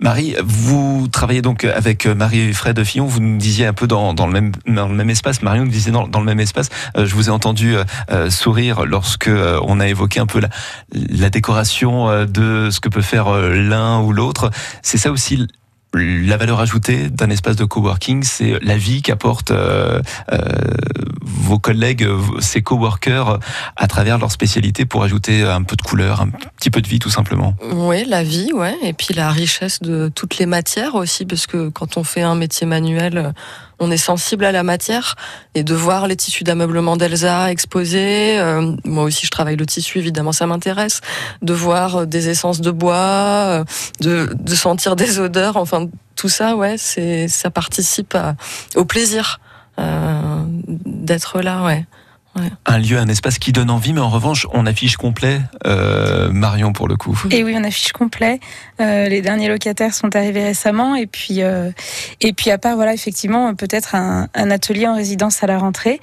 Marie, 0.00 0.34
vous 0.44 1.08
travaillez 1.10 1.42
donc 1.42 1.64
avec 1.64 2.06
Marie-Fred 2.06 2.82
Fillon, 2.84 3.06
vous 3.06 3.20
nous 3.20 3.38
disiez 3.38 3.66
un 3.66 3.72
peu 3.72 3.86
dans, 3.86 4.12
le, 4.12 4.32
même, 4.32 4.52
dans 4.66 4.88
le 4.88 4.94
même 4.94 5.10
espace, 5.10 5.42
Marion 5.42 5.64
nous 5.64 5.70
disait 5.70 5.90
dans, 5.90 6.06
dans 6.06 6.20
le 6.20 6.26
même 6.26 6.40
espace, 6.40 6.68
euh, 6.96 7.06
je 7.06 7.14
vous 7.14 7.28
ai 7.28 7.30
entendu 7.30 7.76
euh, 7.76 7.84
euh, 8.10 8.30
sourire 8.30 8.84
lorsque 8.84 9.30
on 9.62 9.80
a 9.80 9.88
évoqué 9.88 10.20
un 10.20 10.26
peu 10.26 10.40
la, 10.40 10.48
la 10.92 11.30
décoration 11.30 12.26
de 12.26 12.68
ce 12.70 12.80
que 12.80 12.88
peut 12.88 13.02
faire 13.02 13.32
l'un 13.32 14.00
ou 14.00 14.12
l'autre. 14.12 14.50
C'est 14.82 14.98
ça 14.98 15.10
aussi 15.10 15.46
la 15.94 16.36
valeur 16.36 16.60
ajoutée 16.60 17.10
d'un 17.10 17.30
espace 17.30 17.56
de 17.56 17.64
coworking, 17.64 18.22
c'est 18.22 18.58
la 18.62 18.76
vie 18.76 19.02
qu'apportent 19.02 19.50
euh, 19.50 20.00
euh, 20.32 20.38
vos 21.42 21.58
collègues, 21.58 22.06
ces 22.40 22.62
coworkers, 22.62 23.38
à 23.76 23.86
travers 23.86 24.18
leur 24.18 24.30
spécialité 24.30 24.86
pour 24.86 25.02
ajouter 25.02 25.42
un 25.42 25.62
peu 25.62 25.76
de 25.76 25.82
couleur, 25.82 26.20
un 26.20 26.28
petit 26.56 26.70
peu 26.70 26.80
de 26.80 26.88
vie 26.88 26.98
tout 26.98 27.10
simplement. 27.10 27.54
Oui, 27.72 28.04
la 28.06 28.22
vie, 28.22 28.52
ouais, 28.52 28.76
et 28.82 28.92
puis 28.92 29.14
la 29.14 29.30
richesse 29.30 29.80
de 29.80 30.10
toutes 30.14 30.38
les 30.38 30.46
matières 30.46 30.94
aussi, 30.94 31.26
parce 31.26 31.46
que 31.46 31.68
quand 31.68 31.96
on 31.96 32.04
fait 32.04 32.22
un 32.22 32.34
métier 32.34 32.66
manuel, 32.66 33.32
on 33.82 33.90
est 33.90 33.96
sensible 33.96 34.44
à 34.44 34.52
la 34.52 34.62
matière 34.62 35.16
et 35.54 35.64
de 35.64 35.74
voir 35.74 36.06
les 36.06 36.16
tissus 36.16 36.44
d'ameublement 36.44 36.96
d'Elsa 36.96 37.50
exposés. 37.50 38.38
Euh, 38.38 38.76
moi 38.84 39.04
aussi, 39.04 39.26
je 39.26 39.30
travaille 39.30 39.56
le 39.56 39.66
tissu, 39.66 39.98
évidemment, 39.98 40.32
ça 40.32 40.46
m'intéresse. 40.46 41.00
De 41.42 41.52
voir 41.52 41.96
euh, 41.96 42.06
des 42.06 42.28
essences 42.28 42.60
de 42.60 42.70
bois, 42.70 42.94
euh, 42.94 43.64
de, 44.00 44.30
de 44.38 44.54
sentir 44.54 44.94
des 44.94 45.18
odeurs. 45.18 45.56
Enfin, 45.56 45.88
tout 46.14 46.28
ça, 46.28 46.54
ouais, 46.54 46.76
c'est 46.78 47.26
ça 47.26 47.50
participe 47.50 48.16
au 48.76 48.84
plaisir 48.84 49.40
d'être 49.78 51.40
là, 51.40 51.64
ouais. 51.64 51.84
Un 52.64 52.78
lieu, 52.78 52.96
un 52.96 53.08
espace 53.08 53.38
qui 53.38 53.52
donne 53.52 53.68
envie, 53.68 53.92
mais 53.92 54.00
en 54.00 54.08
revanche, 54.08 54.46
on 54.52 54.64
affiche 54.64 54.96
complet, 54.96 55.42
euh, 55.66 56.30
Marion, 56.32 56.72
pour 56.72 56.88
le 56.88 56.96
coup. 56.96 57.20
Et 57.30 57.44
oui, 57.44 57.54
on 57.56 57.62
affiche 57.62 57.92
complet. 57.92 58.40
Euh, 58.80 59.08
les 59.08 59.20
derniers 59.20 59.48
locataires 59.48 59.92
sont 59.92 60.16
arrivés 60.16 60.42
récemment. 60.42 60.94
Et 60.94 61.06
puis, 61.06 61.42
euh, 61.42 61.70
et 62.22 62.32
puis 62.32 62.50
à 62.50 62.56
part, 62.56 62.76
voilà, 62.76 62.94
effectivement, 62.94 63.54
peut-être 63.54 63.94
un, 63.94 64.28
un, 64.34 64.50
atelier 64.50 64.86
en 64.86 64.94
résidence 64.94 65.42
à 65.42 65.46
la 65.46 65.58
rentrée. 65.58 66.00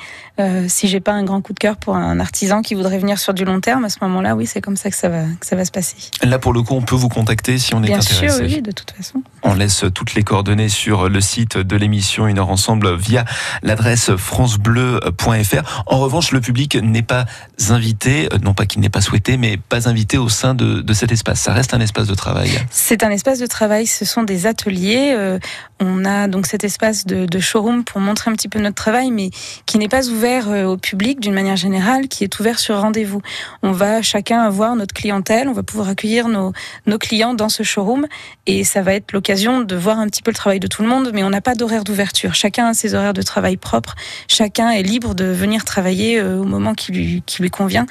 Si 0.67 0.88
j'ai 0.88 1.01
pas 1.01 1.11
un 1.11 1.23
grand 1.23 1.41
coup 1.41 1.51
de 1.51 1.59
cœur 1.59 1.75
pour 1.75 1.97
un 1.97 2.17
artisan 2.21 2.61
qui 2.61 2.73
voudrait 2.73 2.97
venir 2.97 3.19
sur 3.19 3.34
du 3.34 3.43
long 3.43 3.59
terme, 3.59 3.84
à 3.84 3.89
ce 3.89 3.97
moment-là, 4.01 4.36
oui, 4.38 4.45
c'est 4.45 4.61
comme 4.61 4.77
ça 4.77 4.89
que 4.89 4.95
ça, 4.95 5.09
va, 5.09 5.23
que 5.38 5.45
ça 5.45 5.57
va 5.57 5.65
se 5.65 5.71
passer. 5.71 5.97
Là, 6.23 6.39
pour 6.39 6.53
le 6.53 6.61
coup, 6.61 6.75
on 6.75 6.82
peut 6.82 6.95
vous 6.95 7.09
contacter 7.09 7.57
si 7.57 7.73
on 7.73 7.84
est 7.84 7.88
Bien 7.88 7.97
intéressé. 7.97 8.25
Bien 8.25 8.36
sûr, 8.36 8.45
oui, 8.45 8.61
de 8.61 8.71
toute 8.71 8.91
façon. 8.91 9.21
On 9.43 9.53
laisse 9.53 9.84
toutes 9.93 10.13
les 10.13 10.23
coordonnées 10.23 10.69
sur 10.69 11.09
le 11.09 11.19
site 11.19 11.57
de 11.57 11.75
l'émission 11.75 12.25
Une 12.27 12.39
heure 12.39 12.49
ensemble 12.49 12.95
via 12.95 13.25
l'adresse 13.63 14.15
francebleu.fr. 14.15 15.84
En 15.88 15.99
revanche, 15.99 16.18
le 16.32 16.41
public 16.41 16.76
n'est 16.76 17.01
pas 17.01 17.26
invité, 17.70 18.30
euh, 18.34 18.38
non 18.41 18.53
pas 18.53 18.65
qu'il 18.65 18.82
n'est 18.82 18.89
pas 18.89 19.01
souhaité, 19.01 19.38
mais 19.38 19.57
pas 19.57 19.88
invité 19.88 20.17
au 20.17 20.30
sein 20.30 20.53
de, 20.53 20.93
cet 20.93 21.11
espace. 21.11 21.39
Ça 21.39 21.53
reste 21.53 21.74
un 21.74 21.80
espace 21.80 22.07
de 22.07 22.15
travail. 22.15 22.49
C'est 22.72 23.03
un 23.03 23.09
espace 23.09 23.39
de 23.39 23.45
travail, 23.45 23.88
ce 23.88 24.05
sont 24.05 24.24
des 24.24 24.47
ateliers. 24.47 25.13
Euh, 25.15 25.39
on 25.80 26.03
a 26.03 26.28
donc 26.28 26.45
cet 26.45 26.63
espace 26.63 27.05
de, 27.05 27.39
showroom 27.39 27.86
pour 27.86 28.01
montrer 28.01 28.30
un 28.30 28.34
petit 28.34 28.49
peu 28.49 28.59
notre 28.59 28.76
travail, 28.76 29.11
mais 29.11 29.30
qui 29.65 29.78
n'est 29.78 29.88
pas 29.88 30.09
ouvert 30.09 30.49
euh, 30.49 30.65
au 30.65 30.78
public 30.78 31.20
d'une 31.20 31.34
manière 31.34 31.55
générale, 31.55 32.07
qui 32.07 32.24
est 32.24 32.39
ouvert 32.39 32.59
sur 32.59 32.80
rendez-vous. 32.82 33.22
On 33.63 33.72
va 33.72 34.01
chacun 34.01 34.41
avoir 34.41 34.76
notre 34.76 34.93
clientèle, 34.93 35.47
on 35.47 35.53
va 35.53 35.63
pouvoir 35.63 35.89
accueillir 35.89 36.28
nos 36.28 36.53
clients 36.99 37.34
dans 37.34 37.49
ce 37.49 37.63
showroom, 37.63 38.07
et 38.45 38.63
ça 38.63 38.82
va 38.82 38.93
être 38.93 39.13
l'occasion 39.13 39.61
de 39.61 39.76
voir 39.76 39.99
un 39.99 40.07
petit 40.07 40.22
peu 40.22 40.32
le 40.32 40.36
travail 40.36 40.59
de 40.59 40.67
tout 40.67 40.82
le 40.82 40.89
monde, 40.89 41.11
mais 41.13 41.24
on 41.24 41.30
n'a 41.30 41.41
pas 41.41 41.55
d'horaire 41.55 41.84
d'ouverture. 41.84 42.36
Chacun 42.36 42.67
a 42.67 42.74
ses 42.74 42.93
horaires 42.93 43.13
de 43.13 43.22
travail 43.22 43.55
propres, 43.57 43.95
chacun 44.28 44.72
est 44.72 44.84
libre 44.84 45.15
de 45.15 45.26
venir 45.26 45.63
travailler 45.63 46.09
au 46.18 46.45
moment 46.45 46.74
qui 46.74 46.91
lui, 46.91 47.24
qui 47.26 47.41
lui 47.41 47.49
convient. 47.49 47.86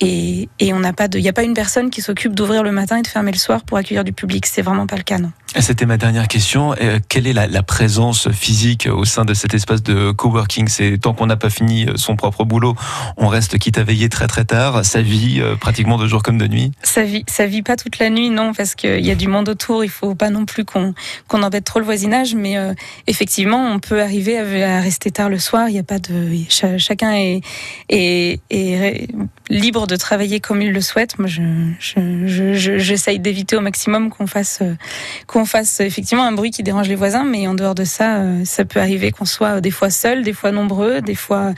Et, 0.00 0.48
et 0.60 0.72
on 0.72 0.78
n'a 0.78 0.92
pas 0.92 1.08
de, 1.08 1.18
il 1.18 1.22
n'y 1.22 1.28
a 1.28 1.32
pas 1.32 1.42
une 1.42 1.54
personne 1.54 1.90
qui 1.90 2.02
s'occupe 2.02 2.34
d'ouvrir 2.34 2.62
le 2.62 2.72
matin 2.72 2.96
et 2.96 3.02
de 3.02 3.06
fermer 3.06 3.32
le 3.32 3.38
soir 3.38 3.64
pour 3.64 3.76
accueillir 3.76 4.04
du 4.04 4.12
public. 4.12 4.46
C'est 4.46 4.62
vraiment 4.62 4.86
pas 4.86 4.96
le 4.96 5.02
cas, 5.02 5.18
non. 5.18 5.32
C'était 5.60 5.86
ma 5.86 5.96
dernière 5.96 6.28
question. 6.28 6.72
Euh, 6.80 7.00
quelle 7.08 7.26
est 7.26 7.32
la, 7.32 7.62
présence 7.62 8.30
physique 8.30 8.88
au 8.90 9.04
sein 9.04 9.24
de 9.24 9.34
cet 9.34 9.54
espace 9.54 9.82
de 9.82 10.12
coworking? 10.12 10.68
C'est 10.68 10.98
tant 10.98 11.14
qu'on 11.14 11.26
n'a 11.26 11.36
pas 11.36 11.50
fini 11.50 11.86
son 11.96 12.14
propre 12.16 12.44
boulot, 12.44 12.76
on 13.16 13.26
reste 13.26 13.58
quitte 13.58 13.76
à 13.76 13.82
veiller 13.82 14.08
très 14.08 14.28
très 14.28 14.44
tard. 14.44 14.84
Ça 14.84 15.02
vit 15.02 15.40
euh, 15.40 15.56
pratiquement 15.56 15.98
de 15.98 16.06
jour 16.06 16.22
comme 16.22 16.38
de 16.38 16.46
nuit? 16.46 16.72
Ça 16.82 17.02
vit, 17.02 17.62
pas 17.62 17.76
toute 17.76 17.98
la 17.98 18.08
nuit, 18.08 18.30
non, 18.30 18.52
parce 18.54 18.74
qu'il 18.74 19.04
y 19.04 19.10
a 19.10 19.14
du 19.16 19.26
monde 19.26 19.48
autour. 19.48 19.84
Il 19.84 19.90
faut 19.90 20.14
pas 20.14 20.30
non 20.30 20.44
plus 20.44 20.64
qu'on 20.64 20.94
qu'on 21.26 21.42
embête 21.42 21.64
trop 21.64 21.80
le 21.80 21.84
voisinage, 21.84 22.34
mais 22.34 22.56
euh, 22.56 22.72
effectivement, 23.06 23.70
on 23.72 23.80
peut 23.80 24.00
arriver 24.00 24.38
à, 24.38 24.80
rester 24.80 25.10
tard 25.10 25.28
le 25.28 25.38
soir. 25.38 25.68
Il 25.68 25.74
y 25.74 25.78
a 25.78 25.82
pas 25.82 25.98
de, 25.98 26.30
chacun 26.78 27.12
est, 27.14 27.42
est, 27.90 29.08
libre 29.50 29.86
de 29.86 29.96
travailler 29.96 30.40
comme 30.40 30.62
il 30.62 30.72
le 30.72 30.80
souhaite. 30.80 31.18
Moi, 31.18 31.28
je, 31.28 31.42
j'essaye 32.78 33.16
je, 33.16 33.20
d'éviter 33.20 33.56
au 33.56 33.60
maximum 33.60 34.10
qu'on 34.10 34.26
fasse 34.26 34.62
qu'on 35.26 35.44
fasse 35.48 35.80
effectivement 35.80 36.24
un 36.24 36.32
bruit 36.32 36.50
qui 36.50 36.62
dérange 36.62 36.88
les 36.88 36.94
voisins, 36.94 37.24
mais 37.24 37.46
en 37.48 37.54
dehors 37.54 37.74
de 37.74 37.84
ça, 37.84 38.18
euh, 38.18 38.44
ça 38.44 38.64
peut 38.64 38.80
arriver 38.80 39.10
qu'on 39.10 39.24
soit 39.24 39.60
des 39.60 39.70
fois 39.70 39.90
seul, 39.90 40.22
des 40.22 40.32
fois 40.32 40.52
nombreux, 40.52 41.00
des 41.00 41.16
fois 41.16 41.52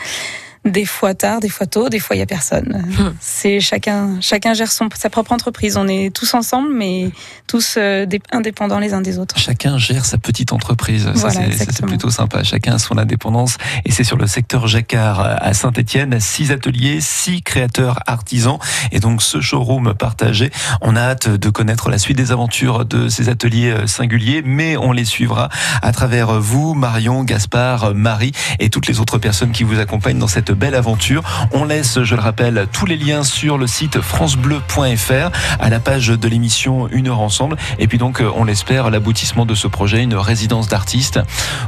des 0.65 0.85
fois 0.85 1.15
tard, 1.15 1.41
des 1.41 1.49
fois 1.49 1.67
tôt, 1.67 1.89
des 1.89 1.99
fois 1.99 2.17
il 2.17 2.19
y 2.19 2.23
a 2.23 2.27
personne. 2.27 2.85
Hmm. 2.87 3.15
C'est 3.21 3.61
chacun, 3.61 4.21
chacun 4.21 4.53
gère 4.53 4.71
son, 4.71 4.89
sa 4.95 5.09
propre 5.09 5.33
entreprise. 5.33 5.77
On 5.77 5.89
est 5.89 6.15
tous 6.15 6.35
ensemble, 6.35 6.73
mais 6.75 7.11
tous 7.51 7.75
euh, 7.79 8.07
dé- 8.07 8.21
indépendants 8.31 8.79
les 8.79 8.95
uns 8.95 9.01
des 9.01 9.19
autres. 9.19 9.37
Chacun 9.37 9.77
gère 9.77 10.05
sa 10.05 10.19
petite 10.19 10.53
entreprise. 10.53 11.11
Voilà, 11.15 11.41
c'est- 11.51 11.65
ça, 11.65 11.73
c'est 11.73 11.85
plutôt 11.85 12.09
sympa. 12.11 12.45
Chacun 12.45 12.75
a 12.75 12.79
son 12.79 12.97
indépendance. 12.97 13.57
Et 13.85 13.91
c'est 13.91 14.05
sur 14.05 14.17
le 14.17 14.29
secteur 14.29 14.69
Jacquard 14.69 15.19
à 15.21 15.53
Saint-Etienne. 15.53 16.21
Six 16.21 16.53
ateliers, 16.53 17.01
six 17.01 17.43
créateurs 17.43 17.99
artisans. 18.07 18.59
Et 18.93 19.01
donc, 19.01 19.21
ce 19.21 19.41
showroom 19.41 19.95
partagé. 19.95 20.51
On 20.81 20.95
a 20.95 21.01
hâte 21.01 21.29
de 21.29 21.51
connaître 21.51 21.91
la 21.91 21.99
suite 21.99 22.17
des 22.17 22.31
aventures 22.31 22.85
de 22.85 23.09
ces 23.09 23.29
ateliers 23.29 23.71
euh, 23.73 23.87
singuliers, 23.89 24.43
mais 24.45 24.77
on 24.77 24.93
les 24.93 25.05
suivra 25.05 25.49
à 25.83 25.91
travers 25.91 26.41
vous, 26.41 26.75
Marion, 26.75 27.25
Gaspard, 27.25 27.95
Marie 27.97 28.31
et 28.61 28.71
toutes 28.71 28.87
les 28.87 29.01
autres 29.01 29.19
personnes 29.19 29.51
qui 29.51 29.65
vous 29.65 29.81
accompagnent 29.81 30.19
dans 30.21 30.29
cette 30.29 30.53
belle 30.53 30.77
aventure. 30.77 31.25
On 31.51 31.65
laisse, 31.65 32.01
je 32.05 32.15
le 32.15 32.21
rappelle, 32.21 32.69
tous 32.73 32.87
les 32.87 32.97
liens 32.97 33.25
sur 33.25 33.59
le 33.59 33.67
site 33.67 34.01
francebleu.fr 34.01 35.31
à 35.59 35.69
la 35.69 35.81
page 35.81 36.09
de 36.09 36.29
l'émission 36.29 36.87
Une 36.93 37.09
heure 37.09 37.19
ensemble. 37.21 37.40
Et 37.79 37.87
puis 37.87 37.99
donc, 37.99 38.21
euh, 38.21 38.31
on 38.35 38.45
l'espère, 38.45 38.91
l'aboutissement 38.91 39.47
de 39.47 39.55
ce 39.55 39.67
projet, 39.69 40.03
une 40.03 40.15
résidence 40.15 40.69
d'artistes. 40.69 41.21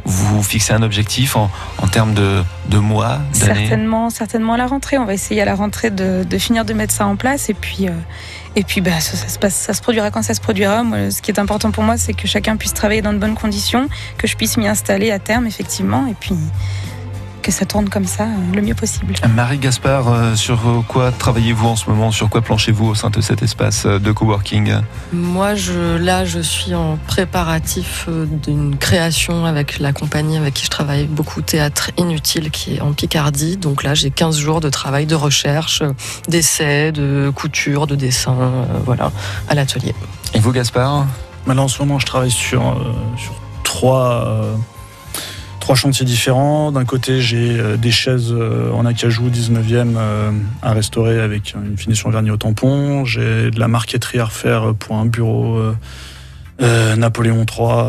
Vous 0.05 0.43
fixez 0.43 0.73
un 0.73 0.83
objectif 0.83 1.37
en, 1.37 1.51
termes 1.91 2.15
de, 2.15 2.79
mois, 2.79 3.19
d'années 3.41 3.67
Certainement, 3.67 4.11
certainement 4.11 4.55
à 4.55 4.57
la 4.57 4.67
rentrée. 4.67 4.99
On 4.99 5.05
va 5.05 5.15
essayer 5.15 5.43
à 5.43 5.45
la 5.45 5.55
rentrée 5.55 5.91
de, 5.91 6.25
finir 6.39 6.65
de 6.65 6.73
mettre 6.73 6.93
ça 6.93 7.07
en 7.07 7.17
place 7.17 7.49
et 7.49 7.55
puis. 7.55 7.89
euh, 7.89 7.93
et 8.55 8.65
puis, 8.65 8.83
bah, 8.83 9.01
ça, 9.01 9.17
ça 9.17 9.29
se 9.29 9.39
passe, 9.39 9.55
ça 9.55 9.73
se 9.73 9.81
produira 9.81 10.11
quand 10.11 10.23
ça 10.23 10.35
se 10.35 10.41
produira. 10.41 10.83
Moi, 10.83 11.11
ce 11.11 11.23
qui 11.23 11.31
est 11.31 11.41
important 11.41 11.71
pour 11.71 11.85
moi, 11.85 11.97
c'est 11.97 12.13
que 12.13 12.27
chacun 12.27 12.57
puisse 12.57 12.75
travailler 12.75 13.01
dans 13.01 13.15
de 13.15 13.19
bonnes 13.19 13.35
conditions, 13.35 13.89
que 14.19 14.27
je 14.27 14.37
puisse 14.37 14.59
m'y 14.59 14.69
installer 14.69 15.11
à 15.11 15.19
terme, 15.19 15.47
effectivement, 15.47 16.07
et 16.07 16.15
puis 16.19 16.37
que 17.43 17.53
ça 17.53 17.67
tourne 17.67 17.89
comme 17.89 18.07
ça 18.07 18.25
euh, 18.25 18.55
le 18.55 18.63
mieux 18.63 18.75
possible. 18.75 19.15
Marie 19.35 19.59
Gaspard, 19.59 20.09
euh, 20.09 20.35
sur 20.35 20.61
quoi 20.89 21.11
travaillez-vous 21.13 21.69
en 21.69 21.77
ce 21.77 21.91
moment? 21.91 22.11
Sur 22.11 22.31
quoi 22.31 22.41
planchez-vous 22.41 22.87
au 22.87 22.95
sein 22.95 23.11
de 23.11 23.21
cet 23.21 23.43
espace 23.43 23.85
euh, 23.85 23.99
de 23.99 24.13
coworking? 24.13 24.77
Moi, 25.13 25.55
je, 25.55 25.97
là, 25.97 26.25
je 26.25 26.41
suis 26.41 26.75
en 26.75 26.99
préparatif 27.07 28.09
d'une 28.09 28.77
création 28.77 29.45
avec 29.45 29.79
la 29.79 29.93
compagnie 29.93 30.37
avec 30.37 30.55
qui 30.55 30.65
je 30.65 30.71
travaille 30.71 31.07
beaucoup, 31.07 31.43
Théâtre 31.43 31.91
Inutile, 31.99 32.51
qui 32.51 32.77
est 32.77 32.81
en 32.81 32.93
Picardie. 32.93 33.57
Donc 33.57 33.83
là, 33.83 33.95
j'ai 33.95 34.11
15 34.11 34.39
jours 34.39 34.61
de 34.61 34.71
travail, 34.71 35.07
de 35.07 35.15
recherche, 35.15 35.83
d'essais, 36.29 36.93
de 36.93 37.31
couture, 37.35 37.87
de 37.87 37.97
dessin, 37.97 38.37
euh, 38.41 38.65
voilà, 38.85 39.11
à 39.49 39.55
l'atelier. 39.55 39.95
Et 40.35 40.39
vous, 40.39 40.53
Gaspard? 40.53 41.07
Maintenant, 41.47 41.65
en 41.65 41.69
ce 41.69 41.81
moment, 41.81 41.99
je 41.99 42.07
travaille 42.07 42.31
sur, 42.31 42.63
euh, 42.63 42.93
sur 43.17 43.35
trois, 43.65 44.27
euh, 44.27 44.55
trois 45.63 45.77
chantiers 45.77 46.05
différents. 46.05 46.73
D'un 46.73 46.85
côté, 46.85 47.21
j'ai 47.21 47.61
euh, 47.61 47.77
des 47.77 47.93
chaises 47.93 48.33
euh, 48.33 48.73
en 48.73 48.85
acajou 48.85 49.31
19e 49.31 49.95
euh, 49.97 50.33
à 50.61 50.73
restaurer 50.73 51.21
avec 51.21 51.55
une 51.55 51.79
finition 51.79 52.11
vernis 52.11 52.33
au 52.33 52.37
tampon. 52.37 53.05
J'ai 53.05 53.53
de 53.53 53.61
la 53.61 53.69
marqueterie 53.69 54.19
à 54.19 54.25
refaire 54.25 54.75
pour 54.75 54.97
un 54.97 55.07
bureau 55.07 55.63
Napoléon 56.59 57.47
III. 57.47 57.85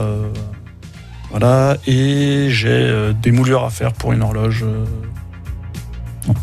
voilà. 1.32 1.78
Et 1.88 2.48
j'ai 2.50 3.12
des 3.22 3.32
moulures 3.32 3.66
à 3.66 3.72
faire 3.72 3.94
pour 3.94 4.14
une 4.14 4.22
horloge 4.22 4.64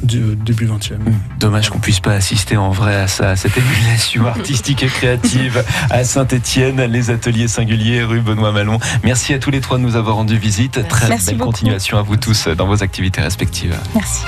du 0.03 0.37
début 0.37 0.66
20e. 0.66 0.99
Dommage 1.39 1.70
qu'on 1.70 1.78
puisse 1.78 2.01
pas 2.01 2.12
assister 2.12 2.57
en 2.57 2.70
vrai 2.70 2.97
à 2.97 3.09
ça, 3.09 3.31
à 3.31 3.37
cette 3.37 3.57
émulation 3.57 4.26
artistique 4.26 4.83
et 4.83 4.89
créative 4.89 5.64
à 5.91 6.05
Saint-Étienne, 6.05 6.83
les 6.85 7.11
ateliers 7.11 7.49
singuliers 7.49 8.03
rue 8.03 8.20
Benoît 8.20 8.53
Malon. 8.53 8.78
Merci 9.03 9.35
à 9.35 9.39
tous 9.39 9.51
les 9.51 9.61
trois 9.61 9.78
de 9.78 9.83
nous 9.83 9.97
avoir 9.97 10.16
rendu 10.16 10.37
visite. 10.37 10.87
Très 10.89 11.09
Merci 11.09 11.26
belle 11.26 11.37
beaucoup. 11.39 11.51
continuation 11.51 11.99
à 11.99 12.03
vous 12.03 12.16
tous 12.16 12.49
dans 12.49 12.66
vos 12.66 12.83
activités 12.83 13.20
respectives. 13.20 13.74
Merci. 13.95 14.24